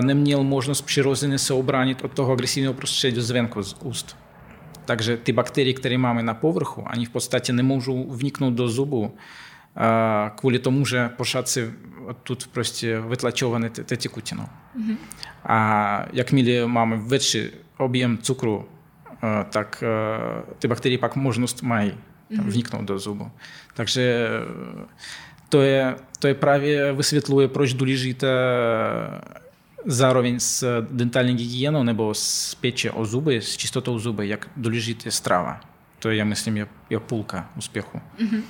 neměl 0.02 0.44
možnost 0.44 0.82
přirozeně 0.82 1.38
se 1.38 1.54
obránit 1.54 2.04
od 2.04 2.14
toho 2.14 2.34
agresivního 2.34 2.74
prostředí 2.74 3.22
zvenku 3.22 3.64
z 3.64 3.76
úst. 3.84 4.18
Takže 4.86 5.18
ty 5.18 5.32
bakterie, 5.32 5.74
které 5.74 5.98
máme 5.98 6.24
na 6.24 6.34
povrchu, 6.34 6.84
ani 6.86 7.06
v 7.06 7.10
podstatě 7.10 7.54
nemůžou 7.54 8.12
vniknout 8.12 8.54
do 8.54 8.70
zubu 8.70 9.16
kvůli 10.36 10.60
tomu, 10.60 10.86
že 10.86 11.10
po 11.10 11.24
šaci 11.24 11.74
тут 12.24 12.48
prostě 12.48 13.00
vytlačované 13.00 13.70
té 13.70 13.98
tekutinou. 13.98 14.44
Mm-hmm. 14.44 14.98
A 15.46 16.06
jakmile 16.14 16.68
máme 16.68 16.98
větší 16.98 17.44
objem 17.78 18.18
cukru, 18.18 18.66
tak 19.50 19.84
ty 20.60 20.68
bakterie 20.68 20.98
pak 20.98 21.16
možnost 21.16 21.62
mají 21.62 21.94
vniknout 22.30 22.86
do 22.86 23.00
zubu. 23.00 23.32
Takže 23.74 24.28
to 25.52 25.62
je, 25.62 25.96
to 26.20 26.28
je 26.28 26.34
právě 26.34 26.94
vysvětluje, 26.94 27.48
proč 27.48 27.74
důležité 27.74 28.28
zároveň 29.86 30.40
s 30.40 30.86
dentální 30.92 31.34
hygienou 31.34 31.84
nebo 31.84 32.14
s 32.14 32.56
péče 32.56 32.92
o 32.92 33.06
zuby, 33.06 33.42
s 33.42 33.58
čistotou 33.58 34.00
zuby, 34.00 34.30
jak 34.30 34.50
důležité 34.58 35.12
strava. 35.12 35.60
To 36.00 36.10
je, 36.10 36.16
já 36.16 36.26
myslím, 36.26 36.58
je, 36.92 36.96
je 36.96 37.00
půlka 37.00 37.50
úspěchu. 37.58 38.02
Mm-hmm. 38.20 38.42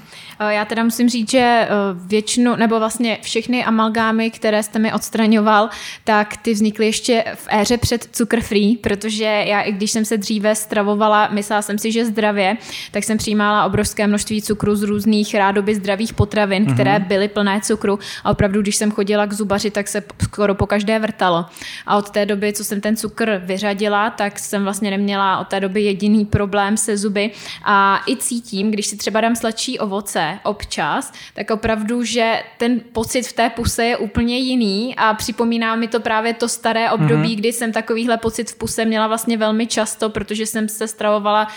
Já 0.50 0.66
teda 0.66 0.84
musím 0.84 1.10
říct, 1.10 1.32
že 1.32 1.68
většinu, 2.06 2.56
nebo 2.56 2.80
vlastně 2.80 3.18
všechny 3.22 3.66
amalgámy, 3.66 4.32
které 4.32 4.64
jste 4.64 4.80
mi 4.80 4.94
odstraňoval, 4.94 5.70
tak 6.04 6.38
ty 6.38 6.54
vznikly 6.54 6.86
ještě 6.86 7.24
v 7.36 7.48
éře 7.50 7.78
před 7.78 8.10
cukr 8.12 8.42
free, 8.42 8.78
protože 8.78 9.24
já, 9.24 9.62
i 9.62 9.72
když 9.72 9.92
jsem 9.92 10.06
se 10.06 10.18
dříve 10.18 10.56
stravovala, 10.56 11.30
myslela 11.32 11.62
jsem 11.62 11.78
si, 11.78 11.92
že 11.92 12.06
zdravě, 12.06 12.58
tak 12.92 13.04
jsem 13.04 13.18
přijímala 13.18 13.66
obrovské 13.66 14.08
množství 14.08 14.42
cukru 14.42 14.76
z 14.76 14.84
různých 14.84 15.36
rádoby 15.36 15.76
zdravých 15.76 16.14
potravin, 16.14 16.66
mm-hmm. 16.66 16.74
které 16.74 17.00
byly 17.00 17.28
plné 17.28 17.62
cukru 17.64 18.00
a 18.24 18.32
opravdu, 18.32 18.62
když 18.62 18.76
jsem 18.76 18.92
chodila 18.92 19.26
k 19.26 19.34
zubaři, 19.34 19.72
tak 19.72 19.88
se 19.88 20.04
skoro 20.24 20.56
po 20.56 20.68
každé 20.68 21.00
vrtalo. 21.00 21.46
A 21.86 21.98
od 21.98 22.10
té 22.10 22.26
doby, 22.26 22.54
co 22.54 22.64
jsem 22.64 22.82
ten 22.82 22.98
cukr 22.98 23.42
vyřadila, 23.46 24.10
tak 24.10 24.40
jsem 24.40 24.64
vlastně 24.64 24.92
neměla 24.92 25.38
od 25.38 25.48
té 25.48 25.60
doby 25.60 25.82
jediný 25.82 26.26
problém 26.26 26.78
se 26.78 26.98
zuby 26.98 27.32
a 27.64 28.02
i 28.08 28.16
cítím, 28.32 28.72
když 28.72 28.88
si 28.88 28.98
třeba 28.98 29.22
dám 29.22 29.36
sladší 29.36 29.80
ovoce 29.80 30.40
občas, 30.44 31.14
tak 31.34 31.52
opravdu, 31.52 32.04
že 32.04 32.44
ten 32.58 32.80
pocit 32.80 33.24
v 33.28 33.34
té 33.34 33.50
puse 33.50 33.86
je 33.86 33.98
úplně 33.98 34.38
jiný 34.38 34.96
a 34.96 35.14
připomíná 35.14 35.76
mi 35.76 35.88
to 35.88 36.00
právě 36.00 36.34
to 36.34 36.48
staré 36.48 36.92
období, 36.92 37.36
mm-hmm. 37.36 37.40
kdy 37.40 37.54
jsem 37.54 37.72
takovýhle 37.72 38.18
pocit 38.18 38.52
v 38.52 38.56
puse 38.56 38.86
měla 38.86 39.08
vlastně 39.08 39.38
velmi 39.38 39.68
často, 39.68 40.10
protože 40.10 40.46
jsem 40.46 40.70
se 40.70 40.88
stravovala, 40.88 41.48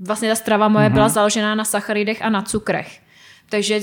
vlastně 0.00 0.28
ta 0.28 0.34
strava 0.34 0.68
moje 0.68 0.88
mm-hmm. 0.88 0.92
byla 0.92 1.08
založená 1.08 1.54
na 1.54 1.64
sacharidech 1.64 2.22
a 2.22 2.30
na 2.30 2.42
cukrech. 2.42 3.03
Takže 3.54 3.80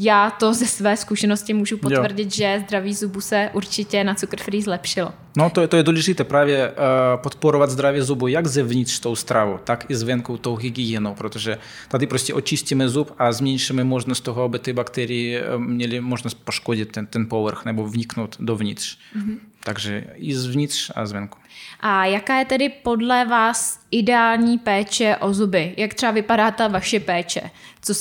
já 0.00 0.30
to 0.30 0.54
ze 0.54 0.66
své 0.66 0.96
zkušenosti 0.96 1.54
můžu 1.54 1.78
potvrdit, 1.78 2.24
jo. 2.24 2.30
že 2.30 2.62
zdraví 2.66 2.94
zubu 2.94 3.20
se 3.20 3.50
určitě 3.52 4.04
na 4.04 4.14
cukr 4.14 4.40
free 4.40 4.62
zlepšilo. 4.62 5.12
No 5.36 5.50
to 5.50 5.60
je, 5.60 5.68
to 5.68 5.76
je 5.76 5.82
důležité 5.82 6.24
právě 6.24 6.70
uh, 6.70 6.74
podporovat 7.22 7.70
zdraví 7.70 8.00
zubu 8.00 8.26
jak 8.26 8.46
zevnitř 8.46 8.98
tou 8.98 9.16
stravou, 9.16 9.58
tak 9.64 9.86
i 9.88 9.94
zvenku 9.94 10.36
tou 10.36 10.56
hygienou, 10.56 11.14
protože 11.14 11.58
tady 11.88 12.06
prostě 12.06 12.34
očistíme 12.34 12.88
zub 12.88 13.14
a 13.18 13.32
zmenšíme 13.32 13.84
možnost 13.84 14.20
toho, 14.20 14.42
aby 14.42 14.58
ty 14.58 14.72
bakterie 14.72 15.44
měly 15.58 16.00
možnost 16.00 16.34
poškodit 16.34 16.92
ten, 16.92 17.06
ten 17.06 17.28
povrch 17.28 17.64
nebo 17.64 17.86
vniknout 17.86 18.36
dovnitř. 18.40 18.98
Mm-hmm. 19.16 19.38
Takže 19.64 20.04
i 20.14 20.34
zvnitř 20.34 20.90
a 20.94 21.06
zvenku. 21.06 21.38
A 21.80 22.04
jaká 22.04 22.38
je 22.38 22.44
tedy 22.44 22.68
podle 22.68 23.24
vás 23.24 23.80
ideální 23.90 24.58
péče 24.58 25.16
o 25.16 25.34
zuby? 25.34 25.74
Jak 25.76 25.94
třeba 25.94 26.12
vypadá 26.12 26.50
ta 26.50 26.68
vaše 26.68 27.00
péče? 27.00 27.40
Co, 27.82 27.94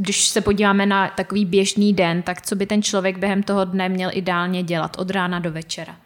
když 0.00 0.28
se 0.28 0.40
podíváme 0.40 0.86
na 0.86 1.08
takový 1.08 1.44
běžný 1.44 1.92
den, 1.92 2.22
tak 2.22 2.42
co 2.42 2.56
by 2.56 2.66
ten 2.66 2.82
člověk 2.82 3.18
během 3.18 3.42
toho 3.42 3.64
dne 3.64 3.88
měl 3.88 4.10
ideálně 4.12 4.62
dělat 4.62 4.96
od 4.98 5.10
rána 5.10 5.38
do 5.38 5.52
večera? 5.52 5.96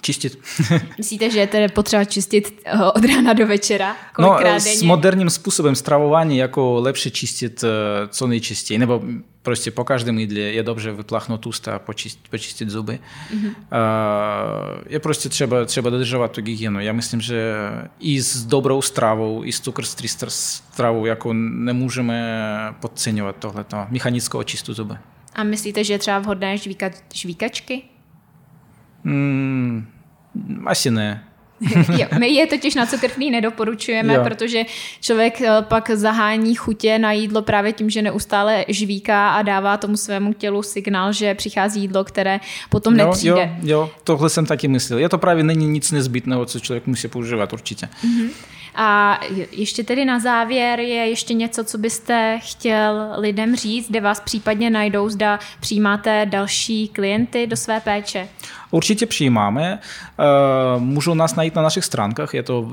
Čistit. 0.00 0.38
Myslíte, 0.98 1.30
že 1.30 1.38
je 1.40 1.46
tedy 1.46 1.68
potřeba 1.68 2.04
čistit 2.04 2.60
eh, 2.64 2.84
od 2.84 3.04
rána 3.04 3.32
do 3.32 3.46
večera? 3.46 3.96
no, 4.18 4.38
denně? 4.42 4.60
s 4.60 4.82
moderním 4.82 5.30
způsobem 5.30 5.74
stravování 5.74 6.38
jako 6.38 6.80
lepší 6.80 7.10
čistit 7.10 7.64
eh, 7.64 7.68
co 8.08 8.26
nejčistěji, 8.26 8.78
nebo 8.78 9.02
prostě 9.42 9.70
po 9.70 9.84
každém 9.84 10.18
jídle 10.18 10.40
je 10.40 10.62
dobře 10.62 10.92
vyplachnout 10.92 11.46
ústa 11.46 11.76
a 11.76 11.78
počistit, 11.78 12.28
počistit 12.30 12.70
zuby. 12.70 12.98
Mm-hmm. 13.34 13.54
Je 14.86 14.98
prostě 14.98 15.28
třeba, 15.28 15.64
třeba 15.64 15.90
dodržovat 15.90 16.32
tu 16.32 16.40
hygienu. 16.40 16.80
Já 16.80 16.92
myslím, 16.92 17.20
že 17.20 17.54
i 18.00 18.22
s 18.22 18.44
dobrou 18.44 18.82
stravou, 18.82 19.44
i 19.44 19.52
s 19.52 19.60
cukrství 19.60 20.08
stravou 20.28 21.06
jako 21.06 21.32
nemůžeme 21.32 22.48
podceňovat 22.80 23.36
tohleto 23.36 23.76
mechanickou 23.90 24.42
čistu 24.42 24.74
zuby. 24.74 24.94
A 25.34 25.42
myslíte, 25.44 25.84
že 25.84 25.92
je 25.92 25.98
třeba 25.98 26.18
vhodné 26.18 26.58
žvíkat 26.58 26.92
žvíkačky? 27.14 27.82
Mm, 29.04 29.86
asi 30.66 30.90
ne. 30.90 31.24
jo, 31.98 32.06
my 32.18 32.28
je 32.28 32.46
totiž 32.46 32.74
na 32.74 32.86
cukrfný 32.86 33.30
nedoporučujeme, 33.30 34.14
jo. 34.14 34.24
protože 34.24 34.64
člověk 35.00 35.40
eh, 35.40 35.50
pak 35.60 35.90
zahání 35.90 36.54
chutě 36.54 36.98
na 36.98 37.12
jídlo 37.12 37.42
právě 37.42 37.72
tím, 37.72 37.90
že 37.90 38.02
neustále 38.02 38.64
žvíká 38.68 39.30
a 39.30 39.42
dává 39.42 39.76
tomu 39.76 39.96
svému 39.96 40.32
tělu 40.32 40.62
signál, 40.62 41.12
že 41.12 41.34
přichází 41.34 41.80
jídlo, 41.80 42.04
které 42.04 42.40
potom 42.70 42.98
jo, 42.98 43.06
nepřijde. 43.06 43.56
Jo, 43.62 43.80
jo, 43.80 43.90
tohle 44.04 44.30
jsem 44.30 44.46
taky 44.46 44.68
myslel. 44.68 44.98
Je 44.98 45.08
to 45.08 45.18
právě 45.18 45.44
není 45.44 45.66
nic 45.66 45.92
nezbytného, 45.92 46.46
co 46.46 46.60
člověk 46.60 46.86
musí 46.86 47.08
používat 47.08 47.52
určitě. 47.52 47.86
Mm-hmm. 47.86 48.28
A 48.80 49.20
ještě 49.52 49.84
tedy 49.84 50.04
na 50.04 50.18
závěr 50.18 50.80
je 50.80 51.08
ještě 51.08 51.34
něco, 51.34 51.64
co 51.64 51.78
byste 51.78 52.38
chtěl 52.42 53.08
lidem 53.16 53.56
říct, 53.56 53.90
kde 53.90 54.00
vás 54.00 54.20
případně 54.20 54.70
najdou, 54.70 55.08
zda 55.08 55.38
přijímáte 55.60 56.26
další 56.26 56.88
klienty 56.88 57.46
do 57.46 57.56
své 57.56 57.80
péče? 57.80 58.28
Určitě 58.70 59.06
přijímáme. 59.06 59.78
Můžou 60.78 61.14
nás 61.14 61.34
najít 61.34 61.54
na 61.54 61.62
našich 61.62 61.84
stránkách, 61.84 62.34
je 62.34 62.42
to 62.42 62.68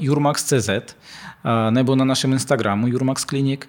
jurmax.cz 0.00 0.70
nebo 1.70 1.96
na 1.96 2.04
našem 2.04 2.32
Instagramu 2.32 2.86
Jurmax 2.86 3.24
Klinik. 3.24 3.68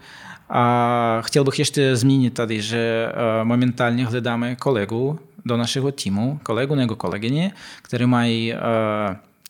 A 0.49 1.22
chtěl 1.22 1.43
bych 1.43 1.59
ještě 1.59 1.95
zmínit 1.95 2.34
tady, 2.34 2.61
že 2.61 3.11
momentálně 3.43 4.05
hledáme 4.05 4.55
kolegu 4.55 5.20
do 5.45 5.57
našeho 5.57 5.91
týmu, 5.91 6.39
kolegu 6.43 6.76
nebo 6.76 6.95
kolegyně, 6.95 7.51
kteří 7.82 8.05
mají 8.05 8.53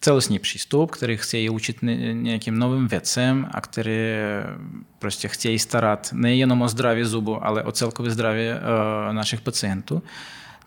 celostní 0.06 0.40
přístup, 0.40 0.92
který 0.92 1.18
chtějí 1.18 1.50
učit 1.50 1.78
nějakým 1.82 2.60
novým 2.60 2.88
věcem 2.88 3.48
a 3.52 3.62
který 3.62 3.98
prostě 5.00 5.28
chtějí 5.28 5.60
starat 5.60 6.10
nejenom 6.14 6.62
o 6.62 6.68
zdraví 6.68 7.04
zubu, 7.04 7.46
ale 7.46 7.64
o 7.64 7.72
celkové 7.72 8.10
zdraví 8.10 8.42
našich 9.12 9.42
pacientů, 9.42 10.04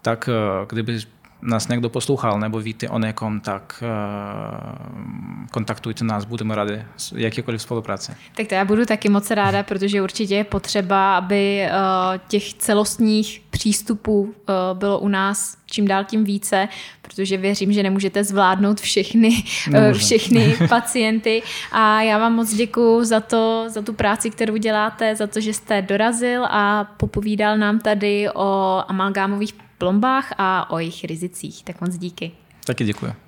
tak 0.02 0.28
kdyby 0.68 0.98
nás 1.42 1.68
někdo 1.68 1.88
poslouchal 1.88 2.40
nebo 2.40 2.60
víte 2.60 2.88
o 2.88 2.98
někom, 2.98 3.40
tak 3.40 3.82
uh, 3.82 5.46
kontaktujte 5.50 6.04
nás, 6.04 6.24
budeme 6.24 6.54
rádi 6.54 6.84
jakékoliv 7.14 7.62
spolupráce. 7.62 8.16
Tak 8.36 8.46
to 8.46 8.54
já 8.54 8.64
budu 8.64 8.86
taky 8.86 9.08
moc 9.08 9.30
ráda, 9.30 9.62
protože 9.62 10.02
určitě 10.02 10.34
je 10.34 10.44
potřeba, 10.44 11.16
aby 11.16 11.66
uh, 11.66 12.18
těch 12.28 12.54
celostních 12.54 13.42
přístupů 13.50 14.20
uh, 14.20 14.78
bylo 14.78 14.98
u 14.98 15.08
nás 15.08 15.58
čím 15.70 15.88
dál 15.88 16.04
tím 16.04 16.24
více, 16.24 16.68
protože 17.02 17.36
věřím, 17.36 17.72
že 17.72 17.82
nemůžete 17.82 18.24
zvládnout 18.24 18.80
všechny, 18.80 19.44
všechny 19.92 20.56
pacienty. 20.68 21.42
A 21.72 22.02
já 22.02 22.18
vám 22.18 22.34
moc 22.34 22.54
děkuji 22.54 23.04
za 23.04 23.20
to, 23.20 23.64
za 23.68 23.82
tu 23.82 23.92
práci, 23.92 24.30
kterou 24.30 24.56
děláte, 24.56 25.16
za 25.16 25.26
to, 25.26 25.40
že 25.40 25.54
jste 25.54 25.82
dorazil 25.82 26.44
a 26.44 26.84
popovídal 26.84 27.58
nám 27.58 27.78
tady 27.78 28.30
o 28.34 28.82
amalgámových 28.88 29.67
plombách 29.78 30.32
a 30.38 30.70
o 30.70 30.78
jejich 30.78 31.04
rizicích. 31.04 31.64
Tak 31.64 31.80
moc 31.80 31.98
díky. 31.98 32.32
Taky 32.64 32.84
děkuji. 32.84 33.27